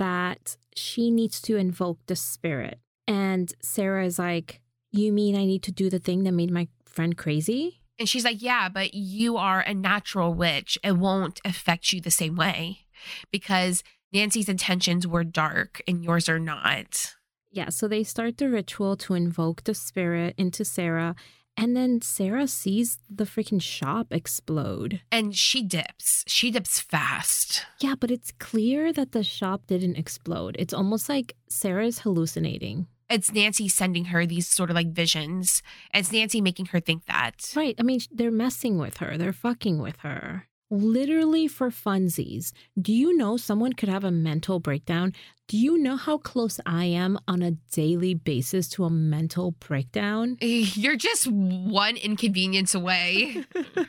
that 0.00 0.56
she 0.74 1.10
needs 1.10 1.42
to 1.42 1.56
invoke 1.56 1.98
the 2.06 2.16
spirit. 2.16 2.80
And 3.06 3.52
Sarah 3.62 4.06
is 4.06 4.18
like, 4.18 4.62
You 4.90 5.12
mean 5.12 5.36
I 5.36 5.44
need 5.44 5.62
to 5.64 5.72
do 5.72 5.90
the 5.90 5.98
thing 5.98 6.24
that 6.24 6.32
made 6.32 6.50
my 6.50 6.68
friend 6.86 7.16
crazy? 7.16 7.82
And 7.98 8.08
she's 8.08 8.24
like, 8.24 8.40
Yeah, 8.40 8.70
but 8.70 8.94
you 8.94 9.36
are 9.36 9.60
a 9.60 9.74
natural 9.74 10.32
witch. 10.32 10.78
It 10.82 10.96
won't 10.96 11.38
affect 11.44 11.92
you 11.92 12.00
the 12.00 12.10
same 12.10 12.34
way 12.34 12.86
because 13.30 13.84
Nancy's 14.10 14.48
intentions 14.48 15.06
were 15.06 15.22
dark 15.22 15.82
and 15.86 16.02
yours 16.02 16.28
are 16.30 16.40
not. 16.40 17.14
Yeah, 17.52 17.68
so 17.68 17.86
they 17.86 18.02
start 18.02 18.38
the 18.38 18.48
ritual 18.48 18.96
to 18.96 19.14
invoke 19.14 19.64
the 19.64 19.74
spirit 19.74 20.34
into 20.38 20.64
Sarah. 20.64 21.14
And 21.60 21.76
then 21.76 22.00
Sarah 22.00 22.48
sees 22.48 22.98
the 23.10 23.24
freaking 23.24 23.60
shop 23.60 24.06
explode. 24.10 25.02
And 25.12 25.36
she 25.36 25.62
dips. 25.62 26.24
She 26.26 26.50
dips 26.50 26.80
fast. 26.80 27.66
Yeah, 27.80 27.96
but 28.00 28.10
it's 28.10 28.32
clear 28.38 28.94
that 28.94 29.12
the 29.12 29.22
shop 29.22 29.66
didn't 29.66 29.96
explode. 29.96 30.56
It's 30.58 30.72
almost 30.72 31.10
like 31.10 31.36
Sarah's 31.50 31.98
hallucinating. 31.98 32.86
It's 33.10 33.30
Nancy 33.30 33.68
sending 33.68 34.06
her 34.06 34.24
these 34.24 34.48
sort 34.48 34.70
of 34.70 34.74
like 34.74 34.92
visions. 34.92 35.62
It's 35.92 36.10
Nancy 36.10 36.40
making 36.40 36.66
her 36.66 36.80
think 36.80 37.04
that. 37.04 37.52
Right. 37.54 37.74
I 37.78 37.82
mean, 37.82 38.00
they're 38.10 38.30
messing 38.30 38.78
with 38.78 38.96
her, 38.98 39.18
they're 39.18 39.32
fucking 39.32 39.82
with 39.82 39.98
her 39.98 40.46
literally 40.70 41.48
for 41.48 41.70
funsies. 41.70 42.52
Do 42.80 42.92
you 42.92 43.16
know 43.16 43.36
someone 43.36 43.72
could 43.72 43.88
have 43.88 44.04
a 44.04 44.10
mental 44.10 44.60
breakdown? 44.60 45.12
Do 45.48 45.56
you 45.56 45.78
know 45.78 45.96
how 45.96 46.18
close 46.18 46.60
I 46.64 46.84
am 46.84 47.18
on 47.26 47.42
a 47.42 47.50
daily 47.72 48.14
basis 48.14 48.68
to 48.68 48.84
a 48.84 48.90
mental 48.90 49.50
breakdown? 49.52 50.36
You're 50.40 50.94
just 50.94 51.26
one 51.26 51.96
inconvenience 51.96 52.72
away. 52.72 53.44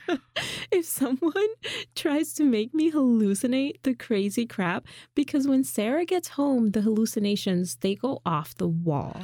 if 0.71 0.85
someone 0.85 1.47
tries 1.95 2.33
to 2.33 2.43
make 2.43 2.73
me 2.73 2.91
hallucinate 2.91 3.83
the 3.83 3.93
crazy 3.93 4.47
crap, 4.47 4.87
because 5.13 5.47
when 5.47 5.63
Sarah 5.63 6.03
gets 6.03 6.29
home, 6.29 6.71
the 6.71 6.81
hallucinations, 6.81 7.75
they 7.75 7.93
go 7.93 8.21
off 8.25 8.55
the 8.55 8.67
wall. 8.67 9.21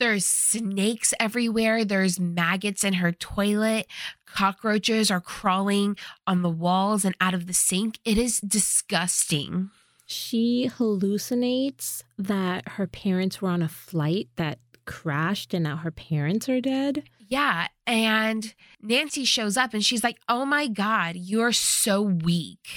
There's 0.00 0.26
snakes 0.26 1.14
everywhere. 1.20 1.84
There's 1.84 2.18
maggots 2.18 2.84
in 2.84 2.94
her 2.94 3.12
toilet. 3.12 3.86
Cockroaches 4.26 5.10
are 5.10 5.20
crawling 5.20 5.96
on 6.26 6.42
the 6.42 6.50
walls 6.50 7.04
and 7.04 7.14
out 7.20 7.34
of 7.34 7.46
the 7.46 7.54
sink. 7.54 7.98
It 8.04 8.18
is 8.18 8.40
disgusting. 8.40 9.70
She 10.06 10.70
hallucinates 10.76 12.02
that 12.18 12.70
her 12.70 12.86
parents 12.86 13.40
were 13.40 13.48
on 13.48 13.62
a 13.62 13.68
flight 13.68 14.28
that 14.36 14.58
crashed 14.84 15.54
and 15.54 15.64
now 15.64 15.76
her 15.76 15.90
parents 15.90 16.48
are 16.48 16.60
dead. 16.60 17.04
Yeah. 17.26 17.68
And 17.86 18.54
Nancy 18.82 19.24
shows 19.24 19.56
up 19.56 19.72
and 19.72 19.84
she's 19.84 20.04
like, 20.04 20.18
Oh 20.28 20.44
my 20.44 20.66
God, 20.66 21.16
you're 21.16 21.52
so 21.52 22.02
weak. 22.02 22.68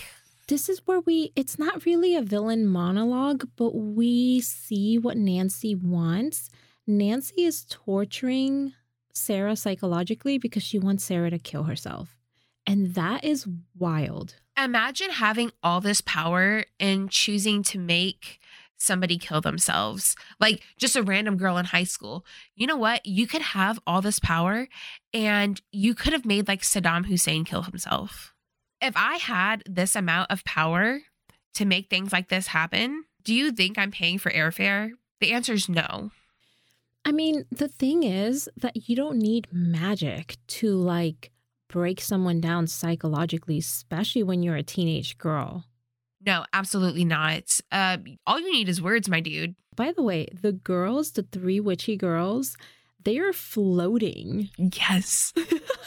This 0.47 0.70
is 0.70 0.82
where 0.86 1.01
we, 1.01 1.34
it's 1.36 1.59
not 1.59 1.86
really 1.86 2.15
a 2.15 2.22
villain 2.22 2.65
monologue, 2.65 3.49
but 3.57 3.76
we 3.76 4.39
see 4.39 4.97
what 4.97 5.18
Nancy 5.18 5.76
wants. 5.76 6.49
Nancy 6.88 7.43
is 7.43 7.65
torturing 7.69 8.73
Sarah 9.13 9.57
psychologically 9.57 10.38
because 10.38 10.63
she 10.63 10.79
wants 10.79 11.03
Sarah 11.03 11.29
to 11.29 11.38
kill 11.38 11.63
herself. 11.63 12.17
And 12.65 12.95
that 12.95 13.23
is 13.23 13.47
wild. 13.77 14.35
Imagine 14.57 15.11
having 15.11 15.51
all 15.61 15.81
this 15.81 16.01
power 16.01 16.65
and 16.79 17.11
choosing 17.11 17.61
to 17.63 17.77
make 17.77 18.39
somebody 18.77 19.17
kill 19.17 19.41
themselves. 19.41 20.15
Like 20.39 20.61
just 20.77 20.95
a 20.95 21.03
random 21.03 21.38
girl 21.38 21.57
in 21.57 21.65
high 21.65 21.83
school. 21.83 22.25
You 22.55 22.67
know 22.67 22.77
what? 22.77 23.05
You 23.05 23.27
could 23.27 23.41
have 23.41 23.79
all 23.85 24.01
this 24.01 24.19
power 24.19 24.67
and 25.13 25.61
you 25.71 25.93
could 25.93 26.13
have 26.13 26.25
made 26.25 26.47
like 26.47 26.61
Saddam 26.61 27.05
Hussein 27.05 27.43
kill 27.43 27.63
himself. 27.63 28.33
If 28.81 28.95
I 28.95 29.15
had 29.15 29.63
this 29.65 29.95
amount 29.95 30.31
of 30.31 30.43
power 30.45 31.01
to 31.55 31.65
make 31.65 31.89
things 31.89 32.13
like 32.13 32.29
this 32.29 32.47
happen, 32.47 33.05
do 33.23 33.33
you 33.33 33.51
think 33.51 33.77
I'm 33.77 33.91
paying 33.91 34.19
for 34.19 34.31
airfare? 34.31 34.91
The 35.19 35.33
answer 35.33 35.53
is 35.53 35.67
no. 35.67 36.11
I 37.07 37.13
mean, 37.13 37.45
the 37.49 37.69
thing 37.69 38.03
is 38.03 38.49
that 38.57 38.89
you 38.89 38.95
don't 38.97 39.17
need 39.17 39.47
magic 39.49 40.35
to 40.47 40.75
like 40.75 41.31
break 41.69 42.01
someone 42.01 42.41
down 42.41 42.67
psychologically, 42.67 43.59
especially 43.59 44.23
when 44.23 44.43
you're 44.43 44.57
a 44.57 44.63
teenage 44.63 45.17
girl. 45.17 45.63
No, 46.25 46.43
absolutely 46.51 47.05
not. 47.05 47.61
Uh, 47.71 47.99
all 48.25 48.41
you 48.41 48.51
need 48.51 48.67
is 48.67 48.81
words, 48.81 49.07
my 49.07 49.21
dude. 49.21 49.55
By 49.77 49.93
the 49.93 50.03
way, 50.03 50.27
the 50.33 50.51
girls, 50.51 51.13
the 51.13 51.23
three 51.23 51.61
witchy 51.61 51.95
girls, 51.95 52.57
they 53.01 53.19
are 53.19 53.31
floating. 53.31 54.49
Yes. 54.57 55.31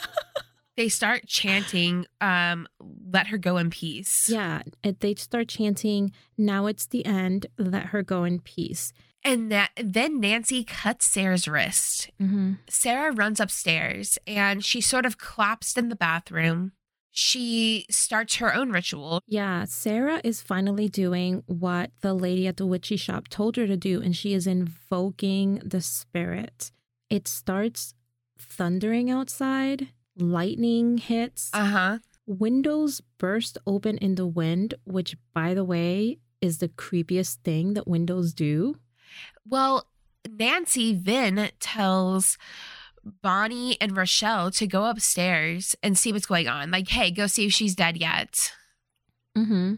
they 0.75 0.89
start 0.89 1.27
chanting, 1.27 2.07
um, 2.19 2.67
let 3.11 3.27
her 3.27 3.37
go 3.37 3.57
in 3.57 3.69
peace. 3.69 4.25
Yeah. 4.27 4.63
They 4.81 5.13
start 5.13 5.49
chanting, 5.49 6.13
now 6.35 6.65
it's 6.65 6.87
the 6.87 7.05
end, 7.05 7.45
let 7.59 7.87
her 7.87 8.01
go 8.01 8.23
in 8.23 8.39
peace. 8.39 8.91
And 9.23 9.51
that 9.51 9.69
then 9.75 10.19
Nancy 10.19 10.63
cuts 10.63 11.05
Sarah's 11.05 11.47
wrist. 11.47 12.09
Mm-hmm. 12.19 12.53
Sarah 12.69 13.11
runs 13.11 13.39
upstairs 13.39 14.17
and 14.25 14.65
she 14.65 14.81
sort 14.81 15.05
of 15.05 15.17
collapsed 15.17 15.77
in 15.77 15.89
the 15.89 15.95
bathroom. 15.95 16.71
She 17.11 17.85
starts 17.89 18.35
her 18.37 18.55
own 18.55 18.71
ritual. 18.71 19.21
Yeah, 19.27 19.65
Sarah 19.65 20.21
is 20.23 20.41
finally 20.41 20.87
doing 20.87 21.43
what 21.45 21.91
the 21.99 22.13
lady 22.13 22.47
at 22.47 22.55
the 22.55 22.65
witchy 22.65 22.95
shop 22.95 23.27
told 23.27 23.57
her 23.57 23.67
to 23.67 23.75
do, 23.75 24.01
and 24.01 24.15
she 24.15 24.33
is 24.33 24.47
invoking 24.47 25.61
the 25.63 25.81
spirit. 25.81 26.71
It 27.09 27.27
starts 27.27 27.93
thundering 28.39 29.11
outside, 29.11 29.89
lightning 30.15 30.99
hits. 30.99 31.49
Uh 31.53 31.65
huh. 31.65 31.97
Windows 32.25 33.01
burst 33.17 33.57
open 33.67 33.97
in 33.97 34.15
the 34.15 34.27
wind, 34.27 34.75
which, 34.85 35.17
by 35.33 35.53
the 35.53 35.65
way, 35.65 36.17
is 36.39 36.59
the 36.59 36.69
creepiest 36.69 37.39
thing 37.43 37.73
that 37.73 37.89
windows 37.89 38.33
do. 38.33 38.75
Well, 39.47 39.87
Nancy 40.29 40.93
then 40.93 41.49
tells 41.59 42.37
Bonnie 43.03 43.77
and 43.81 43.97
Rochelle 43.97 44.51
to 44.51 44.67
go 44.67 44.85
upstairs 44.85 45.75
and 45.81 45.97
see 45.97 46.13
what's 46.13 46.27
going 46.27 46.47
on. 46.47 46.69
Like, 46.71 46.87
hey, 46.89 47.09
go 47.09 47.27
see 47.27 47.47
if 47.47 47.53
she's 47.53 47.75
dead 47.75 47.97
yet. 47.97 48.53
Mm-hmm. 49.37 49.75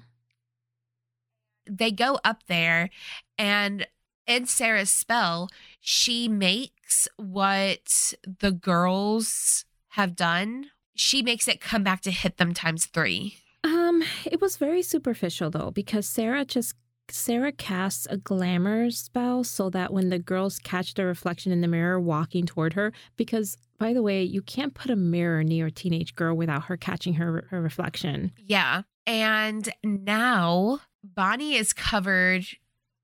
They 1.69 1.91
go 1.91 2.19
up 2.25 2.43
there, 2.47 2.89
and 3.37 3.87
in 4.27 4.45
Sarah's 4.47 4.91
spell, 4.91 5.47
she 5.79 6.27
makes 6.27 7.07
what 7.15 8.13
the 8.39 8.51
girls 8.51 9.63
have 9.89 10.15
done. 10.15 10.71
She 10.95 11.21
makes 11.21 11.47
it 11.47 11.61
come 11.61 11.83
back 11.83 12.01
to 12.01 12.11
hit 12.11 12.37
them 12.37 12.53
times 12.53 12.85
three. 12.85 13.37
Um, 13.63 14.03
it 14.25 14.41
was 14.41 14.57
very 14.57 14.81
superficial 14.81 15.49
though, 15.49 15.71
because 15.71 16.05
Sarah 16.05 16.43
just 16.43 16.75
Sarah 17.09 17.51
casts 17.51 18.07
a 18.09 18.17
glamour 18.17 18.89
spell 18.89 19.43
so 19.43 19.69
that 19.69 19.93
when 19.93 20.09
the 20.09 20.19
girls 20.19 20.59
catch 20.59 20.93
the 20.93 21.05
reflection 21.05 21.51
in 21.51 21.61
the 21.61 21.67
mirror 21.67 21.99
walking 21.99 22.45
toward 22.45 22.73
her, 22.73 22.93
because 23.17 23.57
by 23.77 23.93
the 23.93 24.01
way, 24.01 24.23
you 24.23 24.41
can't 24.41 24.73
put 24.73 24.91
a 24.91 24.95
mirror 24.95 25.43
near 25.43 25.65
a 25.65 25.71
teenage 25.71 26.15
girl 26.15 26.35
without 26.35 26.65
her 26.65 26.77
catching 26.77 27.15
her, 27.15 27.47
her 27.49 27.61
reflection. 27.61 28.31
Yeah. 28.37 28.83
And 29.05 29.69
now 29.83 30.79
Bonnie 31.03 31.55
is 31.55 31.73
covered 31.73 32.45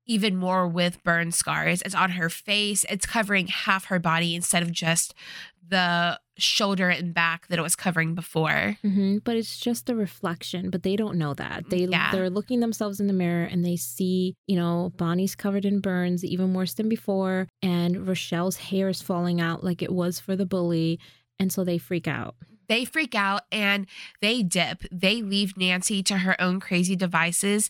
even 0.06 0.36
more 0.36 0.66
with 0.66 1.02
burn 1.04 1.30
scars. 1.30 1.82
It's 1.82 1.94
on 1.94 2.10
her 2.12 2.28
face, 2.28 2.84
it's 2.88 3.06
covering 3.06 3.46
half 3.46 3.84
her 3.86 3.98
body 3.98 4.34
instead 4.34 4.62
of 4.62 4.72
just 4.72 5.14
the 5.70 6.20
shoulder 6.38 6.88
and 6.88 7.14
back 7.14 7.46
that 7.48 7.58
it 7.58 7.62
was 7.62 7.76
covering 7.76 8.14
before. 8.14 8.76
Mm-hmm, 8.84 9.18
but 9.24 9.36
it's 9.36 9.58
just 9.58 9.88
a 9.88 9.94
reflection. 9.94 10.70
But 10.70 10.82
they 10.82 10.96
don't 10.96 11.16
know 11.16 11.34
that. 11.34 11.70
They 11.70 11.84
yeah. 11.84 12.10
they're 12.12 12.30
looking 12.30 12.60
themselves 12.60 13.00
in 13.00 13.06
the 13.06 13.12
mirror 13.12 13.44
and 13.44 13.64
they 13.64 13.76
see, 13.76 14.34
you 14.46 14.56
know, 14.56 14.92
Bonnie's 14.96 15.34
covered 15.34 15.64
in 15.64 15.80
burns, 15.80 16.24
even 16.24 16.54
worse 16.54 16.74
than 16.74 16.88
before, 16.88 17.48
and 17.62 18.06
Rochelle's 18.06 18.56
hair 18.56 18.88
is 18.88 19.02
falling 19.02 19.40
out 19.40 19.64
like 19.64 19.82
it 19.82 19.92
was 19.92 20.20
for 20.20 20.36
the 20.36 20.46
bully, 20.46 20.98
and 21.38 21.52
so 21.52 21.64
they 21.64 21.78
freak 21.78 22.06
out. 22.06 22.34
They 22.68 22.84
freak 22.84 23.16
out 23.16 23.42
and 23.50 23.86
they 24.20 24.44
dip. 24.44 24.84
They 24.92 25.22
leave 25.22 25.56
Nancy 25.56 26.04
to 26.04 26.18
her 26.18 26.40
own 26.40 26.60
crazy 26.60 26.94
devices 26.94 27.68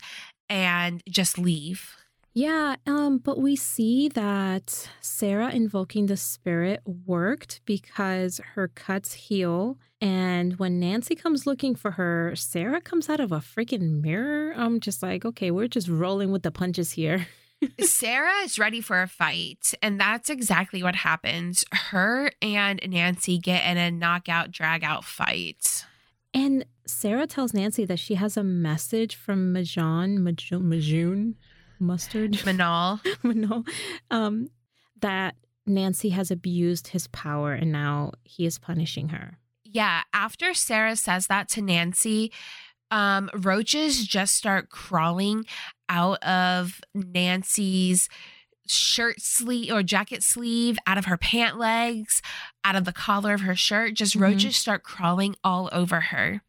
and 0.50 1.02
just 1.08 1.38
leave. 1.38 1.96
Yeah, 2.32 2.76
um, 2.86 3.18
but 3.18 3.38
we 3.38 3.56
see 3.56 4.08
that 4.10 4.88
Sarah 5.00 5.50
invoking 5.50 6.06
the 6.06 6.16
spirit 6.16 6.80
worked 6.86 7.60
because 7.64 8.40
her 8.54 8.68
cuts 8.68 9.12
heal. 9.14 9.78
And 10.00 10.58
when 10.58 10.78
Nancy 10.78 11.14
comes 11.16 11.46
looking 11.46 11.74
for 11.74 11.92
her, 11.92 12.34
Sarah 12.36 12.80
comes 12.80 13.08
out 13.08 13.20
of 13.20 13.32
a 13.32 13.38
freaking 13.38 14.00
mirror. 14.00 14.54
I'm 14.56 14.78
just 14.80 15.02
like, 15.02 15.24
okay, 15.24 15.50
we're 15.50 15.68
just 15.68 15.88
rolling 15.88 16.30
with 16.30 16.42
the 16.42 16.52
punches 16.52 16.92
here. 16.92 17.26
Sarah 17.80 18.44
is 18.44 18.58
ready 18.58 18.80
for 18.80 19.02
a 19.02 19.08
fight, 19.08 19.74
and 19.82 20.00
that's 20.00 20.30
exactly 20.30 20.82
what 20.82 20.94
happens. 20.94 21.62
Her 21.72 22.30
and 22.40 22.80
Nancy 22.86 23.38
get 23.38 23.66
in 23.66 23.76
a 23.76 23.90
knockout, 23.90 24.50
drag 24.50 24.82
out 24.82 25.04
fight. 25.04 25.84
And 26.32 26.64
Sarah 26.86 27.26
tells 27.26 27.52
Nancy 27.52 27.84
that 27.84 27.98
she 27.98 28.14
has 28.14 28.36
a 28.36 28.44
message 28.44 29.14
from 29.16 29.52
Majon, 29.52 30.18
Majoon, 30.18 31.34
mustard 31.80 32.32
Manal 32.44 33.00
Manal 33.24 33.66
um, 34.10 34.48
that 35.00 35.34
Nancy 35.66 36.10
has 36.10 36.30
abused 36.30 36.88
his 36.88 37.06
power 37.08 37.52
and 37.52 37.72
now 37.72 38.12
he 38.24 38.44
is 38.46 38.58
punishing 38.58 39.08
her. 39.10 39.38
Yeah, 39.64 40.02
after 40.12 40.52
Sarah 40.54 40.96
says 40.96 41.26
that 41.28 41.48
to 41.50 41.62
Nancy, 41.62 42.32
um, 42.90 43.30
roaches 43.34 44.04
just 44.04 44.34
start 44.34 44.68
crawling 44.68 45.44
out 45.88 46.20
of 46.24 46.80
Nancy's 46.92 48.08
shirt 48.66 49.20
sleeve 49.20 49.72
or 49.72 49.82
jacket 49.82 50.22
sleeve, 50.22 50.78
out 50.86 50.98
of 50.98 51.04
her 51.06 51.16
pant 51.16 51.58
legs, 51.58 52.20
out 52.64 52.76
of 52.76 52.84
the 52.84 52.92
collar 52.92 53.34
of 53.34 53.40
her 53.42 53.56
shirt. 53.56 53.94
Just 53.94 54.16
Mhm. 54.16 54.20
roaches 54.22 54.56
start 54.56 54.82
crawling 54.82 55.34
all 55.42 55.68
over 55.72 56.00
her. 56.00 56.42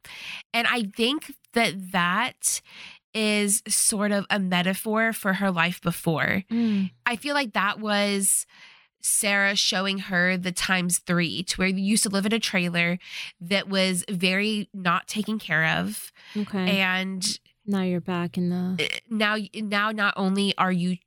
And 0.54 0.68
I 0.68 0.84
think 0.84 1.34
that 1.54 1.92
that 1.92 2.62
is 3.14 3.62
sort 3.68 4.12
of 4.12 4.26
a 4.30 4.40
metaphor 4.40 5.14
for 5.14 5.34
her 5.34 5.52
life 5.52 5.82
before. 5.82 6.44
Mm. 6.52 6.92
I 7.06 7.16
feel 7.16 7.34
like 7.34 7.54
that 7.54 7.80
was 7.80 8.46
Sarah 9.02 9.56
showing 9.56 10.00
her 10.00 10.38
the 10.38 10.52
times 10.52 11.00
three 11.00 11.44
to 11.44 11.58
where 11.58 11.68
you 11.68 11.84
used 11.84 12.04
to 12.04 12.10
live 12.10 12.26
in 12.26 12.34
a 12.34 12.40
trailer 12.40 13.00
that 13.40 13.68
was 13.68 14.06
very 14.10 14.70
not 14.74 15.08
taken 15.08 15.40
care 15.40 15.80
of. 15.80 16.12
Okay. 16.38 16.80
And 16.80 17.40
now 17.66 17.82
you're 17.82 18.02
back 18.02 18.38
in 18.38 18.50
the. 18.50 18.84
uh, 18.84 18.98
now, 19.10 19.38
now 19.56 19.92
not 19.92 20.14
only 20.18 20.56
are 20.58 20.72
you, 20.72 20.98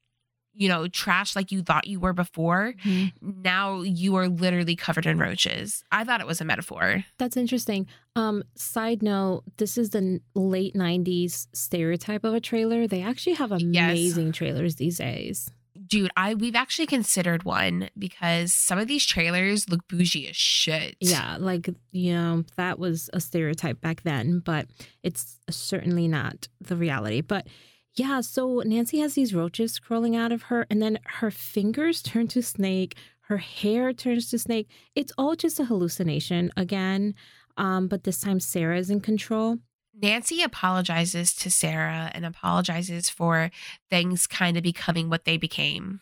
you 0.55 0.69
know, 0.69 0.87
trash 0.89 1.35
like 1.35 1.51
you 1.51 1.63
thought 1.63 1.87
you 1.87 1.99
were 2.01 2.13
before, 2.13 2.75
Mhm. 2.85 3.13
now 3.23 3.83
you 3.83 4.15
are 4.15 4.29
literally 4.29 4.77
covered 4.77 5.05
in 5.07 5.19
roaches. 5.19 5.83
I 5.91 6.05
thought 6.05 6.21
it 6.21 6.27
was 6.27 6.41
a 6.41 6.45
metaphor. 6.45 7.05
That's 7.19 7.37
interesting. 7.37 7.87
Um, 8.17 8.45
side 8.55 9.03
note: 9.03 9.43
This 9.57 9.77
is 9.77 9.91
the 9.91 10.21
late 10.35 10.75
'90s 10.77 11.49
stereotype 11.53 12.23
of 12.25 12.35
a 12.35 12.41
trailer. 12.41 12.87
They 12.87 13.03
actually 13.03 13.35
have 13.35 13.51
amazing 13.53 14.33
trailers 14.33 14.77
these 14.77 14.99
days. 14.99 15.51
Dude, 15.89 16.11
I 16.17 16.35
we've 16.35 16.55
actually 16.55 16.87
considered 16.87 17.43
one 17.43 17.91
because 17.99 18.55
some 18.55 18.79
of 18.79 18.87
these 18.87 19.05
trailers 19.05 19.69
look 19.69 19.87
bougie 19.89 20.29
as 20.29 20.37
shit. 20.37 20.97
Yeah, 21.01 21.37
like 21.39 21.69
you 21.91 22.13
know 22.13 22.45
that 22.57 22.79
was 22.79 23.11
a 23.13 23.21
stereotype 23.21 23.81
back 23.81 24.03
then, 24.03 24.39
but 24.39 24.67
it's 25.03 25.41
certainly 25.51 26.07
not 26.07 26.47
the 26.61 26.77
reality. 26.77 27.21
But 27.23 27.49
yeah, 27.97 28.21
so 28.21 28.63
Nancy 28.65 28.99
has 29.01 29.15
these 29.15 29.35
roaches 29.35 29.79
crawling 29.79 30.17
out 30.17 30.33
of 30.33 30.43
her, 30.45 30.67
and 30.71 30.81
then 30.83 30.99
her 31.21 31.31
fingers 31.31 32.03
turn 32.03 32.27
to 32.29 32.43
snake. 32.43 32.97
Her 33.29 33.39
hair 33.39 33.93
turns 33.93 34.29
to 34.31 34.39
snake. 34.39 34.69
It's 34.95 35.13
all 35.17 35.35
just 35.37 35.59
a 35.61 35.65
hallucination 35.65 36.51
again. 36.57 37.15
Um, 37.57 37.87
but 37.89 38.05
this 38.05 38.21
time 38.21 38.41
Sarah 38.41 38.79
is 38.79 38.91
in 38.91 39.01
control. 39.01 39.59
Nancy 39.97 40.43
apologizes 40.43 41.33
to 41.37 41.51
Sarah 41.51 42.11
and 42.15 42.27
apologizes 42.27 43.09
for 43.09 43.51
things 43.89 44.27
kind 44.27 44.57
of 44.57 44.63
becoming 44.65 45.09
what 45.09 45.25
they 45.25 45.37
became. 45.37 46.01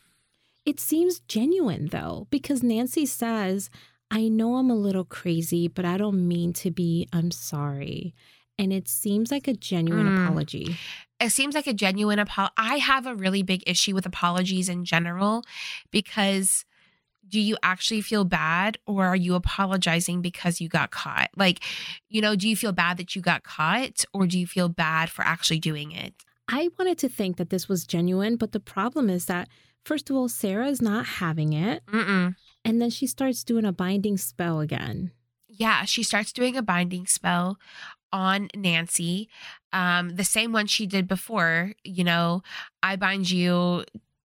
It 0.64 0.80
seems 0.80 1.20
genuine 1.20 1.88
though, 1.88 2.26
because 2.30 2.62
Nancy 2.62 3.04
says, 3.04 3.68
I 4.10 4.28
know 4.28 4.56
I'm 4.56 4.70
a 4.70 4.74
little 4.74 5.04
crazy, 5.04 5.68
but 5.68 5.84
I 5.84 5.98
don't 5.98 6.26
mean 6.26 6.52
to 6.54 6.70
be. 6.70 7.06
I'm 7.12 7.30
sorry. 7.30 8.14
And 8.58 8.72
it 8.72 8.88
seems 8.88 9.30
like 9.30 9.46
a 9.46 9.52
genuine 9.54 10.06
Mm. 10.06 10.24
apology. 10.24 10.76
It 11.22 11.30
seems 11.30 11.54
like 11.54 11.66
a 11.66 11.72
genuine 11.72 12.18
apology. 12.18 12.52
I 12.56 12.76
have 12.76 13.06
a 13.06 13.14
really 13.14 13.42
big 13.42 13.62
issue 13.66 13.94
with 13.94 14.06
apologies 14.06 14.68
in 14.68 14.84
general 14.84 15.44
because 15.90 16.64
do 17.28 17.40
you 17.40 17.56
actually 17.62 18.00
feel 18.00 18.24
bad 18.24 18.76
or 18.86 19.06
are 19.06 19.16
you 19.16 19.34
apologizing 19.34 20.20
because 20.20 20.60
you 20.60 20.68
got 20.68 20.90
caught? 20.90 21.30
Like, 21.36 21.60
you 22.08 22.20
know, 22.20 22.36
do 22.36 22.48
you 22.48 22.56
feel 22.56 22.72
bad 22.72 22.98
that 22.98 23.14
you 23.16 23.22
got 23.22 23.42
caught 23.42 24.04
or 24.12 24.26
do 24.26 24.38
you 24.38 24.46
feel 24.46 24.68
bad 24.68 25.08
for 25.08 25.22
actually 25.22 25.60
doing 25.60 25.92
it? 25.92 26.12
I 26.48 26.68
wanted 26.78 26.98
to 26.98 27.08
think 27.08 27.36
that 27.36 27.50
this 27.50 27.68
was 27.68 27.86
genuine, 27.86 28.36
but 28.36 28.52
the 28.52 28.60
problem 28.60 29.08
is 29.08 29.26
that, 29.26 29.48
first 29.84 30.10
of 30.10 30.16
all, 30.16 30.28
Sarah 30.28 30.66
is 30.66 30.82
not 30.82 31.06
having 31.06 31.52
it. 31.52 31.82
Mm-mm. 31.86 32.34
And 32.64 32.82
then 32.82 32.90
she 32.90 33.06
starts 33.06 33.44
doing 33.44 33.64
a 33.64 33.72
binding 33.72 34.18
spell 34.18 34.60
again. 34.60 35.12
Yeah, 35.48 35.84
she 35.84 36.02
starts 36.02 36.32
doing 36.32 36.56
a 36.56 36.62
binding 36.62 37.06
spell 37.06 37.58
on 38.12 38.48
Nancy, 38.54 39.28
um, 39.72 40.10
the 40.10 40.24
same 40.24 40.52
one 40.52 40.66
she 40.66 40.86
did 40.86 41.08
before. 41.08 41.72
You 41.84 42.04
know, 42.04 42.42
I 42.82 42.96
bind 42.96 43.30
you 43.30 43.84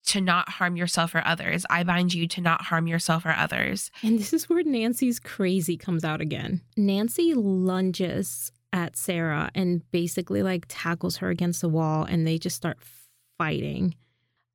to 0.06 0.20
not 0.20 0.48
harm 0.48 0.76
yourself 0.76 1.14
or 1.14 1.26
others. 1.26 1.64
I 1.70 1.82
bind 1.82 2.12
you 2.12 2.26
to 2.28 2.40
not 2.40 2.62
harm 2.62 2.86
yourself 2.86 3.24
or 3.24 3.32
others. 3.32 3.90
And 4.02 4.18
this 4.18 4.32
is 4.32 4.48
where 4.48 4.62
Nancy's 4.62 5.18
crazy 5.18 5.76
comes 5.76 6.04
out 6.04 6.20
again. 6.20 6.60
Nancy 6.76 7.34
lunges 7.34 8.52
at 8.72 8.96
Sarah 8.96 9.50
and 9.54 9.88
basically 9.92 10.42
like 10.42 10.66
tackles 10.68 11.18
her 11.18 11.30
against 11.30 11.60
the 11.60 11.68
wall 11.68 12.04
and 12.04 12.26
they 12.26 12.38
just 12.38 12.56
start 12.56 12.78
fighting. 13.38 13.94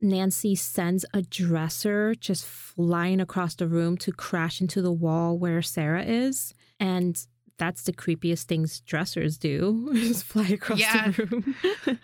Nancy 0.02 0.56
sends 0.56 1.06
a 1.14 1.22
dresser 1.22 2.16
just 2.16 2.46
flying 2.46 3.20
across 3.20 3.56
the 3.56 3.68
room 3.68 3.98
to 3.98 4.12
crash 4.12 4.62
into 4.62 4.82
the 4.82 4.92
wall 4.92 5.38
where 5.38 5.62
Sarah 5.62 6.04
is. 6.04 6.54
And 6.80 7.26
that's 7.60 7.84
the 7.84 7.94
creepiest 7.94 8.46
things 8.46 8.80
dressers 8.82 9.38
do 9.38 9.90
just 9.94 10.24
fly 10.24 10.48
across 10.48 10.80
Yeah. 10.80 11.12
the 11.12 11.26
room. 11.26 12.00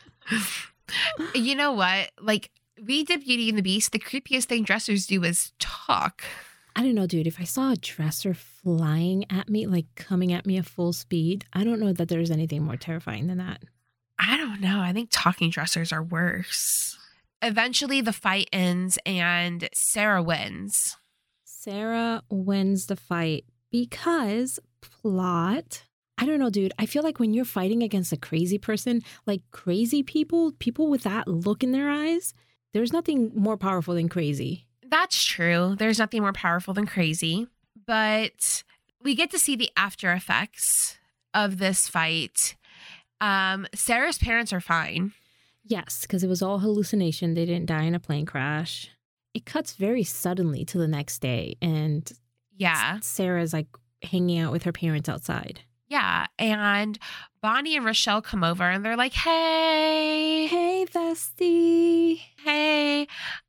you 1.34 1.56
know 1.56 1.72
what? 1.72 2.12
Like, 2.22 2.51
we 2.82 3.03
did 3.03 3.22
Beauty 3.24 3.49
and 3.49 3.58
the 3.58 3.62
Beast. 3.64 3.91
The 3.91 3.99
creepiest 3.99 4.45
thing 4.45 4.64
dressers 4.64 5.08
do 5.08 5.24
is 5.24 5.53
talk. 5.60 6.24
I 6.76 6.82
don't 6.82 6.95
know, 6.95 7.08
dude. 7.08 7.26
If 7.28 7.39
I 7.39 7.45
saw 7.45 7.72
a 7.72 7.76
dresser 7.78 8.34
flying 8.34 9.26
at 9.32 9.47
me, 9.49 9.66
like 9.66 9.86
coming 9.95 10.34
at 10.34 10.45
me 10.45 10.58
at 10.58 10.66
full 10.66 10.91
speed, 10.91 11.45
I 11.53 11.64
don't 11.64 11.80
know 11.80 11.93
that 11.93 12.10
there's 12.10 12.32
anything 12.32 12.64
more 12.64 12.76
terrifying 12.76 13.28
than 13.28 13.38
that. 13.38 13.64
I 14.20 14.36
don't 14.38 14.60
know. 14.62 14.82
I 14.82 14.91
think 14.93 15.10
talking 15.12 15.49
dressers 15.49 15.91
are 15.93 16.03
worse. 16.03 16.97
Eventually, 17.41 18.01
the 18.01 18.14
fight 18.14 18.49
ends 18.51 18.97
and 19.06 19.70
Sarah 19.74 20.22
wins. 20.24 20.97
Sarah 21.45 22.24
wins 22.30 22.88
the 22.88 22.95
fight 22.95 23.45
because 23.72 24.60
plot. 25.02 25.84
I 26.18 26.26
don't 26.26 26.40
know, 26.40 26.50
dude. 26.50 26.74
I 26.80 26.86
feel 26.86 27.04
like 27.04 27.20
when 27.20 27.34
you're 27.34 27.46
fighting 27.46 27.84
against 27.84 28.14
a 28.14 28.18
crazy 28.18 28.58
person, 28.58 29.02
like 29.26 29.42
crazy 29.52 30.02
people, 30.04 30.54
people 30.60 30.88
with 30.88 31.04
that 31.04 31.28
look 31.28 31.64
in 31.64 31.72
their 31.72 31.90
eyes, 31.90 32.34
there's 32.74 32.94
nothing 32.94 33.32
more 33.36 33.58
powerful 33.58 33.96
than 33.96 34.08
crazy. 34.10 34.66
That's 34.88 35.22
true. 35.24 35.76
There's 35.78 36.00
nothing 36.00 36.22
more 36.22 36.32
powerful 36.34 36.74
than 36.74 36.86
crazy. 36.86 37.48
But 37.86 38.64
we 39.04 39.14
get 39.16 39.30
to 39.32 39.40
see 39.40 39.56
the 39.56 39.70
after 39.76 40.14
effects 40.14 40.98
of 41.34 41.58
this 41.58 41.88
fight. 41.90 42.56
Um, 43.20 43.68
Sarah's 43.76 44.18
parents 44.18 44.54
are 44.54 44.62
fine. 44.62 45.12
Yes, 45.66 46.02
because 46.02 46.24
it 46.24 46.28
was 46.28 46.42
all 46.42 46.60
hallucination. 46.60 47.34
They 47.34 47.46
didn't 47.46 47.66
die 47.66 47.84
in 47.84 47.96
a 47.96 48.00
plane 48.00 48.26
crash. 48.26 48.90
It 49.34 49.46
cuts 49.46 49.74
very 49.74 50.04
suddenly 50.04 50.64
to 50.66 50.78
the 50.78 50.88
next 50.88 51.20
day, 51.20 51.56
and 51.62 52.10
Yeah. 52.56 53.00
Sarah's 53.02 53.52
like 53.52 53.68
hanging 54.04 54.39
out 54.39 54.52
with 54.52 54.64
her 54.64 54.72
parents 54.72 55.10
outside. 55.10 55.62
Yeah. 55.88 56.26
And 56.39 56.98
Bonnie 57.41 57.76
and 57.76 57.86
Rochelle 57.86 58.22
come 58.22 58.43
over 58.43 58.64
and 58.64 58.84
they're 58.84 58.98
like, 58.98 59.14
hey, 59.14 60.48
Hey, 60.48 60.86
bestie. 60.91 62.20
hey, 62.43 63.08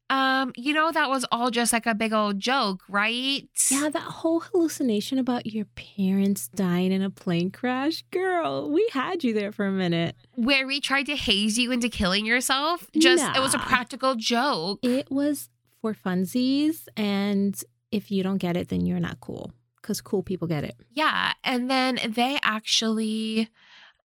um, 0.09 0.53
you 0.57 0.72
know, 0.72 0.92
that 0.92 1.09
was 1.09 1.24
all 1.32 1.51
just 1.51 1.72
like 1.72 1.86
a 1.86 1.94
big 1.94 2.12
old 2.12 2.38
joke, 2.38 2.82
right? 2.88 3.49
Yeah, 3.70 3.88
that 3.88 4.03
whole 4.03 4.40
hallucination 4.40 5.18
about 5.18 5.47
your 5.47 5.64
parents 5.74 6.49
dying 6.49 6.92
in 6.92 7.03
a 7.03 7.11
plane 7.11 7.51
crash. 7.51 8.05
Girl, 8.12 8.70
we 8.70 8.88
had 8.92 9.24
you 9.24 9.32
there 9.34 9.51
for 9.51 9.66
a 9.66 9.72
minute. 9.72 10.14
Where 10.34 10.66
we 10.66 10.80
tried 10.80 11.07
to 11.07 11.16
haze 11.16 11.59
you 11.59 11.72
into 11.72 11.88
killing 11.88 12.24
yourself. 12.24 12.88
Just, 12.97 13.24
it 13.36 13.40
was 13.40 13.55
a 13.55 13.59
practical 13.59 14.14
joke. 14.14 14.78
It 14.82 15.11
was 15.11 15.49
for 15.80 15.92
funsies, 15.94 16.86
and 16.97 17.61
if 17.90 18.11
you 18.11 18.22
don't 18.22 18.38
get 18.38 18.57
it, 18.57 18.68
then 18.68 18.86
you're 18.86 19.01
not 19.01 19.20
cool. 19.20 19.53
Because 19.87 20.01
cool 20.01 20.24
people 20.24 20.49
get 20.49 20.64
it. 20.64 20.74
Yeah, 20.91 21.32
and 21.45 21.70
then 21.70 22.01
they 22.09 22.39
actually 22.43 23.49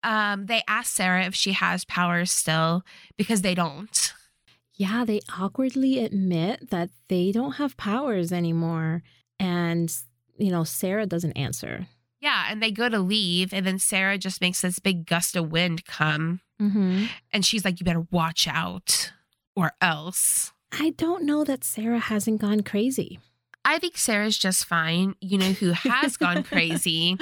um 0.04 0.46
they 0.46 0.62
ask 0.68 0.94
Sarah 0.94 1.24
if 1.24 1.34
she 1.34 1.50
has 1.52 1.84
powers 1.84 2.30
still 2.30 2.84
because 3.16 3.42
they 3.42 3.56
don't. 3.56 4.12
Yeah, 4.76 5.04
they 5.04 5.20
awkwardly 5.36 5.98
admit 6.04 6.70
that 6.70 6.90
they 7.08 7.32
don't 7.32 7.54
have 7.54 7.76
powers 7.76 8.32
anymore. 8.32 9.02
And, 9.40 9.92
you 10.36 10.50
know, 10.50 10.64
Sarah 10.64 11.06
doesn't 11.06 11.32
answer. 11.36 11.86
Yeah, 12.20 12.46
and 12.50 12.62
they 12.62 12.70
go 12.70 12.88
to 12.88 12.98
leave 13.00 13.52
and 13.52 13.66
then 13.66 13.78
Sarah 13.78 14.16
just 14.18 14.40
makes 14.40 14.60
this 14.62 14.78
big 14.78 15.06
gust 15.06 15.34
of 15.36 15.50
wind 15.50 15.84
come 15.86 16.40
Mm-hmm. 16.62 17.06
and 17.32 17.44
she's 17.44 17.64
like 17.64 17.80
you 17.80 17.84
better 17.84 18.06
watch 18.12 18.46
out 18.46 19.10
or 19.56 19.72
else. 19.80 20.52
I 20.70 20.90
don't 20.90 21.24
know 21.24 21.42
that 21.42 21.64
Sarah 21.64 21.98
hasn't 21.98 22.40
gone 22.40 22.62
crazy. 22.62 23.18
I 23.64 23.78
think 23.78 23.96
Sarah's 23.96 24.36
just 24.38 24.64
fine. 24.66 25.14
You 25.20 25.38
know 25.38 25.52
who 25.52 25.70
has 25.72 26.16
gone 26.16 26.42
crazy 26.44 27.18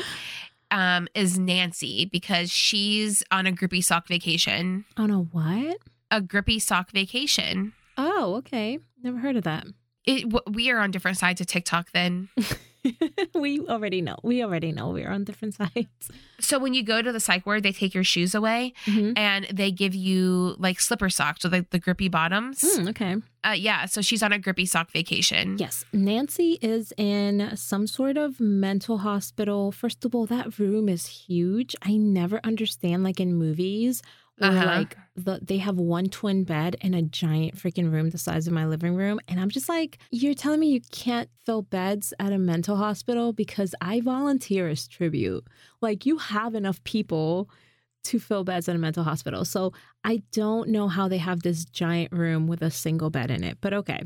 um 0.70 1.06
is 1.14 1.38
Nancy 1.38 2.06
because 2.06 2.50
she's 2.50 3.22
on 3.30 3.46
a 3.46 3.52
grippy 3.52 3.80
sock 3.82 4.08
vacation. 4.08 4.84
On 4.96 5.10
a 5.10 5.18
what? 5.20 5.78
A 6.10 6.20
grippy 6.20 6.58
sock 6.58 6.90
vacation. 6.92 7.72
Oh, 7.98 8.36
okay. 8.36 8.78
Never 9.02 9.18
heard 9.18 9.36
of 9.36 9.44
that. 9.44 9.66
It, 10.04 10.22
w- 10.28 10.42
we 10.50 10.70
are 10.70 10.78
on 10.80 10.90
different 10.90 11.18
sides 11.18 11.40
of 11.40 11.46
TikTok 11.46 11.92
then. 11.92 12.28
we 13.34 13.60
already 13.68 14.00
know. 14.02 14.16
We 14.22 14.42
already 14.42 14.72
know 14.72 14.90
we're 14.90 15.10
on 15.10 15.24
different 15.24 15.54
sides. 15.60 16.10
So 16.40 16.58
when 16.58 16.74
you 16.74 16.82
go 16.82 17.00
to 17.02 17.12
the 17.12 17.20
psych 17.20 17.46
ward, 17.46 17.62
they 17.62 17.72
take 17.72 17.94
your 17.94 18.04
shoes 18.04 18.34
away 18.34 18.74
Mhm. 18.86 19.16
and 19.16 19.46
they 19.52 19.70
give 19.70 19.94
you 19.94 20.56
like 20.58 20.80
slipper 20.80 21.08
socks 21.10 21.44
with 21.44 21.52
like 21.52 21.70
the 21.70 21.78
grippy 21.78 22.08
bottoms. 22.08 22.60
Mm, 22.60 22.88
okay. 22.90 23.16
Uh, 23.44 23.50
yeah, 23.50 23.86
so 23.86 24.00
she's 24.02 24.22
on 24.22 24.32
a 24.32 24.38
grippy 24.38 24.66
sock 24.66 24.90
vacation. 24.92 25.58
Yes, 25.58 25.84
Nancy 25.92 26.58
is 26.62 26.92
in 26.96 27.56
some 27.56 27.86
sort 27.86 28.16
of 28.16 28.38
mental 28.40 28.98
hospital. 28.98 29.72
First 29.72 30.04
of 30.04 30.14
all, 30.14 30.26
that 30.26 30.58
room 30.58 30.88
is 30.88 31.06
huge. 31.06 31.74
I 31.82 31.96
never 31.96 32.40
understand, 32.44 33.02
like 33.02 33.18
in 33.18 33.34
movies, 33.34 34.00
Uh-huh. 34.40 34.64
like 34.64 34.96
the, 35.14 35.38
they 35.42 35.58
have 35.58 35.76
one 35.76 36.08
twin 36.08 36.42
bed 36.44 36.76
in 36.80 36.94
a 36.94 37.02
giant 37.02 37.56
freaking 37.56 37.92
room 37.92 38.10
the 38.10 38.18
size 38.18 38.46
of 38.46 38.52
my 38.52 38.66
living 38.66 38.94
room. 38.94 39.20
And 39.28 39.38
I'm 39.38 39.50
just 39.50 39.68
like, 39.68 39.98
you're 40.10 40.34
telling 40.34 40.58
me 40.58 40.68
you 40.68 40.80
can't 40.90 41.28
fill 41.44 41.62
beds 41.62 42.14
at 42.18 42.32
a 42.32 42.38
mental 42.38 42.76
hospital 42.76 43.32
because 43.32 43.74
I 43.80 44.00
volunteer 44.00 44.68
as 44.68 44.88
tribute. 44.88 45.46
Like, 45.80 46.06
you 46.06 46.16
have 46.16 46.54
enough 46.54 46.82
people 46.84 47.50
to 48.04 48.18
fill 48.18 48.44
beds 48.44 48.68
at 48.68 48.74
a 48.74 48.78
mental 48.78 49.04
hospital. 49.04 49.44
So 49.44 49.72
I 50.02 50.22
don't 50.32 50.70
know 50.70 50.88
how 50.88 51.08
they 51.08 51.18
have 51.18 51.42
this 51.42 51.64
giant 51.64 52.12
room 52.12 52.46
with 52.46 52.62
a 52.62 52.70
single 52.70 53.10
bed 53.10 53.30
in 53.30 53.44
it, 53.44 53.58
but 53.60 53.72
okay. 53.72 54.02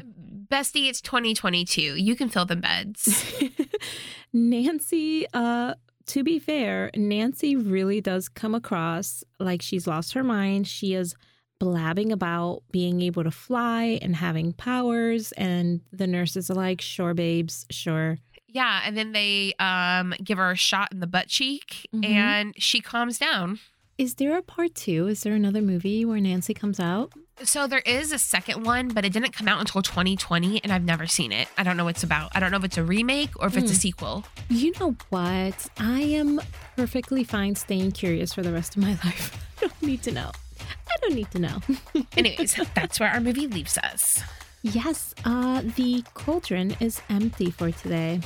Bestie, 0.49 0.89
it's 0.89 1.01
2022. 1.01 1.81
You 1.81 2.15
can 2.15 2.29
fill 2.29 2.45
the 2.45 2.57
beds. 2.57 3.35
Nancy, 4.33 5.27
uh, 5.33 5.75
to 6.09 6.23
be 6.25 6.39
fair, 6.39 6.91
Nancy 6.97 7.57
really 7.57 8.01
does 8.01 8.29
come 8.29 8.55
across 8.55 9.25
like 9.41 9.63
she's 9.63 9.87
lost 9.87 10.13
her 10.15 10.23
mind. 10.25 10.67
She 10.69 10.95
is 10.95 11.15
blabbing 11.59 12.13
about 12.13 12.63
being 12.71 13.01
able 13.01 13.25
to 13.25 13.31
fly 13.31 13.99
and 14.03 14.15
having 14.17 14.53
powers, 14.53 15.33
and 15.33 15.81
the 15.93 16.07
nurses 16.07 16.51
are 16.51 16.55
like, 16.55 16.81
"Sure, 16.81 17.15
babes, 17.15 17.67
sure." 17.71 18.19
yeah, 18.49 18.81
and 18.87 18.97
then 18.97 19.13
they 19.13 19.53
um 19.59 20.15
give 20.25 20.39
her 20.39 20.51
a 20.53 20.57
shot 20.57 20.91
in 20.93 21.01
the 21.01 21.07
butt 21.07 21.29
cheek 21.29 21.87
Mhm. 21.95 22.05
and 22.07 22.55
she 22.57 22.81
calms 22.81 23.19
down. 23.19 23.59
Is 23.99 24.15
there 24.15 24.37
a 24.39 24.43
part 24.43 24.75
two? 24.75 25.09
Is 25.09 25.23
there 25.23 25.35
another 25.35 25.61
movie 25.61 26.05
where 26.07 26.21
Nancy 26.21 26.55
comes 26.55 26.81
out? 26.81 27.13
So 27.45 27.67
there 27.67 27.83
is 27.85 28.13
a 28.13 28.19
second 28.19 28.65
one, 28.65 28.89
but 28.89 29.05
it 29.05 29.13
didn't 29.13 29.33
come 29.33 29.47
out 29.47 29.61
until 29.61 29.83
2020 29.83 30.63
and 30.65 30.73
I've 30.73 30.85
never 30.85 31.07
seen 31.07 31.33
it. 31.33 31.49
I 31.59 31.65
don't 31.65 31.77
know 31.77 31.85
what 31.85 31.97
it's 31.97 32.03
about. 32.03 32.33
I 32.35 32.41
don't 32.41 32.51
know 32.51 32.57
if 32.57 32.65
it's 32.65 32.79
a 32.79 32.83
remake 32.83 33.31
or 33.39 33.47
if 33.49 33.57
it's 33.59 33.71
a 33.71 33.75
Mm. 33.75 33.79
sequel. 33.79 34.25
You 34.49 34.73
know 34.81 34.97
what? 35.11 35.67
I 35.79 36.01
am 36.01 36.41
perfectly 36.77 37.25
fine 37.25 37.55
staying 37.55 37.93
curious 37.93 38.33
for 38.33 38.43
the 38.43 38.53
rest 38.53 38.75
of 38.77 38.83
my 38.83 38.91
life. 39.05 39.37
I 39.59 39.67
don't 39.67 39.83
need 39.83 40.03
to 40.05 40.13
know. 40.13 40.31
I 40.61 40.97
don't 41.03 41.15
need 41.15 41.31
to 41.33 41.39
know. 41.39 41.61
Anyways, 42.17 42.59
that's 42.75 42.99
where 42.99 43.11
our 43.11 43.21
movie 43.21 43.47
leaves 43.47 43.77
us. 43.79 44.23
yes, 44.63 45.15
uh, 45.27 45.61
the 45.77 46.03
cauldron 46.15 46.75
is 46.81 47.03
empty 47.11 47.51
for 47.51 47.71
today. 47.71 48.21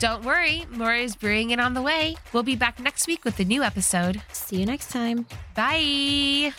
Don't 0.00 0.24
worry, 0.24 0.66
Laura 0.72 0.98
is 0.98 1.14
brewing 1.14 1.50
it 1.50 1.60
on 1.60 1.74
the 1.74 1.82
way. 1.82 2.16
We'll 2.32 2.42
be 2.42 2.56
back 2.56 2.80
next 2.80 3.06
week 3.06 3.24
with 3.24 3.38
a 3.38 3.44
new 3.44 3.62
episode. 3.62 4.22
See 4.32 4.56
you 4.58 4.66
next 4.66 4.90
time. 4.90 5.26
Bye. 5.54 6.52